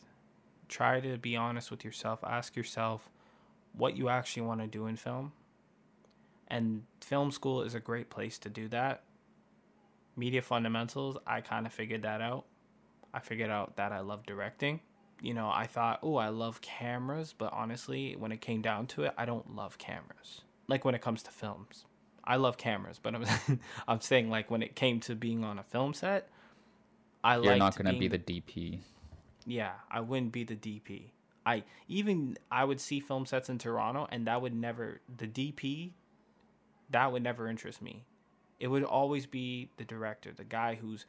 Try 0.69 0.99
to 0.99 1.17
be 1.19 1.37
honest 1.37 1.71
with 1.71 1.85
yourself. 1.85 2.19
Ask 2.25 2.57
yourself 2.57 3.09
what 3.75 3.97
you 3.97 4.09
actually 4.09 4.43
want 4.43 4.61
to 4.61 4.67
do 4.67 4.89
in 4.89 4.97
film. 4.97 5.31
And 6.49 6.83
film 7.01 7.31
school 7.31 7.63
is 7.63 7.77
a 7.77 7.81
great 7.81 8.11
place 8.11 8.37
to 8.41 8.49
do 8.49 8.67
that. 8.71 9.05
Media 10.17 10.43
fundamentals, 10.43 11.17
I 11.25 11.43
kind 11.43 11.65
of 11.65 11.73
figured 11.73 12.03
that 12.03 12.21
out. 12.21 12.45
I 13.13 13.21
figured 13.21 13.51
out 13.51 13.77
that 13.77 13.93
I 13.93 14.01
love 14.01 14.27
directing. 14.27 14.81
You 15.23 15.35
know, 15.35 15.49
I 15.49 15.69
thought, 15.69 16.01
oh, 16.03 16.17
I 16.17 16.31
love 16.31 16.61
cameras, 16.61 17.33
but 17.39 17.53
honestly, 17.53 18.17
when 18.17 18.33
it 18.33 18.41
came 18.41 18.63
down 18.63 18.89
to 18.89 19.05
it, 19.05 19.15
I 19.17 19.27
don't 19.27 19.55
love 19.55 19.79
cameras. 19.79 20.41
Like 20.67 20.85
when 20.85 20.97
it 20.97 21.03
comes 21.03 21.23
to 21.23 21.31
films, 21.31 21.85
I 22.25 22.35
love 22.35 22.59
cameras, 22.59 22.99
but 23.01 23.15
I'm 23.15 23.27
I'm 23.87 24.01
saying 24.01 24.29
like 24.29 24.51
when 24.51 24.65
it 24.65 24.75
came 24.75 24.99
to 25.03 25.15
being 25.15 25.45
on 25.45 25.61
a 25.61 25.63
film 25.63 25.95
set, 25.95 26.31
I 27.25 27.39
You're 27.39 27.57
not 27.57 27.77
going 27.77 27.93
to 27.93 27.99
be 27.99 28.07
the 28.07 28.19
DP. 28.19 28.81
Yeah, 29.47 29.73
I 29.91 30.01
wouldn't 30.01 30.33
be 30.33 30.45
the 30.45 30.55
DP. 30.55 31.05
I 31.47 31.65
even 31.89 32.37
I 32.51 32.65
would 32.65 32.81
see 32.81 33.01
film 33.01 33.27
sets 33.27 33.49
in 33.49 33.59
Toronto, 33.59 34.07
and 34.11 34.27
that 34.27 34.43
would 34.43 34.55
never 34.55 35.01
the 35.17 35.27
DP. 35.27 35.93
That 36.91 37.13
would 37.13 37.23
never 37.23 37.49
interest 37.49 37.83
me. 37.83 38.05
It 38.61 38.69
would 38.69 38.85
always 38.85 39.27
be 39.27 39.71
the 39.79 39.85
director, 39.85 40.33
the 40.33 40.45
guy 40.45 40.77
who's 40.81 41.07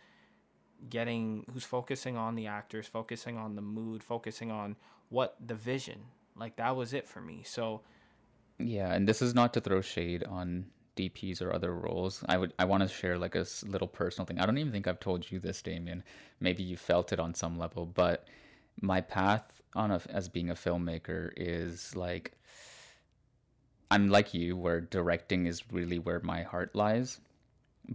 getting, 0.90 1.46
who's 1.54 1.64
focusing 1.64 2.18
on 2.18 2.36
the 2.36 2.48
actors, 2.48 2.88
focusing 2.88 3.38
on 3.38 3.56
the 3.56 3.62
mood, 3.62 4.04
focusing 4.04 4.52
on 4.52 4.78
what 5.10 5.36
the 5.46 5.56
vision. 5.56 6.00
Like 6.38 6.56
that 6.58 6.76
was 6.76 6.94
it 6.94 7.08
for 7.08 7.22
me. 7.22 7.44
So. 7.46 7.82
Yeah, 8.58 8.94
and 8.94 9.08
this 9.08 9.22
is 9.22 9.36
not 9.36 9.54
to 9.56 9.62
throw 9.62 9.82
shade 9.82 10.24
on 10.24 10.66
DPs 10.96 11.42
or 11.42 11.54
other 11.54 11.74
roles. 11.74 12.24
I 12.28 12.38
would 12.38 12.54
I 12.58 12.66
want 12.66 12.84
to 12.84 12.90
share 12.90 13.18
like 13.18 13.36
a 13.36 13.46
little 13.64 13.88
personal 13.88 14.26
thing. 14.26 14.40
I 14.40 14.46
don't 14.46 14.58
even 14.58 14.72
think 14.72 14.88
I've 14.88 15.00
told 15.00 15.30
you 15.32 15.40
this, 15.40 15.62
Damian. 15.62 16.04
Maybe 16.40 16.64
you 16.64 16.78
felt 16.78 17.14
it 17.14 17.20
on 17.20 17.34
some 17.34 17.58
level, 17.58 17.86
but 17.86 18.28
my 18.82 19.02
path 19.02 19.62
on 19.74 19.92
a, 19.92 20.02
as 20.10 20.30
being 20.30 20.50
a 20.50 20.56
filmmaker 20.56 21.32
is 21.36 21.96
like 21.96 22.32
I'm 23.92 24.10
like 24.10 24.34
you, 24.34 24.58
where 24.58 24.82
directing 24.82 25.46
is 25.46 25.72
really 25.72 26.00
where 26.00 26.20
my 26.22 26.44
heart 26.44 26.76
lies. 26.76 27.20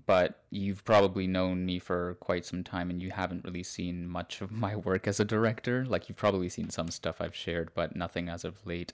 But 0.07 0.45
you've 0.51 0.85
probably 0.85 1.27
known 1.27 1.67
me 1.67 1.81
for 1.81 2.15
quite 2.21 2.47
some 2.47 2.63
time, 2.63 2.91
and 2.91 3.03
you 3.03 3.11
haven't 3.11 3.45
really 3.45 3.65
seen 3.65 4.07
much 4.09 4.41
of 4.41 4.53
my 4.53 4.77
work 4.77 5.09
as 5.09 5.19
a 5.19 5.25
director. 5.25 5.85
Like 5.85 6.09
you've 6.09 6.17
probably 6.17 6.49
seen 6.49 6.71
some 6.71 6.89
stuff 6.89 7.21
I've 7.21 7.35
shared, 7.35 7.73
but 7.75 7.97
nothing 7.97 8.29
as 8.29 8.45
of 8.45 8.65
late. 8.65 8.93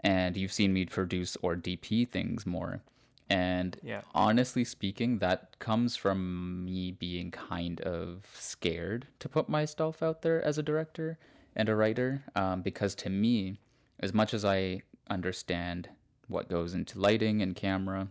And 0.00 0.36
you've 0.36 0.52
seen 0.52 0.72
me 0.72 0.84
produce 0.84 1.36
or 1.42 1.54
DP 1.54 2.08
things 2.08 2.44
more. 2.44 2.82
And 3.28 3.78
yeah. 3.82 4.02
honestly 4.14 4.64
speaking, 4.64 5.18
that 5.18 5.58
comes 5.58 5.96
from 5.96 6.64
me 6.64 6.92
being 6.92 7.30
kind 7.30 7.80
of 7.80 8.24
scared 8.34 9.08
to 9.18 9.28
put 9.28 9.48
myself 9.48 10.02
out 10.02 10.22
there 10.22 10.42
as 10.42 10.58
a 10.58 10.62
director 10.62 11.18
and 11.56 11.68
a 11.68 11.74
writer. 11.74 12.22
Um, 12.36 12.62
because 12.62 12.94
to 12.96 13.10
me, 13.10 13.58
as 13.98 14.14
much 14.14 14.32
as 14.32 14.44
I 14.44 14.82
understand 15.10 15.88
what 16.28 16.48
goes 16.48 16.74
into 16.74 17.00
lighting 17.00 17.42
and 17.42 17.56
camera, 17.56 18.08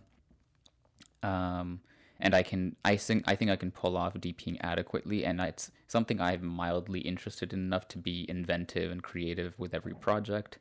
um, 1.22 1.80
and 2.20 2.34
I 2.34 2.42
can, 2.42 2.76
I 2.84 2.96
think, 2.96 3.24
I 3.26 3.36
think 3.36 3.50
I 3.50 3.56
can 3.56 3.70
pull 3.70 3.96
off 3.96 4.14
DPing 4.14 4.58
adequately, 4.60 5.24
and 5.24 5.40
it's 5.40 5.70
something 5.86 6.20
I'm 6.20 6.46
mildly 6.46 7.00
interested 7.00 7.52
in 7.52 7.60
enough 7.60 7.88
to 7.88 7.98
be 7.98 8.24
inventive 8.28 8.90
and 8.90 9.02
creative 9.02 9.58
with 9.58 9.74
every 9.74 9.94
project 9.94 10.58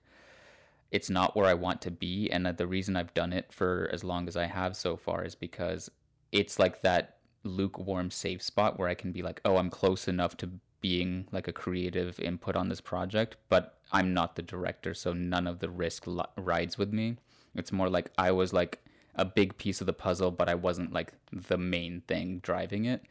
it's 0.92 1.10
not 1.10 1.36
where 1.36 1.46
I 1.46 1.54
want 1.54 1.82
to 1.84 1.92
be. 1.92 2.30
And 2.32 2.46
the 2.46 2.68
reason 2.68 2.96
I've 2.96 3.14
done 3.14 3.34
it 3.34 3.52
for 3.52 3.90
as 3.92 4.04
long 4.04 4.28
as 4.28 4.38
I 4.38 4.46
have 4.46 4.76
so 4.76 4.96
far 4.96 5.24
is 5.24 5.36
because 5.36 5.90
it's 6.32 6.60
like 6.60 6.82
that 6.82 7.18
lukewarm 7.44 8.12
safe 8.12 8.42
spot 8.42 8.80
where 8.80 8.90
I 8.90 8.96
can 8.96 9.12
be 9.12 9.22
like, 9.22 9.42
oh, 9.46 9.58
I'm 9.58 9.70
close 9.70 10.08
enough 10.08 10.38
to 10.38 10.50
being 10.82 11.28
like 11.32 11.48
a 11.48 11.54
creative 11.54 12.20
input 12.20 12.56
on 12.56 12.70
this 12.70 12.82
project, 12.82 13.38
but 13.50 13.80
I'm 13.92 14.14
not 14.14 14.36
the 14.36 14.42
director, 14.42 14.94
so 14.94 15.14
none 15.14 15.48
of 15.48 15.60
the 15.60 15.70
risk 15.70 16.04
rides 16.38 16.78
with 16.78 16.94
me. 16.94 17.18
It's 17.56 17.72
more 17.72 17.90
like 17.90 18.12
I 18.18 18.32
was 18.32 18.54
like 18.54 18.84
a 19.16 19.26
big 19.26 19.58
piece 19.58 19.82
of 19.82 19.88
the 19.88 19.94
puzzle, 19.94 20.32
but 20.32 20.50
I 20.50 20.56
wasn't 20.56 20.94
like 20.94 21.14
the 21.32 21.58
main 21.58 22.02
thing 22.08 22.40
driving 22.44 22.86
it. 22.86 23.02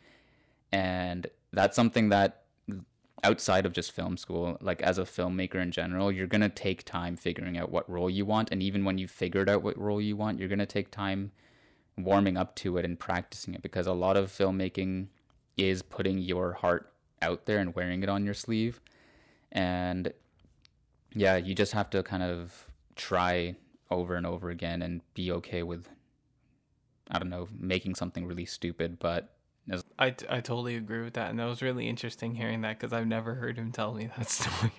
And 0.71 1.27
that's 1.53 1.75
something 1.75 2.11
that 2.11 2.44
outside 3.23 3.65
of 3.65 3.73
just 3.73 3.93
film 3.93 4.17
school, 4.17 4.59
like 4.61 4.83
as 4.83 4.99
a 4.99 5.05
filmmaker 5.05 5.57
in 5.57 5.71
general, 5.71 6.11
you're 6.11 6.27
going 6.27 6.41
to 6.41 6.49
take 6.49 6.85
time 6.85 7.17
figuring 7.17 7.57
out 7.57 7.71
what 7.71 7.89
role 7.89 8.11
you 8.11 8.25
want. 8.27 8.51
And 8.51 8.63
even 8.63 8.85
when 8.85 8.99
you've 8.99 9.11
figured 9.11 9.49
out 9.49 9.63
what 9.63 9.79
role 9.79 10.01
you 10.01 10.17
want, 10.17 10.39
you're 10.39 10.49
going 10.49 10.59
to 10.59 10.67
take 10.67 10.91
time 10.91 11.33
warming 11.97 12.37
up 12.37 12.55
to 12.57 12.77
it 12.77 12.85
and 12.85 12.99
practicing 12.99 13.55
it 13.55 13.63
because 13.63 13.87
a 13.87 13.93
lot 13.93 14.17
of 14.17 14.31
filmmaking 14.31 15.07
is 15.57 15.83
putting 15.83 16.19
your 16.19 16.55
heart 16.55 16.93
out 17.23 17.47
there 17.47 17.59
and 17.59 17.75
wearing 17.75 18.03
it 18.03 18.09
on 18.09 18.25
your 18.25 18.35
sleeve. 18.35 18.81
And 19.53 20.13
yeah, 21.15 21.37
you 21.37 21.55
just 21.55 21.73
have 21.73 21.91
to 21.91 22.03
kind 22.03 22.23
of 22.23 22.67
try 22.97 23.55
over 23.91 24.17
and 24.17 24.27
over 24.27 24.51
again 24.51 24.83
and 24.83 25.01
be 25.15 25.31
okay 25.31 25.63
with, 25.63 25.89
I 27.11 27.19
don't 27.19 27.31
know, 27.31 27.49
making 27.57 27.95
something 27.95 28.27
really 28.27 28.45
stupid, 28.45 28.99
but 28.99 29.34
I, 29.99 30.07
I 30.29 30.41
totally 30.41 30.77
agree 30.77 31.03
with 31.03 31.15
that. 31.15 31.31
And 31.31 31.39
that 31.39 31.47
was 31.47 31.63
really 31.63 31.89
interesting 31.89 32.35
hearing 32.35 32.61
that 32.63 32.79
because 32.79 32.93
I've 32.93 33.07
never 33.07 33.35
heard 33.35 33.57
him 33.57 33.73
tell 33.73 33.95
me 33.95 34.11
that 34.17 34.29
story. 34.31 34.73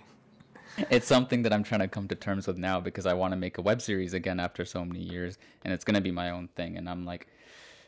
it's 0.90 1.08
something 1.08 1.44
that 1.44 1.54
I'm 1.54 1.64
trying 1.64 1.82
to 1.82 1.88
come 1.88 2.08
to 2.10 2.16
terms 2.16 2.48
with 2.48 2.58
now 2.58 2.80
because 2.80 3.06
I 3.06 3.14
want 3.14 3.32
to 3.32 3.38
make 3.38 3.58
a 3.58 3.62
web 3.62 3.82
series 3.82 4.14
again 4.14 4.40
after 4.40 4.66
so 4.66 4.84
many 4.86 5.00
years 5.00 5.38
and 5.64 5.74
it's 5.74 5.86
going 5.86 5.96
to 5.96 6.02
be 6.02 6.12
my 6.12 6.30
own 6.30 6.50
thing. 6.56 6.78
And 6.78 6.90
I'm 6.90 7.06
like, 7.06 7.28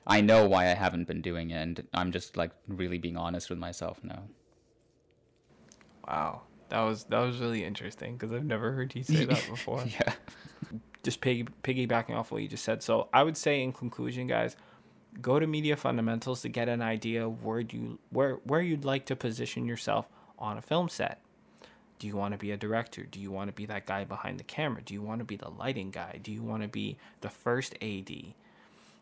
I 0.08 0.22
know 0.22 0.48
why 0.48 0.66
I 0.66 0.74
haven't 0.74 1.06
been 1.06 1.22
doing 1.22 1.52
it. 1.52 1.62
And 1.62 1.88
I'm 1.94 2.12
just 2.12 2.38
like 2.38 2.52
really 2.68 2.98
being 2.98 3.18
honest 3.18 3.50
with 3.50 3.60
myself 3.60 4.00
now. 4.04 4.24
Wow. 6.08 6.44
That 6.70 6.82
was 6.82 7.04
that 7.06 7.20
was 7.20 7.38
really 7.38 7.64
interesting 7.64 8.18
because 8.18 8.34
I've 8.34 8.46
never 8.46 8.72
heard 8.72 8.94
you 8.96 9.04
say 9.04 9.26
that 9.26 9.46
before. 9.50 9.84
yeah. 9.86 10.14
Just 11.04 11.22
piggy, 11.22 11.48
piggybacking 11.64 12.16
off 12.16 12.32
what 12.32 12.42
you 12.42 12.48
just 12.48 12.64
said. 12.64 12.82
So 12.84 13.10
I 13.14 13.24
would 13.24 13.38
say 13.38 13.62
in 13.62 13.72
conclusion, 13.72 14.28
guys, 14.28 14.58
go 15.22 15.40
to 15.40 15.48
media 15.48 15.76
fundamentals 15.76 16.42
to 16.42 16.50
get 16.50 16.70
an 16.70 16.82
idea 16.82 17.28
where 17.28 17.60
you 17.60 18.00
where 18.10 18.36
where 18.44 18.62
you'd 18.62 18.86
like 18.86 19.06
to 19.08 19.16
position 19.16 19.66
yourself 19.66 20.08
on 20.38 20.58
a 20.58 20.62
film 20.62 20.90
set. 20.90 21.22
Do 22.00 22.08
you 22.08 22.16
want 22.16 22.34
to 22.34 22.38
be 22.38 22.52
a 22.52 22.58
director? 22.58 23.04
Do 23.04 23.20
you 23.20 23.32
want 23.32 23.48
to 23.48 23.54
be 23.54 23.66
that 23.66 23.88
guy 23.88 24.04
behind 24.04 24.40
the 24.40 24.44
camera? 24.44 24.82
Do 24.84 24.94
you 24.94 25.02
want 25.02 25.20
to 25.20 25.26
be 25.26 25.36
the 25.36 25.50
lighting 25.50 25.90
guy? 25.90 26.20
Do 26.22 26.32
you 26.32 26.44
want 26.44 26.62
to 26.62 26.68
be 26.68 26.98
the 27.22 27.30
first 27.30 27.74
AD? 27.82 28.12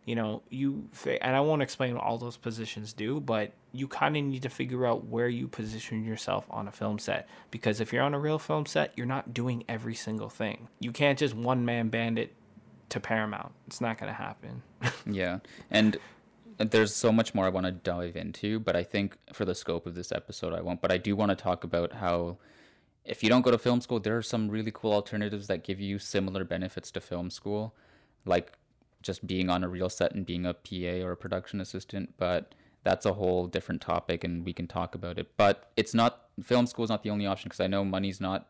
You 0.05 0.15
know, 0.15 0.43
you 0.49 0.87
and 1.21 1.35
I 1.35 1.41
won't 1.41 1.63
explain 1.63 1.95
what 1.95 2.03
all 2.03 2.17
those 2.17 2.37
positions 2.37 2.93
do, 2.93 3.19
but 3.19 3.51
you 3.73 3.87
kind 3.87 4.15
of 4.15 4.23
need 4.23 4.43
to 4.43 4.49
figure 4.49 4.85
out 4.85 5.05
where 5.05 5.27
you 5.27 5.47
position 5.47 6.05
yourself 6.05 6.45
on 6.49 6.67
a 6.67 6.71
film 6.71 6.99
set 6.99 7.27
because 7.51 7.81
if 7.81 7.91
you're 7.91 8.03
on 8.03 8.13
a 8.13 8.19
real 8.19 8.39
film 8.39 8.65
set, 8.65 8.93
you're 8.95 9.07
not 9.07 9.33
doing 9.33 9.63
every 9.67 9.95
single 9.95 10.29
thing. 10.29 10.67
You 10.79 10.91
can't 10.91 11.17
just 11.17 11.33
one 11.33 11.65
man 11.65 11.89
band 11.89 12.19
it 12.19 12.33
to 12.89 12.99
Paramount. 12.99 13.51
It's 13.67 13.81
not 13.81 13.97
going 13.97 14.09
to 14.09 14.17
happen. 14.17 14.61
yeah. 15.05 15.39
And 15.71 15.97
there's 16.57 16.93
so 16.93 17.11
much 17.11 17.33
more 17.33 17.45
I 17.45 17.49
want 17.49 17.65
to 17.65 17.71
dive 17.71 18.15
into, 18.15 18.59
but 18.59 18.75
I 18.75 18.83
think 18.83 19.17
for 19.33 19.45
the 19.45 19.55
scope 19.55 19.85
of 19.85 19.95
this 19.95 20.11
episode, 20.11 20.53
I 20.53 20.61
won't. 20.61 20.81
But 20.81 20.91
I 20.91 20.97
do 20.97 21.15
want 21.15 21.29
to 21.29 21.35
talk 21.35 21.63
about 21.63 21.93
how 21.93 22.37
if 23.03 23.23
you 23.23 23.29
don't 23.29 23.41
go 23.41 23.51
to 23.51 23.57
film 23.57 23.81
school, 23.81 23.99
there 23.99 24.17
are 24.17 24.23
some 24.23 24.49
really 24.49 24.71
cool 24.71 24.93
alternatives 24.93 25.47
that 25.47 25.63
give 25.63 25.79
you 25.79 25.99
similar 25.99 26.43
benefits 26.43 26.91
to 26.91 27.01
film 27.01 27.29
school, 27.29 27.75
like 28.25 28.53
just 29.01 29.27
being 29.27 29.49
on 29.49 29.63
a 29.63 29.67
real 29.67 29.89
set 29.89 30.13
and 30.13 30.25
being 30.25 30.45
a 30.45 30.53
PA 30.53 31.05
or 31.05 31.11
a 31.11 31.17
production 31.17 31.61
assistant. 31.61 32.13
But 32.17 32.55
that's 32.83 33.05
a 33.05 33.13
whole 33.13 33.47
different 33.47 33.81
topic, 33.81 34.23
and 34.23 34.45
we 34.45 34.53
can 34.53 34.67
talk 34.67 34.95
about 34.95 35.19
it. 35.19 35.35
But 35.37 35.71
it's 35.75 35.93
not 35.93 36.29
film 36.41 36.67
school 36.67 36.85
is 36.85 36.89
not 36.89 37.03
the 37.03 37.09
only 37.09 37.25
option 37.25 37.49
because 37.49 37.59
I 37.59 37.67
know 37.67 37.83
money's 37.83 38.21
not 38.21 38.47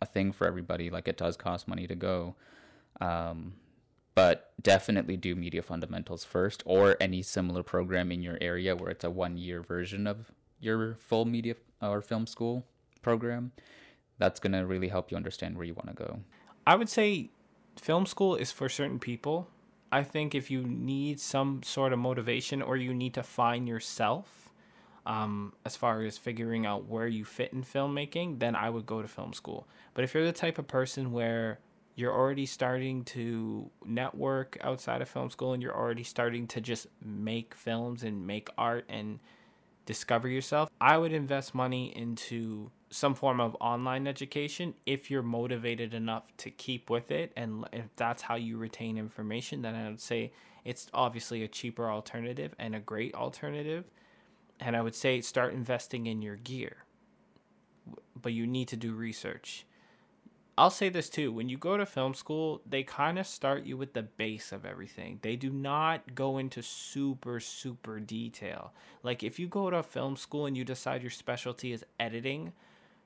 a 0.00 0.06
thing 0.06 0.32
for 0.32 0.46
everybody. 0.46 0.90
Like 0.90 1.08
it 1.08 1.16
does 1.16 1.36
cost 1.36 1.66
money 1.66 1.86
to 1.86 1.94
go. 1.94 2.34
Um, 3.00 3.54
but 4.14 4.52
definitely 4.62 5.16
do 5.16 5.34
media 5.34 5.62
fundamentals 5.62 6.24
first 6.24 6.62
or 6.66 6.96
any 7.00 7.22
similar 7.22 7.62
program 7.62 8.12
in 8.12 8.22
your 8.22 8.36
area 8.40 8.76
where 8.76 8.90
it's 8.90 9.04
a 9.04 9.10
one 9.10 9.38
year 9.38 9.62
version 9.62 10.06
of 10.06 10.30
your 10.58 10.94
full 10.96 11.24
media 11.24 11.54
or 11.80 12.00
film 12.02 12.26
school 12.26 12.66
program. 13.02 13.52
That's 14.18 14.38
going 14.38 14.52
to 14.52 14.66
really 14.66 14.88
help 14.88 15.10
you 15.10 15.16
understand 15.16 15.56
where 15.56 15.64
you 15.64 15.74
want 15.74 15.88
to 15.88 15.94
go. 15.94 16.20
I 16.66 16.74
would 16.74 16.88
say 16.88 17.30
film 17.80 18.04
school 18.04 18.36
is 18.36 18.52
for 18.52 18.68
certain 18.68 18.98
people. 18.98 19.48
I 19.90 20.02
think 20.02 20.34
if 20.34 20.50
you 20.50 20.62
need 20.62 21.18
some 21.18 21.62
sort 21.62 21.92
of 21.92 21.98
motivation 21.98 22.62
or 22.62 22.76
you 22.76 22.92
need 22.92 23.14
to 23.14 23.22
find 23.22 23.66
yourself 23.66 24.52
um, 25.06 25.54
as 25.64 25.76
far 25.76 26.02
as 26.02 26.18
figuring 26.18 26.66
out 26.66 26.86
where 26.86 27.06
you 27.06 27.24
fit 27.24 27.54
in 27.54 27.64
filmmaking 27.64 28.38
then 28.38 28.54
i 28.54 28.68
would 28.68 28.84
go 28.84 29.00
to 29.00 29.08
film 29.08 29.32
school. 29.32 29.66
But 29.94 30.04
if 30.04 30.12
you're 30.12 30.26
the 30.26 30.32
type 30.32 30.58
of 30.58 30.68
person 30.68 31.12
where 31.12 31.58
you're 32.00 32.12
already 32.12 32.46
starting 32.46 33.04
to 33.04 33.70
network 33.84 34.56
outside 34.62 35.02
of 35.02 35.08
film 35.08 35.30
school 35.30 35.52
and 35.52 35.62
you're 35.62 35.76
already 35.76 36.02
starting 36.02 36.46
to 36.48 36.60
just 36.60 36.86
make 37.04 37.54
films 37.54 38.02
and 38.02 38.26
make 38.26 38.48
art 38.56 38.84
and 38.88 39.20
discover 39.86 40.28
yourself, 40.28 40.70
I 40.80 40.96
would 40.98 41.12
invest 41.12 41.54
money 41.54 41.96
into 41.96 42.70
some 42.90 43.14
form 43.14 43.40
of 43.40 43.56
online 43.60 44.06
education 44.06 44.74
if 44.86 45.10
you're 45.10 45.22
motivated 45.22 45.94
enough 45.94 46.24
to 46.38 46.50
keep 46.50 46.90
with 46.90 47.10
it 47.10 47.32
and 47.36 47.64
if 47.72 47.84
that's 47.96 48.22
how 48.22 48.34
you 48.34 48.56
retain 48.56 48.98
information 48.98 49.62
then 49.62 49.76
I 49.76 49.88
would 49.88 50.00
say 50.00 50.32
it's 50.64 50.88
obviously 50.92 51.42
a 51.42 51.48
cheaper 51.48 51.90
alternative 51.90 52.54
and 52.58 52.74
a 52.74 52.80
great 52.80 53.14
alternative. 53.14 53.84
And 54.58 54.76
I 54.76 54.82
would 54.82 54.94
say 54.94 55.20
start 55.20 55.54
investing 55.54 56.06
in 56.06 56.20
your 56.20 56.36
gear. 56.36 56.84
But 58.20 58.32
you 58.32 58.46
need 58.46 58.68
to 58.68 58.76
do 58.76 58.92
research 58.92 59.64
I'll 60.60 60.68
say 60.68 60.90
this 60.90 61.08
too. 61.08 61.32
When 61.32 61.48
you 61.48 61.56
go 61.56 61.78
to 61.78 61.86
film 61.86 62.12
school, 62.12 62.60
they 62.68 62.82
kind 62.82 63.18
of 63.18 63.26
start 63.26 63.64
you 63.64 63.78
with 63.78 63.94
the 63.94 64.02
base 64.02 64.52
of 64.52 64.66
everything. 64.66 65.18
They 65.22 65.34
do 65.34 65.48
not 65.48 66.14
go 66.14 66.36
into 66.36 66.62
super, 66.62 67.40
super 67.40 67.98
detail. 67.98 68.74
Like 69.02 69.22
if 69.22 69.38
you 69.38 69.46
go 69.46 69.70
to 69.70 69.82
film 69.82 70.16
school 70.16 70.44
and 70.44 70.54
you 70.54 70.66
decide 70.66 71.00
your 71.00 71.12
specialty 71.12 71.72
is 71.72 71.82
editing, 71.98 72.52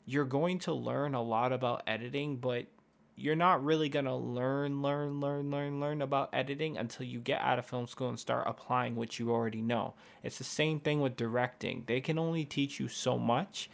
you're 0.04 0.24
going 0.24 0.58
to 0.60 0.72
learn 0.72 1.14
a 1.14 1.22
lot 1.22 1.52
about 1.52 1.84
editing, 1.86 2.38
but 2.38 2.66
you're 3.14 3.36
not 3.36 3.64
really 3.64 3.88
going 3.88 4.06
to 4.06 4.16
learn, 4.16 4.82
learn, 4.82 5.20
learn, 5.20 5.52
learn, 5.52 5.78
learn 5.78 6.02
about 6.02 6.30
editing 6.32 6.76
until 6.76 7.06
you 7.06 7.20
get 7.20 7.40
out 7.40 7.60
of 7.60 7.66
film 7.66 7.86
school 7.86 8.08
and 8.08 8.18
start 8.18 8.48
applying 8.48 8.96
what 8.96 9.20
you 9.20 9.30
already 9.30 9.62
know. 9.62 9.94
It's 10.24 10.38
the 10.38 10.42
same 10.42 10.80
thing 10.80 11.00
with 11.00 11.14
directing. 11.14 11.84
They 11.86 12.00
can 12.00 12.18
only 12.18 12.44
teach 12.44 12.80
you 12.80 12.88
so 12.88 13.16
much. 13.16 13.70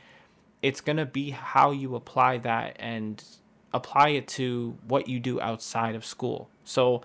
It's 0.61 0.83
going 0.83 0.99
to 0.99 1.07
be 1.07 1.31
how 1.31 1.71
you 1.71 1.95
apply 1.95 2.37
that 2.39 2.77
and 2.79 3.25
apply 3.73 4.11
it 4.11 4.29
to 4.29 4.77
what 4.87 5.09
you 5.09 5.21
do 5.21 5.41
outside 5.41 5.95
of 5.95 6.05
school. 6.05 6.49
So, 6.65 7.03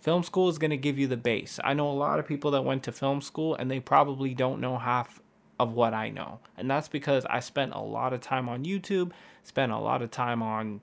film 0.00 0.22
school 0.22 0.48
is 0.48 0.58
going 0.58 0.70
to 0.70 0.76
give 0.76 0.98
you 0.98 1.06
the 1.06 1.16
base. 1.16 1.58
I 1.62 1.74
know 1.74 1.90
a 1.90 1.92
lot 1.92 2.18
of 2.18 2.26
people 2.26 2.50
that 2.52 2.62
went 2.62 2.82
to 2.84 2.92
film 2.92 3.20
school 3.20 3.54
and 3.54 3.70
they 3.70 3.80
probably 3.80 4.34
don't 4.34 4.60
know 4.60 4.78
half 4.78 5.20
of 5.58 5.72
what 5.72 5.92
I 5.92 6.10
know. 6.10 6.40
And 6.56 6.70
that's 6.70 6.88
because 6.88 7.26
I 7.28 7.40
spent 7.40 7.72
a 7.74 7.80
lot 7.80 8.12
of 8.12 8.20
time 8.20 8.48
on 8.48 8.64
YouTube, 8.64 9.12
spent 9.42 9.72
a 9.72 9.78
lot 9.78 10.02
of 10.02 10.10
time 10.10 10.42
on, 10.42 10.80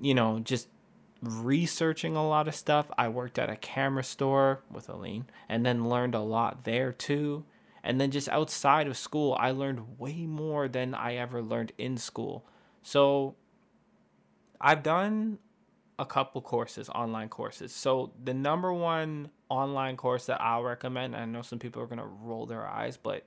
you 0.00 0.14
know, 0.14 0.38
just 0.38 0.68
researching 1.20 2.16
a 2.16 2.26
lot 2.26 2.48
of 2.48 2.54
stuff. 2.54 2.90
I 2.96 3.08
worked 3.08 3.38
at 3.38 3.50
a 3.50 3.56
camera 3.56 4.04
store 4.04 4.62
with 4.70 4.88
Aaleen 4.88 5.24
and 5.48 5.64
then 5.64 5.88
learned 5.88 6.14
a 6.14 6.20
lot 6.20 6.64
there 6.64 6.92
too. 6.92 7.44
And 7.84 8.00
then 8.00 8.10
just 8.10 8.28
outside 8.28 8.86
of 8.86 8.96
school, 8.96 9.36
I 9.38 9.50
learned 9.50 9.98
way 9.98 10.26
more 10.26 10.68
than 10.68 10.94
I 10.94 11.16
ever 11.16 11.42
learned 11.42 11.72
in 11.78 11.96
school. 11.96 12.44
So 12.82 13.34
I've 14.62 14.84
done 14.84 15.38
a 15.98 16.06
couple 16.06 16.40
courses, 16.40 16.88
online 16.88 17.28
courses. 17.28 17.74
So 17.74 18.12
the 18.22 18.32
number 18.32 18.72
one 18.72 19.30
online 19.48 19.96
course 19.96 20.26
that 20.26 20.40
I'll 20.40 20.62
recommend, 20.62 21.16
I 21.16 21.24
know 21.24 21.42
some 21.42 21.58
people 21.58 21.82
are 21.82 21.86
gonna 21.86 22.06
roll 22.06 22.46
their 22.46 22.66
eyes, 22.66 22.96
but 22.96 23.26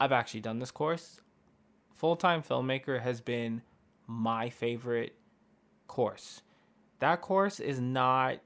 I've 0.00 0.12
actually 0.12 0.40
done 0.40 0.58
this 0.58 0.70
course. 0.70 1.20
Full 1.94 2.16
time 2.16 2.42
filmmaker 2.42 3.00
has 3.00 3.20
been 3.20 3.62
my 4.06 4.48
favorite 4.48 5.14
course. 5.86 6.42
That 6.98 7.20
course 7.20 7.60
is 7.60 7.80
not 7.80 8.40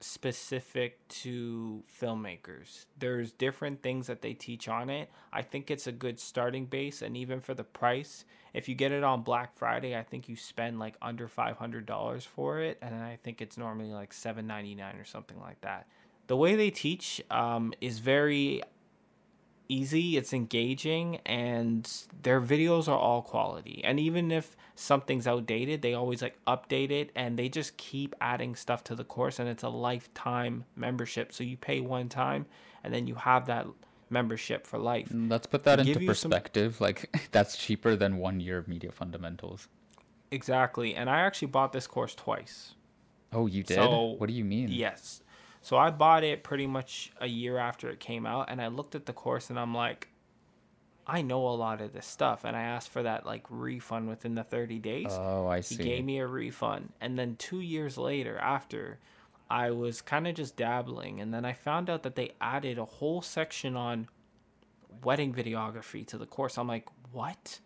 specific 0.00 1.06
to 1.08 1.82
filmmakers. 2.00 2.86
There's 2.98 3.32
different 3.32 3.82
things 3.82 4.06
that 4.06 4.22
they 4.22 4.32
teach 4.32 4.68
on 4.68 4.88
it. 4.88 5.10
I 5.32 5.42
think 5.42 5.70
it's 5.70 5.86
a 5.86 5.92
good 5.92 6.18
starting 6.18 6.66
base 6.66 7.02
and 7.02 7.16
even 7.16 7.40
for 7.40 7.54
the 7.54 7.64
price, 7.64 8.24
if 8.54 8.68
you 8.68 8.74
get 8.74 8.92
it 8.92 9.04
on 9.04 9.22
Black 9.22 9.56
Friday, 9.56 9.96
I 9.96 10.02
think 10.02 10.28
you 10.28 10.36
spend 10.36 10.78
like 10.78 10.96
under 11.02 11.28
$500 11.28 12.26
for 12.26 12.60
it 12.60 12.78
and 12.80 12.94
I 12.94 13.18
think 13.22 13.42
it's 13.42 13.58
normally 13.58 13.92
like 13.92 14.12
$7.99 14.12 15.00
or 15.00 15.04
something 15.04 15.38
like 15.40 15.60
that. 15.60 15.86
The 16.26 16.36
way 16.36 16.54
they 16.54 16.70
teach 16.70 17.20
um, 17.30 17.74
is 17.80 17.98
very 17.98 18.62
easy, 19.70 20.16
it's 20.16 20.32
engaging, 20.32 21.16
and 21.24 21.90
their 22.22 22.40
videos 22.40 22.88
are 22.88 22.98
all 22.98 23.22
quality. 23.22 23.80
And 23.84 24.00
even 24.00 24.30
if 24.30 24.56
something's 24.74 25.26
outdated, 25.26 25.82
they 25.82 25.94
always 25.94 26.22
like 26.22 26.36
update 26.46 26.90
it 26.90 27.10
and 27.14 27.38
they 27.38 27.48
just 27.48 27.76
keep 27.76 28.14
adding 28.20 28.54
stuff 28.54 28.82
to 28.84 28.94
the 28.94 29.04
course 29.04 29.38
and 29.38 29.48
it's 29.48 29.62
a 29.62 29.68
lifetime 29.68 30.64
membership. 30.74 31.32
So 31.32 31.44
you 31.44 31.56
pay 31.56 31.80
one 31.80 32.08
time 32.08 32.46
and 32.82 32.92
then 32.92 33.06
you 33.06 33.14
have 33.14 33.46
that 33.46 33.66
membership 34.08 34.66
for 34.66 34.78
life. 34.78 35.10
Mm, 35.10 35.30
let's 35.30 35.46
put 35.46 35.64
that 35.64 35.80
into 35.80 36.04
perspective. 36.06 36.76
Some... 36.76 36.84
Like 36.84 37.28
that's 37.30 37.56
cheaper 37.56 37.94
than 37.94 38.16
1 38.16 38.40
year 38.40 38.58
of 38.58 38.68
media 38.68 38.90
fundamentals. 38.90 39.68
Exactly. 40.30 40.94
And 40.94 41.10
I 41.10 41.20
actually 41.20 41.48
bought 41.48 41.72
this 41.72 41.86
course 41.86 42.14
twice. 42.14 42.74
Oh, 43.32 43.46
you 43.46 43.62
did? 43.62 43.74
So, 43.74 44.16
what 44.18 44.26
do 44.28 44.32
you 44.32 44.44
mean? 44.44 44.68
Yes. 44.68 45.22
So 45.62 45.76
I 45.76 45.90
bought 45.90 46.24
it 46.24 46.42
pretty 46.42 46.66
much 46.66 47.12
a 47.20 47.26
year 47.26 47.58
after 47.58 47.90
it 47.90 48.00
came 48.00 48.26
out, 48.26 48.50
and 48.50 48.60
I 48.62 48.68
looked 48.68 48.94
at 48.94 49.06
the 49.06 49.12
course 49.12 49.50
and 49.50 49.58
I'm 49.58 49.74
like, 49.74 50.08
I 51.06 51.22
know 51.22 51.48
a 51.48 51.50
lot 51.50 51.80
of 51.80 51.92
this 51.92 52.06
stuff, 52.06 52.44
and 52.44 52.56
I 52.56 52.62
asked 52.62 52.88
for 52.88 53.02
that 53.02 53.26
like 53.26 53.44
refund 53.50 54.08
within 54.08 54.34
the 54.34 54.44
30 54.44 54.78
days. 54.78 55.08
Oh, 55.10 55.48
I 55.48 55.60
see. 55.60 55.76
He 55.76 55.82
gave 55.82 56.04
me 56.04 56.18
a 56.18 56.26
refund, 56.26 56.92
and 57.00 57.18
then 57.18 57.36
two 57.36 57.60
years 57.60 57.98
later, 57.98 58.38
after 58.38 58.98
I 59.50 59.72
was 59.72 60.00
kind 60.00 60.28
of 60.28 60.34
just 60.34 60.56
dabbling, 60.56 61.20
and 61.20 61.34
then 61.34 61.44
I 61.44 61.52
found 61.52 61.90
out 61.90 62.04
that 62.04 62.14
they 62.14 62.32
added 62.40 62.78
a 62.78 62.84
whole 62.84 63.20
section 63.20 63.76
on 63.76 64.08
wedding 65.02 65.34
videography 65.34 66.06
to 66.06 66.18
the 66.18 66.26
course. 66.26 66.56
I'm 66.56 66.68
like, 66.68 66.86
what? 67.10 67.58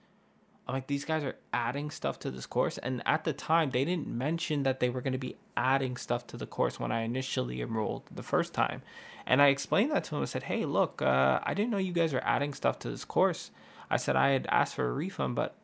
I'm 0.67 0.75
like, 0.75 0.87
these 0.87 1.05
guys 1.05 1.23
are 1.25 1.37
adding 1.53 1.91
stuff 1.91 2.19
to 2.21 2.31
this 2.31 2.47
course. 2.47 2.79
And 2.79 3.03
at 3.07 3.25
the 3.25 3.35
time, 3.35 3.71
they 3.71 3.85
didn't 3.85 4.09
mention 4.09 4.63
that 4.63 4.81
they 4.81 4.89
were 4.89 5.03
going 5.03 5.13
to 5.13 5.19
be 5.19 5.37
adding 5.57 5.97
stuff 5.97 6.27
to 6.29 6.39
the 6.39 6.47
course 6.47 6.81
when 6.81 6.91
I 6.91 7.03
initially 7.03 7.61
enrolled 7.61 8.05
the 8.11 8.23
first 8.23 8.55
time. 8.55 8.83
And 9.27 9.43
I 9.43 9.49
explained 9.49 9.91
that 9.93 10.05
to 10.05 10.17
him. 10.17 10.23
I 10.23 10.27
said, 10.27 10.45
hey, 10.45 10.65
look, 10.65 11.03
uh, 11.03 11.41
I 11.43 11.53
didn't 11.53 11.71
know 11.71 11.79
you 11.79 11.93
guys 11.93 12.15
were 12.15 12.25
adding 12.25 12.55
stuff 12.55 12.79
to 12.81 12.91
this 12.91 13.05
course. 13.05 13.51
I 13.91 13.99
said, 13.99 14.17
I 14.17 14.31
had 14.31 14.47
asked 14.51 14.75
for 14.75 14.89
a 14.89 14.93
refund, 14.93 15.35
but 15.35 15.55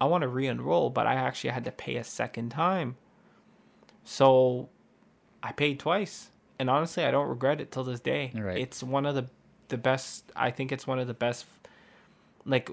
I 0.00 0.04
want 0.04 0.22
to 0.22 0.28
re 0.28 0.46
enroll, 0.46 0.90
but 0.90 1.06
I 1.06 1.14
actually 1.14 1.50
had 1.50 1.64
to 1.64 1.72
pay 1.72 1.96
a 1.96 2.04
second 2.04 2.50
time. 2.50 2.96
So 4.04 4.68
I 5.42 5.52
paid 5.52 5.80
twice. 5.80 6.30
And 6.58 6.68
honestly, 6.68 7.04
I 7.04 7.10
don't 7.10 7.28
regret 7.28 7.60
it 7.60 7.70
till 7.70 7.84
this 7.84 8.00
day. 8.00 8.32
Right. 8.34 8.58
It's 8.58 8.82
one 8.82 9.06
of 9.06 9.14
the 9.14 9.28
the 9.68 9.76
best 9.76 10.30
I 10.36 10.52
think 10.52 10.70
it's 10.70 10.86
one 10.86 11.00
of 11.00 11.08
the 11.08 11.14
best 11.14 11.44
like 12.44 12.70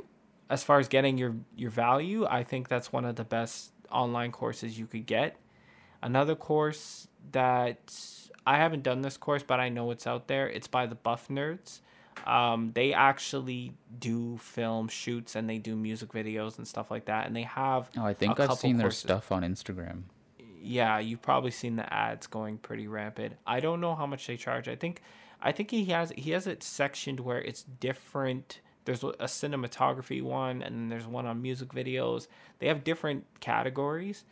as 0.49 0.63
far 0.63 0.79
as 0.79 0.87
getting 0.87 1.17
your 1.17 1.35
your 1.55 1.71
value, 1.71 2.25
I 2.29 2.43
think 2.43 2.67
that's 2.67 2.91
one 2.91 3.05
of 3.05 3.15
the 3.15 3.23
best 3.23 3.71
online 3.91 4.31
courses 4.31 4.77
you 4.77 4.87
could 4.87 5.05
get. 5.05 5.37
Another 6.01 6.35
course 6.35 7.07
that 7.31 7.93
I 8.45 8.57
haven't 8.57 8.83
done 8.83 9.01
this 9.01 9.17
course, 9.17 9.43
but 9.43 9.59
I 9.59 9.69
know 9.69 9.91
it's 9.91 10.05
out 10.05 10.27
there. 10.27 10.49
It's 10.49 10.67
by 10.67 10.85
the 10.85 10.95
Buff 10.95 11.27
Nerds. 11.29 11.79
Um, 12.27 12.71
they 12.73 12.93
actually 12.93 13.73
do 13.99 14.37
film 14.37 14.87
shoots 14.87 15.35
and 15.35 15.49
they 15.49 15.57
do 15.57 15.75
music 15.75 16.11
videos 16.11 16.57
and 16.57 16.67
stuff 16.67 16.91
like 16.91 17.05
that. 17.05 17.27
And 17.27 17.35
they 17.35 17.43
have. 17.43 17.89
Oh, 17.97 18.05
I 18.05 18.13
think 18.13 18.39
I've 18.39 18.53
seen 18.53 18.79
courses. 18.79 19.03
their 19.03 19.17
stuff 19.17 19.31
on 19.31 19.43
Instagram. 19.43 20.03
Yeah, 20.61 20.99
you've 20.99 21.21
probably 21.21 21.51
seen 21.51 21.75
the 21.75 21.91
ads 21.93 22.27
going 22.27 22.57
pretty 22.57 22.87
rampant. 22.87 23.35
I 23.45 23.59
don't 23.59 23.81
know 23.81 23.95
how 23.95 24.05
much 24.05 24.27
they 24.27 24.37
charge. 24.37 24.67
I 24.69 24.75
think, 24.75 25.01
I 25.41 25.51
think 25.51 25.71
he 25.71 25.85
has 25.85 26.11
he 26.15 26.31
has 26.31 26.47
it 26.47 26.63
sectioned 26.63 27.19
where 27.19 27.41
it's 27.41 27.63
different 27.63 28.61
there's 28.85 29.03
a 29.03 29.25
cinematography 29.25 30.21
one 30.21 30.61
and 30.61 30.75
then 30.75 30.89
there's 30.89 31.07
one 31.07 31.25
on 31.25 31.41
music 31.41 31.69
videos 31.69 32.27
they 32.59 32.67
have 32.67 32.83
different 32.83 33.25
categories 33.39 34.25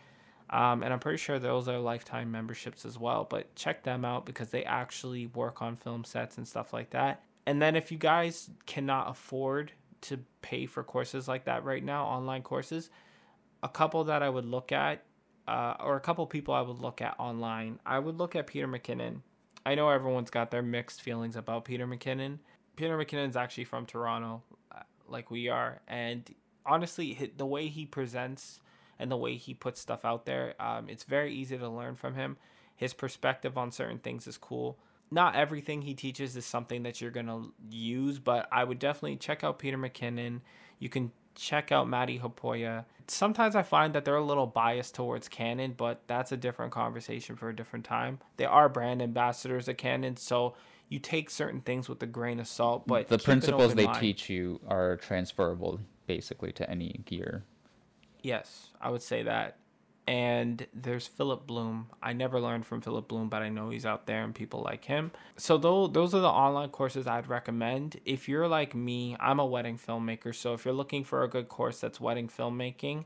Um, 0.50 0.84
and 0.84 0.92
I'm 0.94 1.00
pretty 1.00 1.18
sure 1.18 1.40
those 1.40 1.68
are 1.68 1.80
lifetime 1.80 2.32
memberships 2.32 2.86
as 2.86 3.00
well. 3.00 3.26
But 3.30 3.56
check 3.56 3.84
them 3.84 4.04
out 4.06 4.26
because 4.26 4.50
they 4.50 4.64
actually 4.66 5.28
work 5.28 5.62
on 5.62 5.78
film 5.78 6.04
sets 6.04 6.38
and 6.38 6.48
stuff 6.48 6.74
like 6.74 6.90
that. 6.92 7.24
And 7.46 7.62
then 7.62 7.76
if 7.76 7.92
you 7.92 7.98
guys 7.98 8.50
cannot 8.66 9.10
afford 9.10 9.72
to 10.02 10.20
pay 10.42 10.66
for 10.66 10.84
courses 10.84 11.28
like 11.28 11.46
that 11.46 11.64
right 11.64 11.84
now, 11.84 12.06
online 12.06 12.44
courses, 12.44 12.90
a 13.64 13.70
couple 13.70 14.04
that 14.06 14.22
I 14.24 14.30
would 14.30 14.46
look 14.46 14.72
at, 14.72 15.04
uh, 15.48 15.76
or 15.80 15.96
a 15.96 16.02
couple 16.02 16.26
people 16.28 16.54
I 16.54 16.62
would 16.62 16.80
look 16.80 17.02
at 17.02 17.16
online, 17.20 17.80
I 17.86 18.00
would 18.00 18.18
look 18.18 18.36
at 18.36 18.48
Peter 18.48 18.68
McKinnon. 18.68 19.22
I 19.66 19.76
know 19.76 19.90
everyone's 19.90 20.32
got 20.32 20.52
their 20.52 20.64
mixed 20.64 21.02
feelings 21.02 21.36
about 21.36 21.66
Peter 21.66 21.88
McKinnon. 21.88 22.40
Peter 22.82 22.98
McKinnon's 22.98 23.38
actually 23.38 23.66
from 23.66 23.86
Toronto, 23.86 24.42
uh, 24.72 24.80
like 25.08 25.30
we 25.30 25.50
are, 25.50 25.82
and 25.88 26.34
honestly, 26.66 27.32
the 27.38 27.46
way 27.46 27.68
he 27.68 27.86
presents 27.86 28.60
and 28.98 29.12
the 29.12 29.18
way 29.18 29.36
he 29.36 29.54
puts 29.54 29.80
stuff 29.80 30.04
out 30.04 30.26
there, 30.26 30.56
um, 30.60 30.90
it's 30.90 31.04
very 31.04 31.32
easy 31.32 31.56
to 31.60 31.70
learn 31.70 31.94
from 31.94 32.16
him. 32.16 32.38
His 32.76 32.96
perspective 32.96 33.56
on 33.56 33.70
certain 33.70 34.00
things 34.00 34.26
is 34.26 34.36
cool. 34.36 34.80
Not 35.12 35.36
everything 35.36 35.84
he 35.84 35.94
teaches 35.94 36.36
is 36.36 36.44
something 36.44 36.82
that 36.82 37.00
you're 37.00 37.12
gonna 37.12 37.50
use, 37.70 38.18
but 38.18 38.50
I 38.52 38.64
would 38.64 38.80
definitely 38.80 39.18
check 39.18 39.44
out 39.44 39.60
Peter 39.60 39.78
McKinnon. 39.78 40.42
You 40.80 40.90
can 40.90 41.12
check 41.36 41.72
out 41.72 41.88
Matti 41.88 42.18
Haapoja. 42.18 42.86
Sometimes 43.06 43.56
I 43.56 43.62
find 43.62 43.94
that 43.94 44.06
they're 44.06 44.16
a 44.16 44.26
little 44.26 44.48
biased 44.48 44.96
towards 44.96 45.30
Canon, 45.30 45.76
but 45.78 46.02
that's 46.08 46.32
a 46.32 46.38
different 46.38 46.72
conversation 46.72 47.36
for 47.36 47.48
a 47.48 47.56
different 47.56 47.86
time. 47.86 48.18
They 48.38 48.46
are 48.46 48.70
brand 48.70 49.04
ambassadors 49.04 49.68
of 49.68 49.78
Canon, 49.78 50.18
so 50.18 50.56
you 50.92 51.00
take 51.00 51.30
certain 51.30 51.62
things 51.62 51.88
with 51.88 52.04
a 52.04 52.06
grain 52.06 52.38
of 52.40 52.48
salt. 52.48 52.86
But 52.86 53.08
the 53.08 53.18
principles 53.18 53.74
they 53.74 53.86
mind. 53.86 54.00
teach 54.00 54.30
you 54.30 54.60
are 54.68 54.98
transferable 54.98 55.80
basically 56.06 56.52
to 56.52 56.70
any 56.70 57.00
gear. 57.06 57.46
Yes, 58.22 58.68
I 58.80 58.90
would 58.90 59.02
say 59.02 59.24
that. 59.24 59.56
And 60.06 60.68
there's 60.74 61.08
Philip 61.08 61.48
Bloom. 61.48 61.88
I 62.04 62.12
never 62.12 62.42
learned 62.42 62.66
from 62.66 62.82
Philip 62.82 63.08
Bloom, 63.08 63.30
but 63.30 63.42
I 63.42 63.48
know 63.48 63.70
he's 63.70 63.86
out 63.86 64.06
there 64.06 64.26
and 64.26 64.36
people 64.36 64.62
like 64.64 64.84
him. 64.84 65.12
So 65.38 65.58
those 65.58 66.14
are 66.14 66.20
the 66.20 66.28
online 66.28 66.70
courses 66.70 67.08
I'd 67.08 67.28
recommend. 67.28 68.02
If 68.04 68.28
you're 68.28 68.50
like 68.50 68.76
me, 68.76 69.16
I'm 69.18 69.40
a 69.40 69.46
wedding 69.46 69.78
filmmaker. 69.78 70.36
So 70.36 70.54
if 70.54 70.66
you're 70.66 70.74
looking 70.74 71.06
for 71.06 71.24
a 71.24 71.30
good 71.30 71.48
course 71.48 71.80
that's 71.80 72.02
wedding 72.02 72.28
filmmaking, 72.28 73.06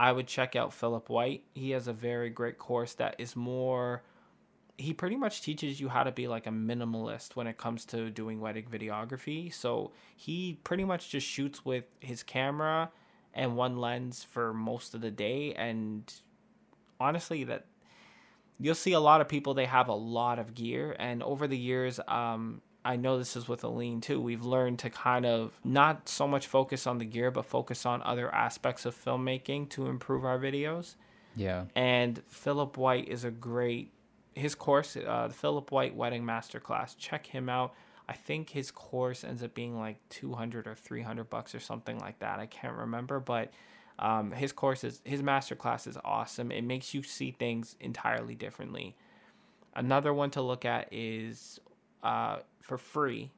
I 0.00 0.12
would 0.12 0.26
check 0.26 0.56
out 0.56 0.72
Philip 0.72 1.10
White. 1.10 1.42
He 1.52 1.72
has 1.72 1.88
a 1.88 1.92
very 1.92 2.30
great 2.30 2.56
course 2.56 2.94
that 2.94 3.16
is 3.18 3.36
more 3.36 4.02
he 4.78 4.94
pretty 4.94 5.16
much 5.16 5.42
teaches 5.42 5.80
you 5.80 5.88
how 5.88 6.04
to 6.04 6.12
be 6.12 6.28
like 6.28 6.46
a 6.46 6.50
minimalist 6.50 7.34
when 7.34 7.48
it 7.48 7.58
comes 7.58 7.84
to 7.86 8.10
doing 8.10 8.40
wedding 8.40 8.64
videography. 8.70 9.52
So 9.52 9.90
he 10.16 10.58
pretty 10.62 10.84
much 10.84 11.10
just 11.10 11.26
shoots 11.26 11.64
with 11.64 11.84
his 11.98 12.22
camera 12.22 12.90
and 13.34 13.56
one 13.56 13.76
lens 13.76 14.24
for 14.24 14.54
most 14.54 14.94
of 14.94 15.00
the 15.00 15.10
day 15.10 15.52
and 15.54 16.12
honestly 16.98 17.44
that 17.44 17.66
you'll 18.58 18.74
see 18.74 18.92
a 18.92 19.00
lot 19.00 19.20
of 19.20 19.28
people 19.28 19.52
they 19.52 19.66
have 19.66 19.88
a 19.88 19.94
lot 19.94 20.38
of 20.38 20.54
gear 20.54 20.96
and 20.98 21.22
over 21.22 21.46
the 21.46 21.58
years 21.58 22.00
um 22.08 22.60
I 22.84 22.96
know 22.96 23.18
this 23.18 23.36
is 23.36 23.48
with 23.48 23.62
Aaleen 23.62 24.00
too. 24.00 24.18
We've 24.18 24.44
learned 24.44 24.78
to 24.78 24.88
kind 24.88 25.26
of 25.26 25.52
not 25.62 26.08
so 26.08 26.26
much 26.26 26.46
focus 26.46 26.86
on 26.86 26.96
the 26.96 27.04
gear, 27.04 27.30
but 27.30 27.44
focus 27.44 27.84
on 27.84 28.02
other 28.02 28.34
aspects 28.34 28.86
of 28.86 28.94
filmmaking 28.94 29.68
to 29.70 29.88
improve 29.88 30.24
our 30.24 30.38
videos. 30.38 30.94
Yeah. 31.36 31.64
And 31.74 32.22
Philip 32.28 32.78
White 32.78 33.08
is 33.08 33.24
a 33.24 33.30
great 33.30 33.92
his 34.38 34.54
course, 34.54 34.96
uh, 34.96 35.28
the 35.28 35.34
Philip 35.34 35.70
White 35.70 35.94
Wedding 35.94 36.24
Masterclass. 36.24 36.96
Check 36.96 37.26
him 37.26 37.48
out. 37.48 37.74
I 38.08 38.14
think 38.14 38.50
his 38.50 38.70
course 38.70 39.22
ends 39.22 39.42
up 39.42 39.54
being 39.54 39.78
like 39.78 39.96
200 40.08 40.66
or 40.66 40.74
300 40.74 41.28
bucks 41.28 41.54
or 41.54 41.60
something 41.60 41.98
like 41.98 42.18
that. 42.20 42.38
I 42.38 42.46
can't 42.46 42.74
remember, 42.74 43.20
but 43.20 43.52
um, 43.98 44.30
his 44.30 44.52
course 44.52 44.84
is 44.84 45.02
his 45.04 45.22
masterclass 45.22 45.86
is 45.86 45.98
awesome. 46.04 46.50
It 46.50 46.62
makes 46.62 46.94
you 46.94 47.02
see 47.02 47.32
things 47.32 47.76
entirely 47.80 48.34
differently. 48.34 48.96
Another 49.74 50.14
one 50.14 50.30
to 50.30 50.42
look 50.42 50.64
at 50.64 50.88
is 50.90 51.60
uh, 52.02 52.38
for 52.62 52.78
free. 52.78 53.30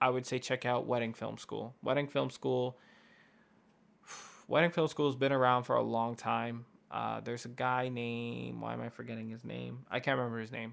I 0.00 0.10
would 0.10 0.26
say 0.26 0.38
check 0.38 0.66
out 0.66 0.86
Wedding 0.86 1.14
Film 1.14 1.38
School. 1.38 1.74
Wedding 1.82 2.08
Film 2.08 2.30
School. 2.30 2.76
Wedding 4.48 4.70
Film 4.70 4.88
School 4.88 5.06
has 5.06 5.16
been 5.16 5.32
around 5.32 5.62
for 5.62 5.76
a 5.76 5.82
long 5.82 6.16
time. 6.16 6.66
Uh, 6.96 7.20
there's 7.20 7.44
a 7.44 7.48
guy 7.48 7.90
named 7.90 8.58
why 8.58 8.72
am 8.72 8.80
I 8.80 8.88
forgetting 8.88 9.28
his 9.28 9.44
name? 9.44 9.80
I 9.90 10.00
can't 10.00 10.16
remember 10.16 10.40
his 10.40 10.50
name. 10.50 10.72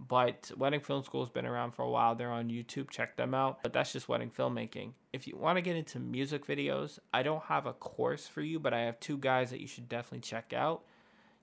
But 0.00 0.50
Wedding 0.56 0.80
Film 0.80 1.04
School's 1.04 1.28
been 1.28 1.44
around 1.44 1.72
for 1.72 1.82
a 1.82 1.90
while. 1.90 2.14
They're 2.14 2.30
on 2.30 2.48
YouTube. 2.48 2.88
Check 2.88 3.16
them 3.18 3.34
out. 3.34 3.62
But 3.62 3.74
that's 3.74 3.92
just 3.92 4.08
wedding 4.08 4.30
filmmaking. 4.30 4.92
If 5.12 5.28
you 5.28 5.36
want 5.36 5.58
to 5.58 5.62
get 5.62 5.76
into 5.76 6.00
music 6.00 6.46
videos, 6.46 6.98
I 7.12 7.22
don't 7.22 7.42
have 7.42 7.66
a 7.66 7.74
course 7.74 8.26
for 8.26 8.40
you, 8.40 8.58
but 8.58 8.72
I 8.72 8.80
have 8.80 8.98
two 8.98 9.18
guys 9.18 9.50
that 9.50 9.60
you 9.60 9.66
should 9.66 9.90
definitely 9.90 10.20
check 10.20 10.54
out. 10.54 10.84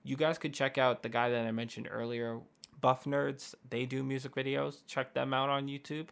You 0.02 0.16
guys 0.16 0.38
could 0.38 0.54
check 0.54 0.76
out 0.76 1.04
the 1.04 1.08
guy 1.08 1.30
that 1.30 1.46
I 1.46 1.52
mentioned 1.52 1.88
earlier, 1.88 2.40
Buff 2.80 3.04
Nerds. 3.04 3.54
They 3.70 3.86
do 3.86 4.02
music 4.02 4.34
videos. 4.34 4.78
Check 4.88 5.14
them 5.14 5.32
out 5.32 5.50
on 5.50 5.68
YouTube. 5.68 6.08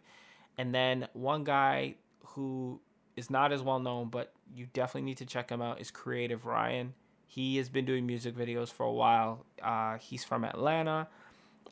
And 0.56 0.72
then 0.72 1.08
one 1.14 1.42
guy 1.42 1.96
who 2.24 2.80
is 3.16 3.28
not 3.28 3.52
as 3.52 3.60
well 3.60 3.80
known, 3.80 4.08
but 4.08 4.32
you 4.54 4.68
definitely 4.72 5.02
need 5.02 5.16
to 5.16 5.26
check 5.26 5.50
him 5.50 5.60
out 5.60 5.80
is 5.80 5.90
Creative 5.90 6.46
Ryan. 6.46 6.94
He 7.30 7.58
has 7.58 7.68
been 7.68 7.84
doing 7.84 8.06
music 8.06 8.34
videos 8.34 8.72
for 8.72 8.84
a 8.86 8.92
while. 8.92 9.44
Uh, 9.62 9.98
he's 9.98 10.24
from 10.24 10.44
Atlanta. 10.44 11.06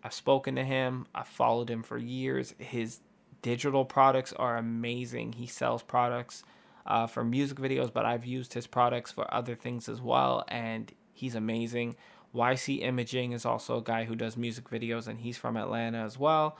I've 0.04 0.12
spoken 0.12 0.54
to 0.56 0.64
him. 0.64 1.06
I've 1.14 1.26
followed 1.26 1.70
him 1.70 1.82
for 1.82 1.96
years. 1.96 2.54
His 2.58 3.00
digital 3.40 3.84
products 3.86 4.34
are 4.34 4.58
amazing. 4.58 5.32
He 5.32 5.46
sells 5.46 5.82
products 5.82 6.44
uh, 6.84 7.06
for 7.06 7.24
music 7.24 7.58
videos, 7.58 7.90
but 7.90 8.04
I've 8.04 8.26
used 8.26 8.52
his 8.52 8.66
products 8.66 9.10
for 9.10 9.32
other 9.32 9.54
things 9.54 9.88
as 9.88 10.00
well, 10.00 10.44
and 10.48 10.92
he's 11.14 11.34
amazing. 11.34 11.96
YC 12.34 12.82
Imaging 12.82 13.32
is 13.32 13.46
also 13.46 13.78
a 13.78 13.82
guy 13.82 14.04
who 14.04 14.14
does 14.14 14.36
music 14.36 14.68
videos, 14.68 15.08
and 15.08 15.20
he's 15.20 15.38
from 15.38 15.56
Atlanta 15.56 15.98
as 15.98 16.18
well. 16.18 16.58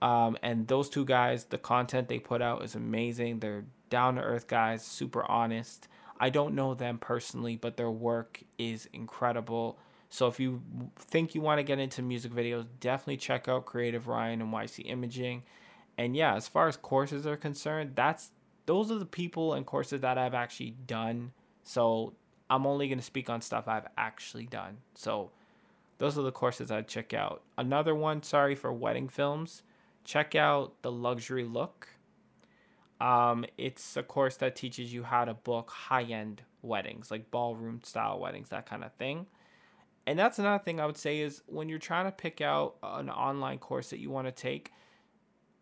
Um, 0.00 0.38
and 0.40 0.68
those 0.68 0.88
two 0.88 1.04
guys, 1.04 1.46
the 1.46 1.58
content 1.58 2.08
they 2.08 2.20
put 2.20 2.40
out 2.40 2.62
is 2.62 2.76
amazing. 2.76 3.40
They're 3.40 3.64
down 3.90 4.14
to 4.16 4.22
earth 4.22 4.46
guys, 4.46 4.84
super 4.84 5.28
honest. 5.30 5.88
I 6.18 6.30
don't 6.30 6.54
know 6.54 6.74
them 6.74 6.98
personally, 6.98 7.56
but 7.56 7.76
their 7.76 7.90
work 7.90 8.42
is 8.58 8.88
incredible. 8.92 9.78
So 10.10 10.28
if 10.28 10.38
you 10.38 10.62
think 10.96 11.34
you 11.34 11.40
want 11.40 11.58
to 11.58 11.64
get 11.64 11.78
into 11.78 12.02
music 12.02 12.32
videos, 12.32 12.66
definitely 12.80 13.16
check 13.16 13.48
out 13.48 13.66
Creative 13.66 14.06
Ryan 14.06 14.40
and 14.40 14.52
YC 14.52 14.88
Imaging. 14.88 15.42
And 15.98 16.14
yeah, 16.16 16.34
as 16.34 16.46
far 16.48 16.68
as 16.68 16.76
courses 16.76 17.26
are 17.26 17.36
concerned, 17.36 17.92
that's 17.94 18.30
those 18.66 18.90
are 18.90 18.98
the 18.98 19.06
people 19.06 19.54
and 19.54 19.66
courses 19.66 20.00
that 20.00 20.18
I've 20.18 20.34
actually 20.34 20.74
done. 20.86 21.32
So 21.62 22.14
I'm 22.48 22.66
only 22.66 22.88
going 22.88 22.98
to 22.98 23.04
speak 23.04 23.28
on 23.28 23.40
stuff 23.40 23.68
I've 23.68 23.88
actually 23.96 24.46
done. 24.46 24.78
So 24.94 25.30
those 25.98 26.18
are 26.18 26.22
the 26.22 26.32
courses 26.32 26.70
I'd 26.70 26.88
check 26.88 27.14
out. 27.14 27.42
Another 27.58 27.94
one, 27.94 28.22
sorry 28.22 28.54
for 28.54 28.72
wedding 28.72 29.08
films, 29.08 29.62
check 30.04 30.34
out 30.34 30.80
The 30.82 30.92
Luxury 30.92 31.44
Look. 31.44 31.88
Um, 33.00 33.44
it's 33.58 33.96
a 33.96 34.02
course 34.02 34.36
that 34.36 34.56
teaches 34.56 34.92
you 34.92 35.02
how 35.02 35.24
to 35.24 35.34
book 35.34 35.70
high 35.70 36.04
end 36.04 36.42
weddings, 36.62 37.10
like 37.10 37.30
ballroom 37.30 37.80
style 37.82 38.18
weddings, 38.18 38.48
that 38.50 38.66
kind 38.66 38.84
of 38.84 38.92
thing. 38.94 39.26
And 40.06 40.18
that's 40.18 40.38
another 40.38 40.62
thing 40.62 40.80
I 40.80 40.86
would 40.86 40.96
say 40.96 41.20
is 41.20 41.42
when 41.46 41.68
you're 41.68 41.78
trying 41.78 42.06
to 42.06 42.12
pick 42.12 42.40
out 42.40 42.76
an 42.82 43.08
online 43.10 43.58
course 43.58 43.90
that 43.90 43.98
you 43.98 44.10
want 44.10 44.26
to 44.26 44.32
take, 44.32 44.72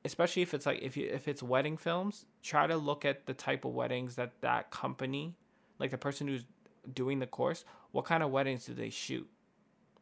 especially 0.04 0.42
if 0.42 0.52
it's 0.52 0.66
like 0.66 0.82
if 0.82 0.96
you 0.96 1.08
if 1.12 1.28
it's 1.28 1.42
wedding 1.42 1.76
films, 1.76 2.26
try 2.42 2.66
to 2.66 2.76
look 2.76 3.04
at 3.04 3.26
the 3.26 3.34
type 3.34 3.64
of 3.64 3.72
weddings 3.72 4.16
that 4.16 4.32
that 4.40 4.70
company, 4.70 5.36
like 5.78 5.90
the 5.90 5.98
person 5.98 6.26
who's 6.26 6.44
doing 6.92 7.20
the 7.20 7.26
course, 7.26 7.64
what 7.92 8.04
kind 8.04 8.22
of 8.22 8.30
weddings 8.30 8.66
do 8.66 8.74
they 8.74 8.90
shoot? 8.90 9.28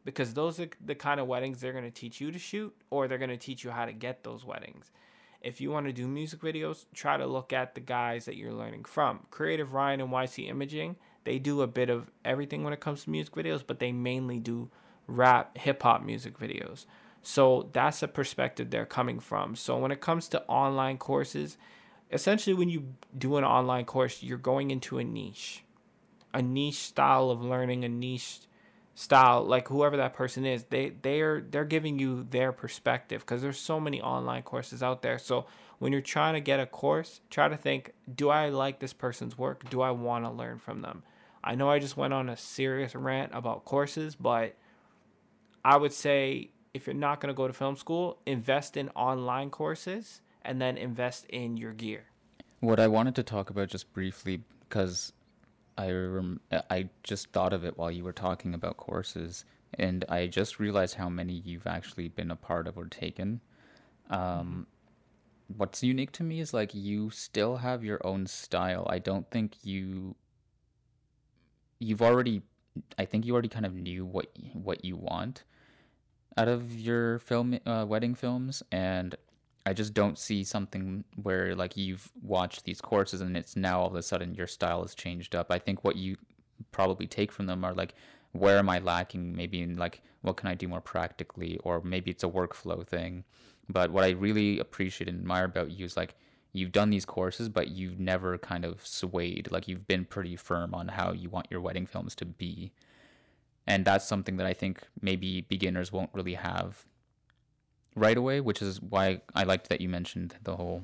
Because 0.03 0.33
those 0.33 0.59
are 0.59 0.67
the 0.83 0.95
kind 0.95 1.19
of 1.19 1.27
weddings 1.27 1.61
they're 1.61 1.73
going 1.73 1.83
to 1.83 1.91
teach 1.91 2.19
you 2.19 2.31
to 2.31 2.39
shoot 2.39 2.75
or 2.89 3.07
they're 3.07 3.19
going 3.19 3.29
to 3.29 3.37
teach 3.37 3.63
you 3.63 3.69
how 3.69 3.85
to 3.85 3.93
get 3.93 4.23
those 4.23 4.43
weddings 4.43 4.89
if 5.41 5.59
you 5.59 5.71
want 5.71 5.87
to 5.87 5.93
do 5.93 6.07
music 6.07 6.41
videos, 6.41 6.85
try 6.93 7.17
to 7.17 7.25
look 7.25 7.51
at 7.53 7.75
the 7.75 7.81
guys 7.81 8.25
that 8.25 8.37
you're 8.37 8.53
learning 8.53 8.85
from. 8.85 9.25
Creative 9.31 9.73
Ryan 9.73 10.01
and 10.01 10.09
YC 10.11 10.47
Imaging, 10.47 10.95
they 11.23 11.39
do 11.39 11.61
a 11.61 11.67
bit 11.67 11.89
of 11.89 12.11
everything 12.23 12.63
when 12.63 12.73
it 12.73 12.79
comes 12.79 13.03
to 13.03 13.09
music 13.09 13.33
videos, 13.33 13.63
but 13.65 13.79
they 13.79 13.91
mainly 13.91 14.39
do 14.39 14.69
rap, 15.07 15.57
hip 15.57 15.83
hop 15.83 16.03
music 16.03 16.37
videos. 16.37 16.85
So 17.21 17.69
that's 17.73 18.01
a 18.01 18.07
perspective 18.07 18.69
they're 18.69 18.85
coming 18.85 19.19
from. 19.19 19.55
So 19.55 19.77
when 19.77 19.91
it 19.91 20.01
comes 20.01 20.27
to 20.29 20.43
online 20.43 20.97
courses, 20.97 21.57
essentially 22.11 22.53
when 22.53 22.69
you 22.69 22.93
do 23.17 23.37
an 23.37 23.43
online 23.43 23.85
course, 23.85 24.23
you're 24.23 24.37
going 24.37 24.71
into 24.71 24.97
a 24.97 25.03
niche, 25.03 25.63
a 26.33 26.41
niche 26.41 26.79
style 26.79 27.29
of 27.29 27.41
learning, 27.41 27.83
a 27.83 27.89
niche 27.89 28.39
style 28.93 29.43
like 29.43 29.67
whoever 29.69 29.97
that 29.97 30.13
person 30.13 30.45
is 30.45 30.65
they 30.65 30.89
they're 31.01 31.41
they're 31.41 31.65
giving 31.65 31.97
you 31.97 32.23
their 32.29 32.51
perspective 32.51 33.21
because 33.21 33.41
there's 33.41 33.57
so 33.57 33.79
many 33.79 34.01
online 34.01 34.43
courses 34.43 34.83
out 34.83 35.01
there. 35.01 35.17
So 35.17 35.45
when 35.79 35.91
you're 35.91 36.01
trying 36.01 36.33
to 36.33 36.39
get 36.39 36.59
a 36.59 36.65
course 36.65 37.21
try 37.29 37.47
to 37.47 37.57
think 37.57 37.93
do 38.13 38.29
i 38.29 38.49
like 38.49 38.79
this 38.79 38.93
person's 38.93 39.37
work? 39.37 39.67
Do 39.69 39.81
i 39.81 39.91
want 39.91 40.25
to 40.25 40.31
learn 40.31 40.59
from 40.59 40.81
them? 40.81 41.03
I 41.43 41.55
know 41.55 41.69
i 41.69 41.79
just 41.79 41.97
went 41.97 42.13
on 42.13 42.29
a 42.29 42.37
serious 42.37 42.93
rant 42.93 43.31
about 43.33 43.65
courses 43.65 44.15
but 44.15 44.55
i 45.65 45.75
would 45.75 45.93
say 45.93 46.51
if 46.73 46.85
you're 46.85 46.93
not 46.93 47.19
going 47.19 47.33
to 47.33 47.37
go 47.37 47.47
to 47.47 47.53
film 47.53 47.75
school 47.75 48.19
invest 48.25 48.77
in 48.77 48.89
online 48.89 49.49
courses 49.49 50.21
and 50.43 50.61
then 50.61 50.77
invest 50.77 51.25
in 51.25 51.57
your 51.57 51.73
gear. 51.73 52.03
What 52.59 52.79
i 52.79 52.87
wanted 52.87 53.15
to 53.15 53.23
talk 53.23 53.49
about 53.49 53.69
just 53.69 53.91
briefly 53.93 54.43
because 54.67 55.13
I 55.77 55.91
rem- 55.91 56.41
I 56.69 56.89
just 57.03 57.31
thought 57.31 57.53
of 57.53 57.63
it 57.65 57.77
while 57.77 57.91
you 57.91 58.03
were 58.03 58.13
talking 58.13 58.53
about 58.53 58.77
courses, 58.77 59.45
and 59.75 60.05
I 60.09 60.27
just 60.27 60.59
realized 60.59 60.95
how 60.95 61.09
many 61.09 61.33
you've 61.33 61.67
actually 61.67 62.09
been 62.09 62.31
a 62.31 62.35
part 62.35 62.67
of 62.67 62.77
or 62.77 62.85
taken. 62.85 63.41
Um, 64.09 64.67
what's 65.57 65.83
unique 65.83 66.11
to 66.13 66.23
me 66.23 66.39
is 66.39 66.53
like 66.53 66.73
you 66.73 67.09
still 67.09 67.57
have 67.57 67.83
your 67.83 68.05
own 68.05 68.27
style. 68.27 68.85
I 68.89 68.99
don't 68.99 69.29
think 69.29 69.55
you 69.63 70.15
you've 71.79 72.01
already 72.01 72.41
I 72.97 73.05
think 73.05 73.25
you 73.25 73.33
already 73.33 73.49
kind 73.49 73.65
of 73.65 73.73
knew 73.73 74.05
what 74.05 74.27
what 74.53 74.85
you 74.85 74.95
want 74.95 75.43
out 76.37 76.47
of 76.47 76.71
your 76.79 77.19
film 77.19 77.59
uh, 77.65 77.85
wedding 77.87 78.15
films 78.15 78.63
and 78.71 79.15
I 79.65 79.73
just 79.73 79.93
don't 79.93 80.17
see 80.17 80.43
something 80.43 81.03
where 81.21 81.55
like 81.55 81.77
you've 81.77 82.11
watched 82.21 82.63
these 82.63 82.81
courses 82.81 83.21
and 83.21 83.37
it's 83.37 83.55
now 83.55 83.81
all 83.81 83.87
of 83.87 83.95
a 83.95 84.01
sudden 84.01 84.33
your 84.33 84.47
style 84.47 84.81
has 84.81 84.95
changed 84.95 85.35
up. 85.35 85.51
I 85.51 85.59
think 85.59 85.83
what 85.83 85.95
you 85.95 86.17
probably 86.71 87.07
take 87.07 87.31
from 87.31 87.45
them 87.45 87.63
are 87.63 87.73
like 87.73 87.93
where 88.31 88.57
am 88.57 88.69
I 88.69 88.79
lacking 88.79 89.35
maybe 89.35 89.61
in 89.61 89.77
like 89.77 90.01
what 90.21 90.37
can 90.37 90.47
I 90.47 90.55
do 90.55 90.67
more 90.67 90.81
practically 90.81 91.59
or 91.63 91.81
maybe 91.81 92.09
it's 92.09 92.23
a 92.23 92.29
workflow 92.29 92.85
thing. 92.85 93.23
But 93.69 93.91
what 93.91 94.03
I 94.03 94.09
really 94.09 94.59
appreciate 94.59 95.07
and 95.07 95.19
admire 95.19 95.45
about 95.45 95.71
you 95.71 95.85
is 95.85 95.95
like 95.95 96.15
you've 96.53 96.71
done 96.71 96.89
these 96.89 97.05
courses 97.05 97.47
but 97.47 97.69
you've 97.69 97.99
never 97.99 98.37
kind 98.39 98.65
of 98.65 98.85
swayed 98.85 99.47
like 99.51 99.67
you've 99.67 99.87
been 99.87 100.05
pretty 100.05 100.35
firm 100.35 100.73
on 100.73 100.87
how 100.87 101.11
you 101.11 101.29
want 101.29 101.47
your 101.51 101.61
wedding 101.61 101.85
films 101.85 102.15
to 102.15 102.25
be. 102.25 102.71
And 103.67 103.85
that's 103.85 104.07
something 104.07 104.37
that 104.37 104.47
I 104.47 104.53
think 104.53 104.81
maybe 105.01 105.41
beginners 105.41 105.91
won't 105.91 106.09
really 106.13 106.33
have 106.33 106.87
right 107.95 108.17
away, 108.17 108.41
which 108.41 108.61
is 108.61 108.81
why 108.81 109.21
I 109.35 109.43
liked 109.43 109.69
that 109.69 109.81
you 109.81 109.89
mentioned 109.89 110.35
the 110.43 110.55
whole 110.55 110.83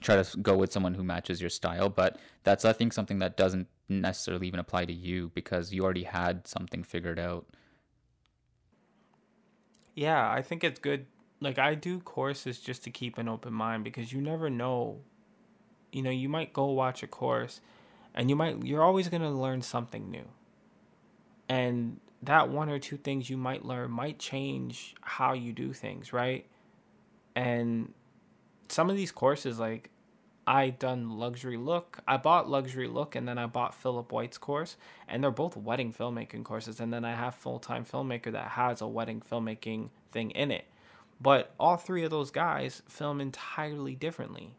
try 0.00 0.22
to 0.22 0.38
go 0.38 0.56
with 0.56 0.72
someone 0.72 0.94
who 0.94 1.04
matches 1.04 1.40
your 1.40 1.50
style. 1.50 1.88
But 1.88 2.18
that's, 2.44 2.64
I 2.64 2.72
think, 2.72 2.92
something 2.92 3.18
that 3.18 3.36
doesn't 3.36 3.68
necessarily 3.88 4.46
even 4.46 4.60
apply 4.60 4.86
to 4.86 4.92
you 4.92 5.30
because 5.34 5.72
you 5.72 5.84
already 5.84 6.04
had 6.04 6.46
something 6.46 6.82
figured 6.82 7.18
out. 7.18 7.46
Yeah, 9.94 10.30
I 10.30 10.42
think 10.42 10.64
it's 10.64 10.80
good. 10.80 11.06
Like, 11.40 11.58
I 11.58 11.74
do 11.74 12.00
courses 12.00 12.60
just 12.60 12.84
to 12.84 12.90
keep 12.90 13.18
an 13.18 13.28
open 13.28 13.52
mind 13.52 13.84
because 13.84 14.12
you 14.12 14.20
never 14.20 14.48
know. 14.48 15.00
You 15.92 16.02
know, 16.02 16.10
you 16.10 16.28
might 16.28 16.52
go 16.52 16.66
watch 16.66 17.02
a 17.02 17.06
course 17.06 17.60
and 18.14 18.30
you 18.30 18.36
might, 18.36 18.64
you're 18.64 18.82
always 18.82 19.08
going 19.08 19.22
to 19.22 19.30
learn 19.30 19.62
something 19.62 20.10
new. 20.10 20.28
And 21.48 21.98
that 22.22 22.48
one 22.48 22.68
or 22.68 22.78
two 22.78 22.96
things 22.96 23.30
you 23.30 23.36
might 23.36 23.64
learn 23.64 23.90
might 23.90 24.18
change 24.18 24.94
how 25.00 25.32
you 25.32 25.52
do 25.52 25.72
things, 25.72 26.12
right? 26.12 26.46
And 27.34 27.92
some 28.68 28.90
of 28.90 28.96
these 28.96 29.10
courses, 29.10 29.58
like 29.58 29.90
I 30.46 30.70
done 30.70 31.10
luxury 31.10 31.56
look, 31.56 32.00
I 32.06 32.16
bought 32.18 32.48
luxury 32.48 32.88
look, 32.88 33.14
and 33.14 33.26
then 33.26 33.38
I 33.38 33.46
bought 33.46 33.74
Philip 33.74 34.12
White's 34.12 34.38
course, 34.38 34.76
and 35.08 35.22
they're 35.22 35.30
both 35.30 35.56
wedding 35.56 35.92
filmmaking 35.92 36.44
courses. 36.44 36.80
And 36.80 36.92
then 36.92 37.04
I 37.04 37.14
have 37.14 37.34
full 37.34 37.58
time 37.58 37.84
filmmaker 37.84 38.32
that 38.32 38.48
has 38.48 38.80
a 38.80 38.86
wedding 38.86 39.22
filmmaking 39.22 39.90
thing 40.12 40.30
in 40.32 40.50
it. 40.50 40.66
But 41.20 41.54
all 41.58 41.76
three 41.76 42.04
of 42.04 42.10
those 42.10 42.30
guys 42.30 42.82
film 42.88 43.20
entirely 43.20 43.94
differently. 43.94 44.54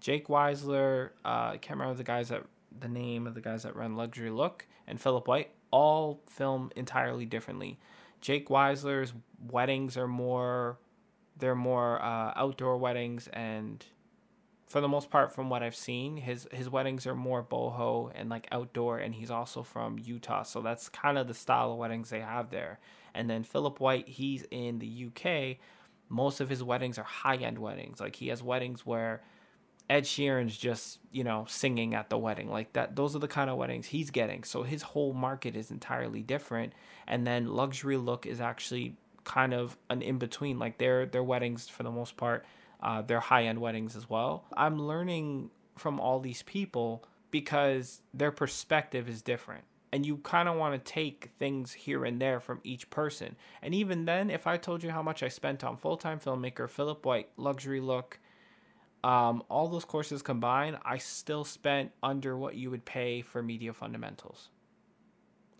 Jake 0.00 0.28
Weisler, 0.28 1.10
uh, 1.24 1.50
I 1.52 1.58
can't 1.60 1.78
remember 1.78 1.98
the 1.98 2.04
guys 2.04 2.28
that 2.28 2.44
the 2.80 2.88
name 2.88 3.26
of 3.26 3.34
the 3.34 3.40
guys 3.40 3.64
that 3.64 3.74
run 3.74 3.96
Luxury 3.96 4.30
Look, 4.30 4.66
and 4.86 5.00
Philip 5.00 5.26
White 5.26 5.50
all 5.70 6.22
film 6.28 6.70
entirely 6.76 7.26
differently. 7.26 7.78
Jake 8.20 8.48
Weisler's 8.48 9.12
weddings 9.50 9.96
are 9.96 10.08
more 10.08 10.78
they're 11.36 11.54
more 11.54 12.02
uh, 12.02 12.32
outdoor 12.34 12.76
weddings 12.78 13.28
and 13.32 13.84
for 14.66 14.80
the 14.80 14.88
most 14.88 15.08
part 15.08 15.32
from 15.32 15.48
what 15.48 15.62
I've 15.62 15.76
seen 15.76 16.16
his 16.16 16.48
his 16.52 16.68
weddings 16.68 17.06
are 17.06 17.14
more 17.14 17.44
boho 17.44 18.10
and 18.14 18.28
like 18.28 18.48
outdoor 18.50 18.98
and 18.98 19.14
he's 19.14 19.30
also 19.30 19.62
from 19.62 19.98
Utah 19.98 20.42
so 20.42 20.60
that's 20.60 20.88
kind 20.88 21.16
of 21.16 21.28
the 21.28 21.34
style 21.34 21.72
of 21.72 21.78
weddings 21.78 22.10
they 22.10 22.20
have 22.20 22.50
there. 22.50 22.80
And 23.14 23.28
then 23.30 23.44
Philip 23.44 23.80
White 23.80 24.08
he's 24.08 24.44
in 24.50 24.78
the 24.78 25.06
UK 25.06 25.58
most 26.08 26.40
of 26.40 26.48
his 26.48 26.62
weddings 26.62 26.98
are 26.98 27.04
high-end 27.04 27.58
weddings 27.58 28.00
like 28.00 28.16
he 28.16 28.28
has 28.28 28.42
weddings 28.42 28.84
where 28.84 29.22
Ed 29.90 30.04
Sheeran's 30.04 30.56
just, 30.56 30.98
you 31.12 31.24
know, 31.24 31.46
singing 31.48 31.94
at 31.94 32.10
the 32.10 32.18
wedding. 32.18 32.50
Like 32.50 32.72
that 32.74 32.94
those 32.94 33.16
are 33.16 33.20
the 33.20 33.28
kind 33.28 33.48
of 33.48 33.56
weddings 33.56 33.86
he's 33.86 34.10
getting. 34.10 34.44
So 34.44 34.62
his 34.62 34.82
whole 34.82 35.12
market 35.12 35.56
is 35.56 35.70
entirely 35.70 36.22
different. 36.22 36.74
And 37.06 37.26
then 37.26 37.48
luxury 37.48 37.96
look 37.96 38.26
is 38.26 38.40
actually 38.40 38.96
kind 39.24 39.54
of 39.54 39.76
an 39.88 40.02
in 40.02 40.18
between. 40.18 40.58
Like 40.58 40.78
their 40.78 41.06
their 41.06 41.24
weddings 41.24 41.68
for 41.68 41.84
the 41.84 41.90
most 41.90 42.16
part, 42.16 42.44
uh, 42.82 43.02
they're 43.02 43.20
high 43.20 43.44
end 43.44 43.60
weddings 43.60 43.96
as 43.96 44.10
well. 44.10 44.44
I'm 44.56 44.78
learning 44.78 45.50
from 45.76 46.00
all 46.00 46.20
these 46.20 46.42
people 46.42 47.04
because 47.30 48.02
their 48.12 48.32
perspective 48.32 49.08
is 49.08 49.22
different. 49.22 49.64
And 49.90 50.04
you 50.04 50.18
kind 50.18 50.50
of 50.50 50.56
want 50.56 50.74
to 50.74 50.92
take 50.92 51.30
things 51.38 51.72
here 51.72 52.04
and 52.04 52.20
there 52.20 52.40
from 52.40 52.60
each 52.62 52.90
person. 52.90 53.36
And 53.62 53.74
even 53.74 54.04
then, 54.04 54.28
if 54.28 54.46
I 54.46 54.58
told 54.58 54.82
you 54.82 54.90
how 54.90 55.02
much 55.02 55.22
I 55.22 55.28
spent 55.28 55.64
on 55.64 55.78
full 55.78 55.96
time 55.96 56.20
filmmaker, 56.20 56.68
Philip 56.68 57.06
White, 57.06 57.30
luxury 57.38 57.80
look, 57.80 58.18
um, 59.04 59.42
all 59.48 59.68
those 59.68 59.84
courses 59.84 60.22
combined, 60.22 60.78
I 60.84 60.98
still 60.98 61.44
spent 61.44 61.92
under 62.02 62.36
what 62.36 62.56
you 62.56 62.70
would 62.70 62.84
pay 62.84 63.22
for 63.22 63.42
media 63.42 63.72
fundamentals. 63.72 64.48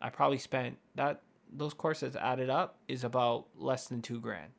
I 0.03 0.11
probably 0.11 0.39
spent 0.39 0.79
that 0.97 1.23
those 1.53 1.75
courses 1.75 2.17
added 2.17 2.51
up 2.51 2.79
is 2.89 3.05
about 3.05 3.47
less 3.57 3.87
than 3.87 4.03
two 4.03 4.21
grand, 4.21 4.51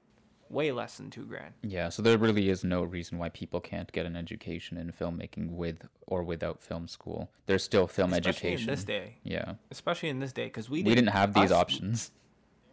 way 0.50 0.72
less 0.72 0.98
than 0.98 1.10
two 1.10 1.24
grand. 1.26 1.54
Yeah, 1.62 1.90
so 1.90 2.02
there 2.02 2.18
really 2.18 2.50
is 2.50 2.64
no 2.64 2.84
reason 2.84 3.18
why 3.18 3.30
people 3.30 3.60
can't 3.60 3.92
get 3.92 4.06
an 4.06 4.16
education 4.16 4.78
in 4.78 4.92
filmmaking 4.92 5.52
with 5.52 5.86
or 6.08 6.24
without 6.24 6.62
film 6.62 6.88
school. 6.88 7.30
There's 7.46 7.64
still 7.64 7.88
film 7.88 8.14
Especially 8.14 8.30
education 8.30 8.70
in 8.70 8.76
this 8.76 8.84
day. 8.84 9.18
Yeah, 9.24 9.54
Especially 9.72 10.10
in 10.10 10.20
this 10.20 10.34
day, 10.34 10.46
because 10.46 10.70
we 10.70 10.84
we 10.84 10.96
didn't 10.96 11.10
have 11.12 11.34
these 11.34 11.52
us- 11.52 11.58
options. 11.58 12.12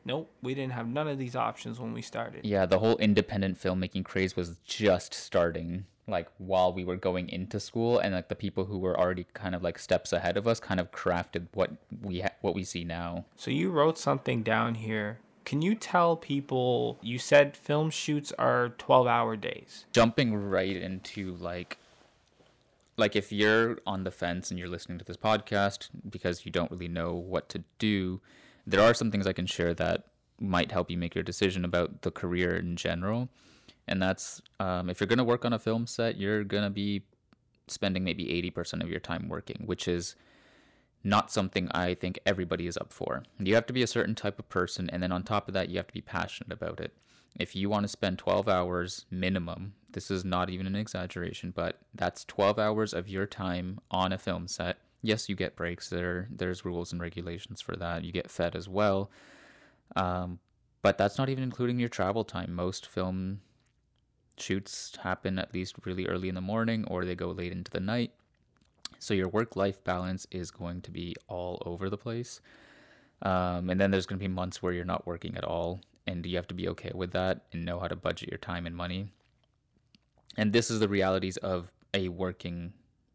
Nope, 0.04 0.30
we 0.40 0.54
didn't 0.54 0.72
have 0.72 0.86
none 0.86 1.08
of 1.08 1.18
these 1.18 1.34
options 1.34 1.80
when 1.80 1.92
we 1.92 2.00
started. 2.00 2.44
Yeah, 2.46 2.64
the 2.64 2.78
whole 2.78 2.96
independent 2.98 3.60
filmmaking 3.60 4.04
craze 4.04 4.36
was 4.36 4.60
just 4.64 5.12
starting 5.12 5.86
like 6.08 6.28
while 6.38 6.72
we 6.72 6.84
were 6.84 6.96
going 6.96 7.28
into 7.28 7.58
school 7.58 7.98
and 7.98 8.14
like 8.14 8.28
the 8.28 8.34
people 8.34 8.64
who 8.64 8.78
were 8.78 8.98
already 8.98 9.26
kind 9.34 9.54
of 9.54 9.62
like 9.62 9.78
steps 9.78 10.12
ahead 10.12 10.36
of 10.36 10.46
us 10.46 10.60
kind 10.60 10.78
of 10.78 10.90
crafted 10.92 11.46
what 11.52 11.72
we 12.02 12.20
ha- 12.20 12.34
what 12.40 12.54
we 12.54 12.62
see 12.62 12.84
now. 12.84 13.24
So 13.36 13.50
you 13.50 13.70
wrote 13.70 13.98
something 13.98 14.42
down 14.42 14.76
here. 14.76 15.18
Can 15.44 15.62
you 15.62 15.74
tell 15.74 16.16
people 16.16 16.98
you 17.02 17.18
said 17.18 17.56
film 17.56 17.90
shoots 17.90 18.32
are 18.38 18.70
12 18.78 19.06
hour 19.06 19.36
days? 19.36 19.86
Jumping 19.92 20.34
right 20.34 20.76
into 20.76 21.34
like 21.36 21.78
like 22.96 23.14
if 23.16 23.32
you're 23.32 23.78
on 23.86 24.04
the 24.04 24.10
fence 24.10 24.50
and 24.50 24.58
you're 24.58 24.68
listening 24.68 24.98
to 24.98 25.04
this 25.04 25.16
podcast 25.16 25.88
because 26.08 26.46
you 26.46 26.52
don't 26.52 26.70
really 26.70 26.88
know 26.88 27.14
what 27.14 27.48
to 27.50 27.64
do, 27.78 28.20
there 28.66 28.80
are 28.80 28.94
some 28.94 29.10
things 29.10 29.26
I 29.26 29.32
can 29.32 29.46
share 29.46 29.74
that 29.74 30.04
might 30.40 30.72
help 30.72 30.90
you 30.90 30.98
make 30.98 31.14
your 31.14 31.24
decision 31.24 31.64
about 31.64 32.02
the 32.02 32.10
career 32.10 32.56
in 32.56 32.76
general. 32.76 33.28
And 33.88 34.02
that's 34.02 34.42
um, 34.58 34.90
if 34.90 35.00
you're 35.00 35.06
going 35.06 35.18
to 35.18 35.24
work 35.24 35.44
on 35.44 35.52
a 35.52 35.58
film 35.58 35.86
set, 35.86 36.16
you're 36.16 36.44
going 36.44 36.64
to 36.64 36.70
be 36.70 37.02
spending 37.68 38.04
maybe 38.04 38.24
80% 38.54 38.82
of 38.82 38.90
your 38.90 39.00
time 39.00 39.28
working, 39.28 39.62
which 39.66 39.88
is 39.88 40.16
not 41.04 41.30
something 41.30 41.68
I 41.70 41.94
think 41.94 42.18
everybody 42.26 42.66
is 42.66 42.76
up 42.76 42.92
for. 42.92 43.22
You 43.38 43.54
have 43.54 43.66
to 43.66 43.72
be 43.72 43.82
a 43.82 43.86
certain 43.86 44.14
type 44.14 44.38
of 44.38 44.48
person, 44.48 44.90
and 44.90 45.02
then 45.02 45.12
on 45.12 45.22
top 45.22 45.48
of 45.48 45.54
that, 45.54 45.68
you 45.68 45.76
have 45.76 45.86
to 45.86 45.94
be 45.94 46.00
passionate 46.00 46.52
about 46.52 46.80
it. 46.80 46.92
If 47.38 47.54
you 47.54 47.68
want 47.68 47.84
to 47.84 47.88
spend 47.88 48.18
12 48.18 48.48
hours 48.48 49.04
minimum, 49.10 49.74
this 49.92 50.10
is 50.10 50.24
not 50.24 50.50
even 50.50 50.66
an 50.66 50.74
exaggeration, 50.74 51.52
but 51.54 51.78
that's 51.94 52.24
12 52.24 52.58
hours 52.58 52.92
of 52.92 53.08
your 53.08 53.26
time 53.26 53.78
on 53.90 54.12
a 54.12 54.18
film 54.18 54.48
set. 54.48 54.78
Yes, 55.02 55.28
you 55.28 55.36
get 55.36 55.54
breaks. 55.54 55.88
There, 55.88 56.28
there's 56.30 56.64
rules 56.64 56.92
and 56.92 57.00
regulations 57.00 57.60
for 57.60 57.76
that. 57.76 58.02
You 58.02 58.10
get 58.10 58.30
fed 58.30 58.56
as 58.56 58.68
well, 58.68 59.10
um, 59.94 60.40
but 60.82 60.98
that's 60.98 61.18
not 61.18 61.28
even 61.28 61.44
including 61.44 61.78
your 61.78 61.88
travel 61.88 62.24
time. 62.24 62.54
Most 62.54 62.86
film 62.86 63.40
shoots 64.38 64.96
happen 65.02 65.38
at 65.38 65.54
least 65.54 65.76
really 65.84 66.06
early 66.06 66.28
in 66.28 66.34
the 66.34 66.40
morning, 66.40 66.84
or 66.88 67.04
they 67.04 67.14
go 67.14 67.30
late 67.30 67.52
into 67.52 67.70
the 67.70 67.80
night. 67.80 68.12
So 68.98 69.14
your 69.14 69.28
work-life 69.28 69.82
balance 69.84 70.26
is 70.30 70.50
going 70.50 70.82
to 70.82 70.90
be 70.90 71.14
all 71.28 71.62
over 71.66 71.90
the 71.90 71.98
place. 71.98 72.40
Um, 73.22 73.70
and 73.70 73.80
then 73.80 73.90
there's 73.90 74.06
going 74.06 74.18
to 74.18 74.28
be 74.28 74.32
months 74.32 74.62
where 74.62 74.72
you're 74.72 74.84
not 74.84 75.06
working 75.06 75.36
at 75.36 75.44
all, 75.44 75.80
and 76.06 76.24
you 76.24 76.36
have 76.36 76.48
to 76.48 76.54
be 76.54 76.68
okay 76.68 76.92
with 76.94 77.12
that 77.12 77.42
and 77.52 77.64
know 77.64 77.78
how 77.78 77.88
to 77.88 77.96
budget 77.96 78.30
your 78.30 78.38
time 78.38 78.66
and 78.66 78.76
money. 78.76 79.08
And 80.36 80.52
this 80.52 80.70
is 80.70 80.80
the 80.80 80.88
realities 80.88 81.36
of 81.38 81.72
a 81.94 82.08
working 82.08 82.72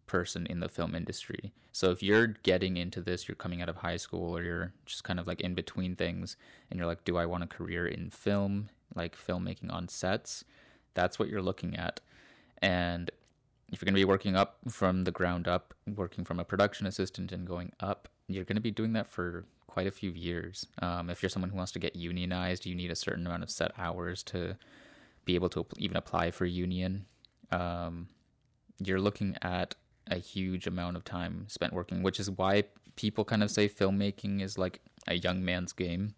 person 0.08 0.46
in 0.48 0.60
the 0.60 0.68
film 0.68 0.96
industry. 0.96 1.54
So 1.72 1.92
if 1.92 2.04
you're 2.04 2.28
getting 2.28 2.76
into 2.78 3.00
this, 3.00 3.28
you're 3.28 3.36
coming 3.36 3.62
out 3.62 3.70
of 3.70 3.78
high 3.78 3.98
school 3.98 4.36
or 4.36 4.44
you're 4.44 4.74
just 4.86 5.04
kind 5.04 5.20
of 5.20 5.28
like 5.28 5.40
in 5.40 5.54
between 5.54 5.96
things 5.96 6.36
and 6.70 6.78
you're 6.78 6.88
like, 6.88 7.06
do 7.06 7.16
I 7.16 7.26
want 7.26 7.44
a 7.44 7.48
career 7.48 7.88
in 7.88 8.10
film, 8.10 8.70
like 8.94 9.16
filmmaking 9.16 9.72
on 9.72 9.88
sets? 9.88 10.44
That's 10.94 11.20
what 11.20 11.30
you're 11.30 11.42
looking 11.42 11.76
at. 11.76 12.00
And 12.62 13.10
if 13.72 13.82
you're 13.82 13.86
going 13.86 13.96
to 13.96 14.00
be 14.00 14.06
working 14.06 14.36
up 14.36 14.58
from 14.70 15.06
the 15.06 15.12
ground 15.12 15.48
up, 15.48 15.74
working 15.96 16.26
from 16.26 16.40
a 16.40 16.44
production 16.44 16.86
assistant 16.86 17.32
and 17.32 17.48
going 17.48 17.72
up, 17.80 18.10
you're 18.28 18.44
going 18.44 18.56
to 18.56 18.62
be 18.62 18.72
doing 18.72 18.94
that 18.94 19.08
for 19.08 19.46
quite 19.68 19.88
a 19.88 19.92
few 19.92 20.12
years. 20.12 20.68
Um, 20.82 21.10
if 21.10 21.24
you're 21.24 21.30
someone 21.30 21.50
who 21.50 21.58
wants 21.58 21.72
to 21.74 21.80
get 21.80 21.96
unionized, 21.96 22.66
you 22.66 22.76
need 22.76 22.92
a 22.92 22.96
certain 22.96 23.26
amount 23.26 23.44
of 23.44 23.50
set 23.50 23.72
hours 23.78 24.22
to 24.24 24.58
be 25.24 25.36
able 25.36 25.50
to 25.50 25.66
even 25.78 25.96
apply 25.96 26.32
for 26.32 26.46
union. 26.46 27.06
Um, 27.52 28.10
you're 28.84 29.00
looking 29.00 29.38
at 29.42 29.76
a 30.08 30.18
huge 30.18 30.68
amount 30.68 30.98
of 30.98 31.06
time 31.06 31.46
spent 31.48 31.74
working, 31.74 32.04
which 32.04 32.20
is 32.20 32.30
why 32.30 32.66
people 32.96 33.24
kind 33.24 33.44
of 33.44 33.52
say 33.52 33.70
filmmaking 33.70 34.42
is 34.42 34.58
like 34.58 34.82
a 35.08 35.16
young 35.16 35.44
man's 35.44 35.72
game. 35.72 36.16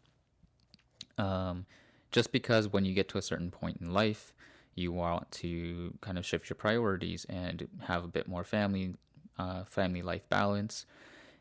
Um, 1.18 1.66
just 2.12 2.32
because 2.32 2.68
when 2.68 2.86
you 2.86 2.94
get 2.94 3.08
to 3.10 3.18
a 3.18 3.22
certain 3.22 3.52
point 3.52 3.78
in 3.82 3.94
life, 3.94 4.34
you 4.76 4.92
want 4.92 5.32
to 5.32 5.94
kind 6.02 6.18
of 6.18 6.26
shift 6.26 6.50
your 6.50 6.56
priorities 6.56 7.26
and 7.30 7.68
have 7.82 8.04
a 8.04 8.08
bit 8.08 8.28
more 8.28 8.44
family, 8.44 8.96
uh, 9.38 9.64
family 9.66 10.02
life 10.02 10.28
balance. 10.30 10.86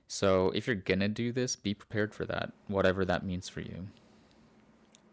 So 0.07 0.51
if 0.51 0.67
you're 0.67 0.77
gonna 0.77 1.09
do 1.09 1.33
this, 1.33 1.57
be 1.57 1.75
prepared 1.75 2.15
for 2.15 2.27
that, 2.27 2.53
whatever 2.69 3.05
that 3.05 3.25
means 3.25 3.49
for 3.49 3.61
you. 3.61 3.89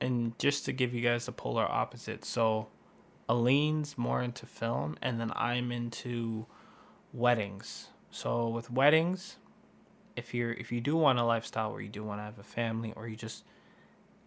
And 0.02 0.38
just 0.40 0.66
to 0.66 0.72
give 0.74 0.94
you 0.94 1.02
guys 1.02 1.26
the 1.26 1.32
polar 1.32 1.66
opposite, 1.66 2.26
so 2.26 2.68
Aaleen's 3.30 3.98
more 3.98 4.22
into 4.22 4.46
film, 4.46 4.98
and 5.02 5.20
then 5.20 5.32
I'm 5.36 5.72
into 5.72 6.48
weddings. 7.14 7.90
So 8.12 8.48
with 8.48 8.72
weddings, 8.72 9.38
if 10.16 10.34
you're 10.34 10.54
if 10.54 10.72
you 10.72 10.82
do 10.82 10.96
want 10.98 11.20
a 11.20 11.24
lifestyle 11.24 11.72
where 11.72 11.82
you 11.82 11.90
do 11.90 12.04
want 12.04 12.20
to 12.20 12.24
have 12.24 12.40
a 12.40 12.44
family, 12.44 12.94
or 12.96 13.08
you 13.08 13.16
just 13.16 13.44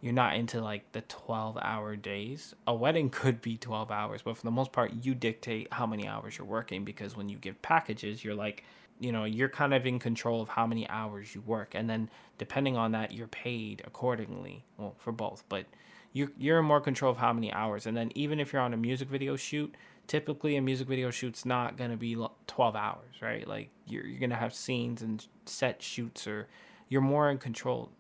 you're 0.03 0.12
not 0.12 0.34
into 0.34 0.61
like 0.61 0.90
the 0.90 1.00
12 1.03 1.57
hour 1.62 1.94
days. 1.94 2.55
A 2.66 2.74
wedding 2.74 3.09
could 3.09 3.40
be 3.40 3.57
12 3.57 3.92
hours, 3.92 4.20
but 4.20 4.36
for 4.36 4.42
the 4.42 4.50
most 4.50 4.72
part, 4.72 4.92
you 5.00 5.14
dictate 5.14 5.68
how 5.72 5.86
many 5.86 6.09
hours 6.09 6.36
you're 6.36 6.46
working 6.46 6.84
because 6.84 7.16
when 7.16 7.28
you 7.28 7.38
give 7.38 7.62
packages, 7.62 8.24
you're 8.24 8.34
like, 8.34 8.64
you 8.98 9.12
know, 9.12 9.24
you're 9.24 9.48
kind 9.48 9.72
of 9.72 9.86
in 9.86 10.00
control 10.00 10.42
of 10.42 10.48
how 10.48 10.66
many 10.66 10.88
hours 10.88 11.32
you 11.36 11.40
work. 11.42 11.76
And 11.76 11.88
then 11.88 12.11
depending 12.36 12.76
on 12.76 12.90
that, 12.92 13.12
you're 13.12 13.28
paid 13.28 13.82
accordingly. 13.86 14.64
Well, 14.76 14.96
for 14.98 15.12
both, 15.12 15.44
but 15.48 15.66
you're, 16.12 16.32
you're 16.36 16.59
in 16.59 16.64
more 16.64 16.80
control 16.80 17.12
of 17.12 17.18
how 17.18 17.32
many 17.32 17.53
hours. 17.53 17.86
And 17.86 17.96
then 17.96 18.11
even 18.16 18.40
if 18.40 18.53
you're 18.53 18.61
on 18.61 18.74
a 18.74 18.76
music 18.76 19.09
video 19.09 19.36
shoot, 19.36 19.72
typically 20.09 20.57
a 20.57 20.61
music 20.61 20.88
video 20.88 21.12
shoot's 21.12 21.46
not 21.46 21.76
going 21.76 21.92
to 21.92 21.96
be 21.96 22.16
12 22.48 22.74
hours, 22.74 23.14
right? 23.20 23.46
Like 23.46 23.70
you're, 23.86 24.05
you're 24.05 24.18
going 24.18 24.30
to 24.30 24.36
have 24.36 24.53
scenes 24.53 25.03
and 25.03 25.24
set 25.46 25.80
shoots 25.80 26.26
or 26.26 26.48
you're 26.88 27.00
more 27.00 27.30
in 27.30 27.38
control 27.38 27.92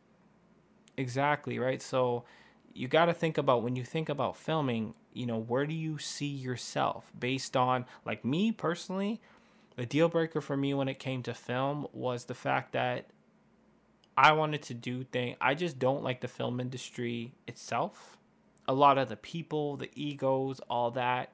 Exactly, 0.96 1.58
right? 1.58 1.80
So 1.80 2.24
you 2.74 2.88
got 2.88 3.06
to 3.06 3.14
think 3.14 3.38
about 3.38 3.62
when 3.62 3.76
you 3.76 3.84
think 3.84 4.08
about 4.08 4.36
filming, 4.36 4.94
you 5.12 5.26
know, 5.26 5.38
where 5.38 5.66
do 5.66 5.74
you 5.74 5.98
see 5.98 6.26
yourself 6.26 7.10
based 7.18 7.56
on, 7.56 7.86
like 8.04 8.24
me 8.24 8.52
personally, 8.52 9.20
the 9.76 9.86
deal 9.86 10.08
breaker 10.08 10.40
for 10.40 10.56
me 10.56 10.74
when 10.74 10.88
it 10.88 10.98
came 10.98 11.22
to 11.22 11.34
film 11.34 11.86
was 11.92 12.24
the 12.24 12.34
fact 12.34 12.72
that 12.72 13.06
I 14.16 14.32
wanted 14.32 14.62
to 14.62 14.74
do 14.74 15.04
things. 15.04 15.36
I 15.40 15.54
just 15.54 15.78
don't 15.78 16.02
like 16.02 16.20
the 16.20 16.28
film 16.28 16.60
industry 16.60 17.32
itself. 17.46 18.18
A 18.68 18.74
lot 18.74 18.98
of 18.98 19.08
the 19.08 19.16
people, 19.16 19.76
the 19.76 19.90
egos, 19.94 20.60
all 20.68 20.90
that. 20.92 21.32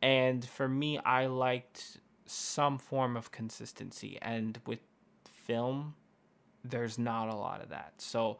And 0.00 0.44
for 0.44 0.68
me, 0.68 0.98
I 0.98 1.26
liked 1.26 1.98
some 2.26 2.78
form 2.78 3.16
of 3.16 3.32
consistency. 3.32 4.18
And 4.22 4.60
with 4.66 4.78
film, 5.28 5.94
there's 6.64 6.98
not 6.98 7.28
a 7.28 7.34
lot 7.34 7.60
of 7.60 7.70
that. 7.70 7.94
So 7.98 8.38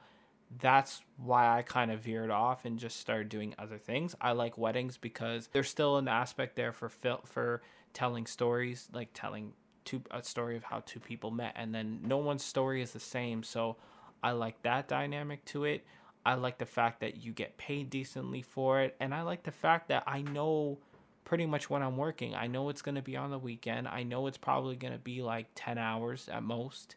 that's 0.61 1.03
why 1.16 1.57
I 1.57 1.62
kind 1.62 1.90
of 1.90 2.00
veered 2.00 2.30
off 2.30 2.64
and 2.64 2.78
just 2.78 3.00
started 3.00 3.28
doing 3.28 3.55
other 3.59 3.78
things. 3.78 4.14
I 4.20 4.32
like 4.32 4.59
weddings 4.59 4.96
because 4.96 5.48
there's 5.53 5.68
still 5.68 5.96
an 5.96 6.09
aspect 6.09 6.57
there 6.57 6.72
for 6.72 6.88
fil- 6.88 7.24
for 7.24 7.62
telling 7.92 8.26
stories, 8.26 8.88
like 8.92 9.11
telling 9.14 9.53
two 9.84 10.03
a 10.11 10.22
story 10.22 10.57
of 10.57 10.64
how 10.64 10.82
two 10.84 11.00
people 11.00 11.30
met, 11.30 11.53
and 11.57 11.74
then 11.74 12.00
no 12.05 12.18
one's 12.18 12.44
story 12.44 12.82
is 12.82 12.92
the 12.92 13.00
same. 13.00 13.42
So 13.42 13.76
I 14.22 14.32
like 14.32 14.61
that 14.62 14.88
dynamic 14.88 15.44
to 15.46 15.64
it. 15.64 15.84
I 16.24 16.34
like 16.34 16.59
the 16.59 16.66
fact 16.66 17.00
that 17.00 17.16
you 17.16 17.32
get 17.32 17.57
paid 17.57 17.90
decently 17.90 18.42
for 18.42 18.80
it, 18.80 18.96
and 19.00 19.14
I 19.14 19.22
like 19.22 19.42
the 19.42 19.50
fact 19.50 19.88
that 19.88 20.05
I 20.07 20.22
know 20.22 20.78
pretty 21.24 21.46
much 21.46 21.70
when 21.70 21.82
I'm 21.82 21.96
working. 21.96 22.34
I 22.34 22.46
know 22.46 22.68
it's 22.68 22.82
going 22.82 22.96
to 22.96 23.03
be 23.03 23.16
on 23.16 23.30
the 23.30 23.38
weekend. 23.38 23.88
I 23.88 24.03
know 24.03 24.26
it's 24.26 24.38
probably 24.38 24.76
going 24.76 24.92
to 24.92 24.98
be 24.98 25.22
like 25.22 25.46
10 25.55 25.78
hours 25.78 26.28
at 26.28 26.42
most. 26.42 26.96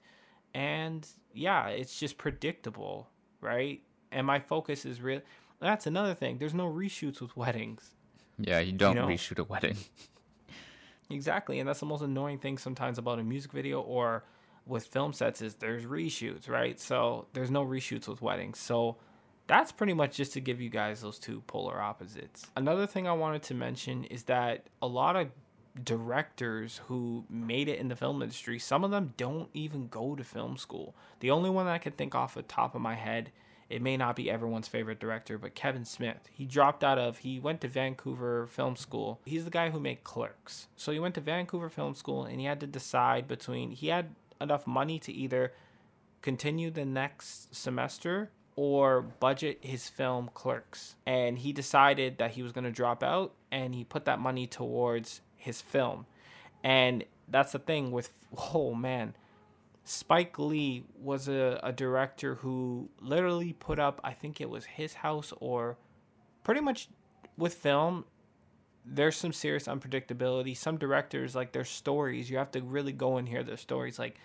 And 0.53 1.07
yeah, 1.33 1.67
it's 1.67 1.99
just 1.99 2.17
predictable 2.17 3.07
right? 3.45 3.81
And 4.11 4.27
my 4.27 4.39
focus 4.39 4.85
is 4.85 5.01
real. 5.01 5.21
That's 5.59 5.87
another 5.87 6.13
thing. 6.13 6.37
There's 6.37 6.53
no 6.53 6.69
reshoots 6.71 7.21
with 7.21 7.37
weddings. 7.37 7.91
Yeah, 8.37 8.59
you 8.59 8.73
don't 8.73 8.95
you 8.95 9.01
know? 9.01 9.07
reshoot 9.07 9.39
a 9.39 9.43
wedding. 9.45 9.77
exactly, 11.09 11.59
and 11.59 11.69
that's 11.69 11.79
the 11.79 11.85
most 11.85 12.01
annoying 12.01 12.39
thing 12.39 12.57
sometimes 12.57 12.97
about 12.97 13.19
a 13.19 13.23
music 13.23 13.51
video 13.51 13.81
or 13.81 14.25
with 14.65 14.87
film 14.87 15.13
sets 15.13 15.41
is 15.41 15.55
there's 15.55 15.85
reshoots, 15.85 16.49
right? 16.49 16.79
So 16.79 17.27
there's 17.33 17.51
no 17.51 17.65
reshoots 17.65 18.07
with 18.07 18.21
weddings. 18.21 18.59
So 18.59 18.97
that's 19.47 19.71
pretty 19.71 19.93
much 19.93 20.17
just 20.17 20.33
to 20.33 20.41
give 20.41 20.59
you 20.59 20.69
guys 20.69 21.01
those 21.01 21.19
two 21.19 21.41
polar 21.47 21.79
opposites. 21.79 22.47
Another 22.55 22.87
thing 22.87 23.07
I 23.07 23.13
wanted 23.13 23.43
to 23.43 23.53
mention 23.53 24.05
is 24.05 24.23
that 24.23 24.67
a 24.81 24.87
lot 24.87 25.15
of 25.15 25.29
directors 25.83 26.81
who 26.87 27.25
made 27.29 27.67
it 27.67 27.79
in 27.79 27.89
the 27.89 27.95
film 27.95 28.21
industry, 28.21 28.59
some 28.59 28.83
of 28.83 28.91
them 28.91 29.13
don't 29.17 29.49
even 29.53 29.87
go 29.87 30.15
to 30.15 30.23
film 30.23 30.57
school. 30.57 30.95
The 31.19 31.31
only 31.31 31.49
one 31.49 31.67
I 31.67 31.77
can 31.77 31.91
think 31.91 32.15
off 32.15 32.35
the 32.35 32.43
top 32.43 32.75
of 32.75 32.81
my 32.81 32.95
head, 32.95 33.31
it 33.69 33.81
may 33.81 33.97
not 33.97 34.15
be 34.15 34.29
everyone's 34.29 34.67
favorite 34.67 34.99
director, 34.99 35.37
but 35.37 35.55
Kevin 35.55 35.85
Smith. 35.85 36.29
He 36.31 36.45
dropped 36.45 36.83
out 36.83 36.97
of, 36.97 37.17
he 37.19 37.39
went 37.39 37.61
to 37.61 37.67
Vancouver 37.67 38.47
Film 38.47 38.75
School. 38.75 39.19
He's 39.25 39.43
the 39.43 39.51
guy 39.51 39.69
who 39.69 39.79
made 39.79 40.03
Clerks. 40.03 40.67
So 40.75 40.91
he 40.91 40.99
went 40.99 41.15
to 41.15 41.21
Vancouver 41.21 41.69
Film 41.69 41.95
School 41.95 42.25
and 42.25 42.39
he 42.39 42.45
had 42.45 42.59
to 42.61 42.67
decide 42.67 43.27
between, 43.27 43.71
he 43.71 43.87
had 43.87 44.15
enough 44.39 44.67
money 44.67 44.99
to 44.99 45.11
either 45.11 45.51
continue 46.21 46.71
the 46.71 46.85
next 46.85 47.53
semester 47.55 48.29
or 48.55 49.01
budget 49.01 49.59
his 49.61 49.89
film 49.89 50.29
Clerks. 50.33 50.95
And 51.05 51.39
he 51.39 51.51
decided 51.51 52.19
that 52.19 52.31
he 52.31 52.43
was 52.43 52.51
going 52.51 52.63
to 52.63 52.71
drop 52.71 53.03
out 53.03 53.33
and 53.51 53.75
he 53.75 53.83
put 53.83 54.05
that 54.05 54.19
money 54.19 54.47
towards 54.47 55.21
his 55.45 55.61
film. 55.61 56.05
And 56.63 57.05
that's 57.27 57.53
the 57.53 57.59
thing 57.59 57.91
with 57.91 58.09
oh 58.53 58.73
man, 58.73 59.15
Spike 59.83 60.37
Lee 60.39 60.83
was 60.99 61.27
a, 61.27 61.59
a 61.63 61.71
director 61.71 62.35
who 62.35 62.89
literally 62.99 63.53
put 63.53 63.79
up 63.79 64.01
I 64.03 64.13
think 64.13 64.41
it 64.41 64.49
was 64.49 64.65
his 64.65 64.95
house 64.95 65.31
or 65.39 65.77
pretty 66.43 66.61
much 66.61 66.89
with 67.37 67.53
film 67.53 68.05
there's 68.87 69.15
some 69.15 69.33
serious 69.33 69.67
unpredictability. 69.67 70.55
Some 70.55 70.77
directors 70.77 71.33
like 71.35 71.51
their 71.51 71.65
stories, 71.65 72.29
you 72.29 72.37
have 72.37 72.51
to 72.51 72.61
really 72.61 72.91
go 72.91 73.17
and 73.17 73.27
hear 73.27 73.43
their 73.43 73.57
stories 73.57 73.97
like 73.97 74.17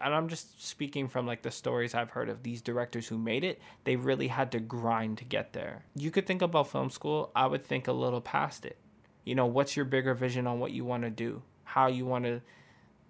and 0.00 0.14
I'm 0.14 0.28
just 0.28 0.64
speaking 0.64 1.08
from 1.08 1.26
like 1.26 1.42
the 1.42 1.50
stories 1.50 1.96
I've 1.96 2.10
heard 2.10 2.28
of 2.28 2.44
these 2.44 2.62
directors 2.62 3.08
who 3.08 3.18
made 3.18 3.42
it, 3.42 3.60
they 3.82 3.96
really 3.96 4.28
had 4.28 4.52
to 4.52 4.60
grind 4.60 5.18
to 5.18 5.24
get 5.24 5.52
there. 5.52 5.84
You 5.96 6.12
could 6.12 6.28
think 6.28 6.42
about 6.42 6.70
film 6.70 6.90
school, 6.90 7.32
I 7.34 7.48
would 7.48 7.64
think 7.64 7.88
a 7.88 7.92
little 7.92 8.20
past 8.20 8.64
it 8.64 8.76
you 9.24 9.34
know 9.34 9.46
what's 9.46 9.76
your 9.76 9.84
bigger 9.84 10.14
vision 10.14 10.46
on 10.46 10.60
what 10.60 10.72
you 10.72 10.84
want 10.84 11.02
to 11.04 11.10
do? 11.10 11.42
How 11.64 11.86
you 11.86 12.06
want 12.06 12.24
to 12.24 12.40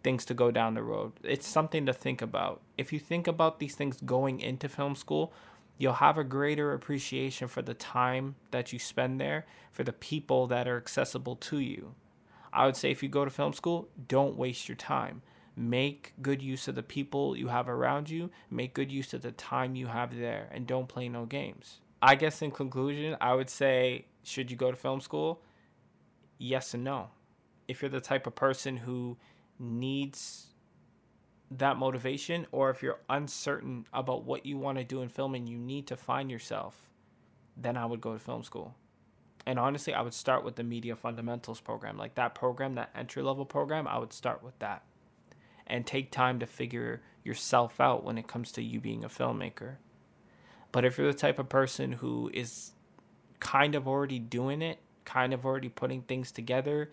things 0.03 0.25
to 0.27 0.35
go 0.35 0.51
down 0.51 0.75
the 0.75 0.83
road? 0.83 1.13
It's 1.23 1.47
something 1.47 1.87
to 1.87 1.93
think 1.93 2.23
about. 2.23 2.61
If 2.79 2.93
you 2.93 2.99
think 2.99 3.27
about 3.27 3.59
these 3.59 3.75
things 3.75 3.99
going 4.05 4.41
into 4.41 4.69
film 4.69 4.95
school 4.95 5.33
you'll 5.81 5.95
have 5.95 6.19
a 6.19 6.25
greater 6.25 6.75
appreciation 6.75 7.49
for 7.49 7.63
the 7.63 7.73
time 7.73 8.35
that 8.51 8.71
you 8.71 8.79
spend 8.79 9.19
there 9.19 9.47
for 9.73 9.83
the 9.83 9.95
people 9.95 10.47
that 10.47 10.69
are 10.69 10.77
accessible 10.77 11.35
to 11.37 11.59
you. 11.59 11.95
I 12.53 12.67
would 12.67 12.77
say 12.77 12.91
if 12.91 13.03
you 13.03 13.09
go 13.09 13.25
to 13.25 13.31
film 13.31 13.55
school 13.55 13.89
don't 14.07 14.37
waste 14.37 14.69
your 14.69 14.77
time. 14.77 15.23
Make 15.57 16.13
good 16.21 16.43
use 16.43 16.69
of 16.69 16.75
the 16.75 16.83
people 16.83 17.35
you 17.35 17.49
have 17.49 17.67
around 17.67 18.11
you. 18.11 18.31
Make 18.51 18.75
good 18.75 18.93
use 18.93 19.15
of 19.15 19.23
the 19.23 19.33
time 19.33 19.75
you 19.75 19.87
have 19.87 20.15
there 20.15 20.51
and 20.53 20.67
don't 20.67 20.87
play 20.87 21.09
no 21.09 21.25
games. 21.25 21.81
I 22.03 22.15
guess 22.15 22.43
in 22.43 22.51
conclusion 22.51 23.17
i 23.21 23.35
would 23.35 23.51
say 23.51 24.07
should 24.23 24.51
you 24.51 24.57
go 24.57 24.71
to 24.71 24.77
film 24.77 25.01
school 25.01 25.41
yes 26.41 26.75
and 26.75 26.83
no. 26.83 27.11
If 27.69 27.83
you're 27.83 27.89
the 27.89 28.01
type 28.01 28.27
of 28.27 28.35
person 28.35 28.77
who 28.77 29.17
needs 29.59 30.49
that 31.53 31.77
motivation, 31.77 32.47
or 32.51 32.71
if 32.71 32.83
you're 32.83 33.01
uncertain 33.09 33.87
about 33.93 34.25
what 34.25 34.47
you 34.47 34.57
want 34.57 34.79
to 34.79 34.85
do 34.85 35.03
in 35.03 35.09
film 35.09 35.35
and 35.35 35.49
you 35.49 35.59
need 35.59 35.87
to 35.89 35.97
find 35.97 36.31
yourself, 36.31 36.91
then 37.57 37.77
I 37.77 37.87
would 37.87 38.01
go 38.01 38.13
to 38.13 38.19
film 38.19 38.43
school. 38.43 38.75
And 39.47 39.59
honestly, 39.59 39.93
I 39.93 40.03
would 40.03 40.15
start 40.15 40.45
with 40.45 40.57
the 40.57 40.63
media 40.63 40.97
fundamentals 40.97 41.61
program. 41.61 41.97
Like 41.97 42.15
that 42.15 42.35
program, 42.35 42.75
that 42.75 42.91
entry 42.95 43.23
level 43.23 43.45
program, 43.45 43.87
I 43.87 43.99
would 43.99 44.13
start 44.13 44.43
with 44.43 44.59
that. 44.61 44.85
And 45.67 45.87
take 45.87 46.11
time 46.11 46.41
to 46.41 46.47
figure 46.47 47.03
yourself 47.25 47.81
out 47.81 48.05
when 48.05 48.19
it 48.19 48.27
comes 48.27 48.53
to 48.53 48.63
you 48.63 48.81
being 48.81 49.05
a 49.05 49.09
filmmaker. 49.09 49.77
But 50.73 50.85
if 50.85 50.99
you're 50.99 51.07
the 51.07 51.15
type 51.15 51.39
of 51.39 51.49
person 51.49 51.93
who 51.93 52.31
is 52.33 52.73
kind 53.41 53.75
of 53.75 53.89
already 53.89 54.19
doing 54.19 54.63
it 54.63 54.79
kind 55.05 55.33
of 55.33 55.45
already 55.45 55.69
putting 55.69 56.03
things 56.03 56.33
together. 56.33 56.91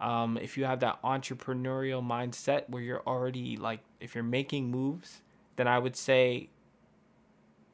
Um, 0.00 0.38
if 0.38 0.56
you 0.56 0.64
have 0.64 0.80
that 0.80 1.02
entrepreneurial 1.02 2.02
mindset 2.06 2.68
where 2.68 2.82
you're 2.82 3.02
already 3.06 3.56
like, 3.56 3.80
if 4.00 4.14
you're 4.14 4.24
making 4.24 4.70
moves, 4.70 5.20
then 5.56 5.68
I 5.68 5.78
would 5.78 5.96
say 5.96 6.48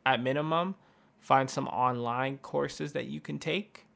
at 0.04 0.22
minimum, 0.22 0.76
find 1.20 1.50
some 1.50 1.68
online 1.68 2.38
courses 2.38 2.92
that 2.92 3.06
you 3.06 3.20
can 3.20 3.38
take, 3.38 3.86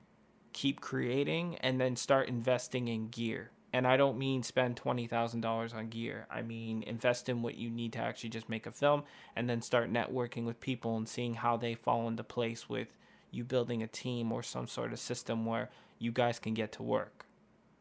keep 0.52 0.80
creating, 0.80 1.56
and 1.60 1.80
then 1.80 1.96
start 1.96 2.28
investing 2.28 2.88
in 2.88 3.08
gear. 3.08 3.50
And 3.72 3.86
I 3.86 3.96
don't 3.96 4.18
mean 4.18 4.42
spend 4.42 4.74
$20,000 4.74 5.74
on 5.74 5.88
gear. 5.88 6.26
I 6.28 6.42
mean 6.42 6.82
invest 6.82 7.28
in 7.28 7.42
what 7.42 7.54
you 7.54 7.70
need 7.70 7.92
to 7.92 8.00
actually 8.00 8.30
just 8.30 8.48
make 8.48 8.66
a 8.66 8.72
film 8.72 9.04
and 9.36 9.48
then 9.48 9.62
start 9.62 9.92
networking 9.92 10.44
with 10.44 10.58
people 10.60 10.96
and 10.96 11.08
seeing 11.08 11.34
how 11.34 11.56
they 11.56 11.74
fall 11.74 12.08
into 12.08 12.24
place 12.24 12.68
with 12.68 12.88
you 13.30 13.44
building 13.44 13.82
a 13.82 13.86
team 13.86 14.32
or 14.32 14.42
some 14.42 14.66
sort 14.66 14.92
of 14.92 14.98
system 14.98 15.46
where 15.46 15.70
you 15.98 16.12
guys 16.12 16.38
can 16.38 16.54
get 16.54 16.72
to 16.72 16.82
work. 16.82 17.26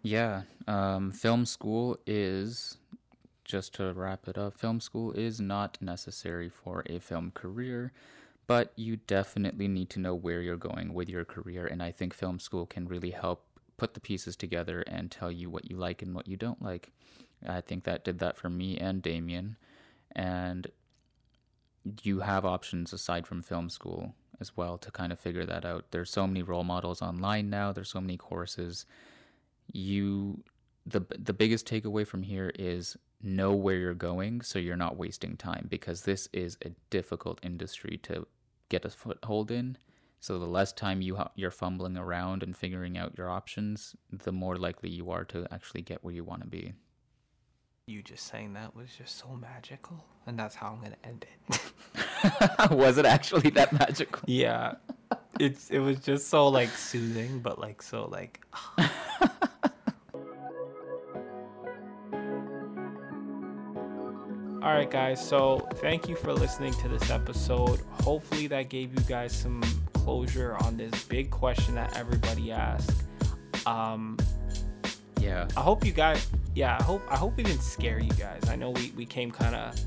Yeah, 0.02 0.44
um, 0.68 1.12
film 1.12 1.46
school 1.46 1.98
is 2.06 2.78
just 3.44 3.74
to 3.76 3.92
wrap 3.94 4.28
it 4.28 4.38
up. 4.38 4.58
Film 4.58 4.80
school 4.80 5.12
is 5.12 5.42
not 5.42 5.78
necessary 5.82 6.50
for 6.50 6.84
a 6.86 7.00
film 7.00 7.32
career, 7.32 7.92
but 8.48 8.72
you 8.76 8.98
definitely 8.98 9.68
need 9.68 9.90
to 9.92 10.00
know 10.00 10.16
where 10.16 10.42
you're 10.42 10.56
going 10.56 10.94
with 10.94 11.10
your 11.10 11.26
career, 11.26 11.66
and 11.66 11.84
I 11.84 11.92
think 11.92 12.14
film 12.14 12.40
school 12.40 12.66
can 12.66 12.88
really 12.88 13.12
help 13.12 13.46
put 13.78 13.94
the 13.94 14.00
pieces 14.00 14.36
together 14.36 14.82
and 14.82 15.10
tell 15.10 15.32
you 15.32 15.50
what 15.50 15.70
you 15.70 15.78
like 15.78 16.02
and 16.02 16.14
what 16.14 16.28
you 16.28 16.38
don't 16.38 16.62
like. 16.62 16.92
I 17.48 17.62
think 17.62 17.86
that 17.86 18.04
did 18.04 18.20
that 18.20 18.38
for 18.38 18.50
me 18.50 18.78
and 18.78 19.02
Damian, 19.02 19.58
and 20.16 20.68
you 22.04 22.20
have 22.20 22.46
options 22.46 22.94
aside 22.94 23.26
from 23.26 23.42
film 23.42 23.70
school 23.70 24.14
as 24.40 24.56
well 24.56 24.78
to 24.78 24.92
kind 24.92 25.12
of 25.12 25.20
figure 25.20 25.46
that 25.46 25.66
out. 25.66 25.86
There's 25.92 26.10
so 26.10 26.28
many 26.28 26.44
role 26.44 26.64
models 26.64 27.02
online 27.02 27.50
now. 27.50 27.72
There's 27.72 27.92
so 27.92 28.02
many 28.02 28.18
courses. 28.18 28.86
You 29.72 30.44
the 30.86 31.02
the 31.18 31.34
biggest 31.34 31.68
takeaway 31.68 32.06
from 32.06 32.24
here 32.24 32.52
is 32.58 32.98
know 33.22 33.54
where 33.54 33.76
you're 33.76 33.94
going 33.94 34.42
so 34.42 34.58
you're 34.58 34.78
not 34.78 34.98
wasting 34.98 35.36
time 35.36 35.68
because 35.70 36.04
this 36.04 36.30
is 36.32 36.58
a 36.64 36.70
difficult 36.90 37.40
industry 37.44 38.00
to 38.04 38.26
get 38.70 38.86
a 38.86 38.90
foothold 38.90 39.52
in. 39.52 39.78
So 40.22 40.38
the 40.38 40.46
less 40.48 40.74
time 40.74 41.02
you 41.02 41.16
ha- 41.16 41.32
you're 41.36 41.52
fumbling 41.52 41.98
around 41.98 42.44
and 42.44 42.56
figuring 42.56 42.98
out 42.98 43.18
your 43.18 43.30
options, 43.30 43.96
the 44.12 44.32
more 44.32 44.58
likely 44.58 44.90
you 44.90 45.12
are 45.12 45.24
to 45.26 45.48
actually 45.52 45.82
get 45.82 46.04
where 46.04 46.14
you 46.14 46.24
want 46.24 46.42
to 46.42 46.48
be. 46.48 46.74
You 47.90 48.04
just 48.04 48.28
saying 48.28 48.54
that 48.54 48.76
was 48.76 48.88
just 48.96 49.18
so 49.18 49.30
magical, 49.30 50.06
and 50.28 50.38
that's 50.38 50.54
how 50.54 50.68
I'm 50.68 50.80
gonna 50.80 50.96
end 51.04 51.26
it. 51.50 52.72
was 52.72 53.00
it 53.00 53.06
actually 53.08 53.50
that 53.50 53.74
magical? 53.74 54.22
Yeah, 54.28 54.76
it's 55.40 55.72
it 55.72 55.80
was 55.80 55.98
just 55.98 56.30
so 56.30 56.50
like 56.50 56.70
soothing, 56.70 57.40
but 57.40 57.58
like 57.58 57.82
so 57.82 58.06
like. 58.06 58.46
All 64.62 64.76
right, 64.76 64.92
guys. 64.92 65.28
So 65.28 65.68
thank 65.78 66.08
you 66.08 66.16
for 66.16 66.32
listening 66.32 66.74
to 66.74 66.88
this 66.90 67.10
episode. 67.10 67.82
Hopefully, 68.04 68.46
that 68.46 68.70
gave 68.70 68.94
you 68.94 69.04
guys 69.08 69.36
some 69.36 69.64
closure 69.94 70.58
on 70.62 70.78
this 70.78 71.06
big 71.06 71.32
question 71.32 71.74
that 71.74 71.98
everybody 71.98 72.52
asked. 72.52 73.02
Um, 73.66 74.16
yeah. 75.20 75.48
I 75.58 75.62
hope 75.62 75.84
you 75.84 75.92
guys. 75.92 76.28
Yeah, 76.60 76.76
I 76.78 76.84
hope 76.84 77.02
I 77.10 77.16
hope 77.16 77.38
we 77.38 77.44
didn't 77.44 77.62
scare 77.62 78.02
you 78.02 78.12
guys. 78.12 78.50
I 78.50 78.58
know 78.58 78.72
we 78.72 78.92
we 78.94 79.06
came 79.06 79.32
kind 79.32 79.56
of 79.56 79.80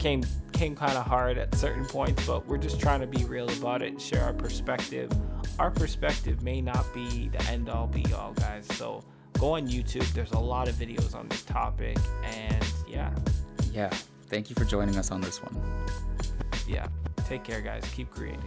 came 0.00 0.24
came 0.52 0.74
kind 0.74 0.98
of 0.98 1.06
hard 1.06 1.38
at 1.38 1.54
certain 1.54 1.84
points, 1.84 2.26
but 2.26 2.44
we're 2.48 2.58
just 2.58 2.80
trying 2.80 2.98
to 3.00 3.06
be 3.06 3.22
real 3.26 3.48
about 3.48 3.80
it, 3.80 4.00
share 4.00 4.24
our 4.24 4.32
perspective. 4.32 5.08
Our 5.60 5.70
perspective 5.70 6.42
may 6.42 6.60
not 6.62 6.92
be 6.92 7.28
the 7.28 7.40
end 7.44 7.68
all 7.68 7.86
be 7.86 8.04
all, 8.12 8.32
guys. 8.32 8.66
So 8.74 9.04
go 9.38 9.52
on 9.54 9.68
YouTube. 9.68 10.12
There's 10.12 10.32
a 10.32 10.38
lot 10.40 10.68
of 10.68 10.74
videos 10.74 11.14
on 11.14 11.28
this 11.28 11.42
topic, 11.42 11.96
and 12.24 12.66
yeah. 12.88 13.14
Yeah. 13.72 13.90
Thank 14.26 14.50
you 14.50 14.56
for 14.56 14.64
joining 14.64 14.96
us 14.96 15.12
on 15.12 15.20
this 15.20 15.40
one. 15.40 15.62
Yeah. 16.66 16.88
Take 17.24 17.44
care, 17.44 17.60
guys. 17.60 17.84
Keep 17.94 18.10
creating. 18.10 18.42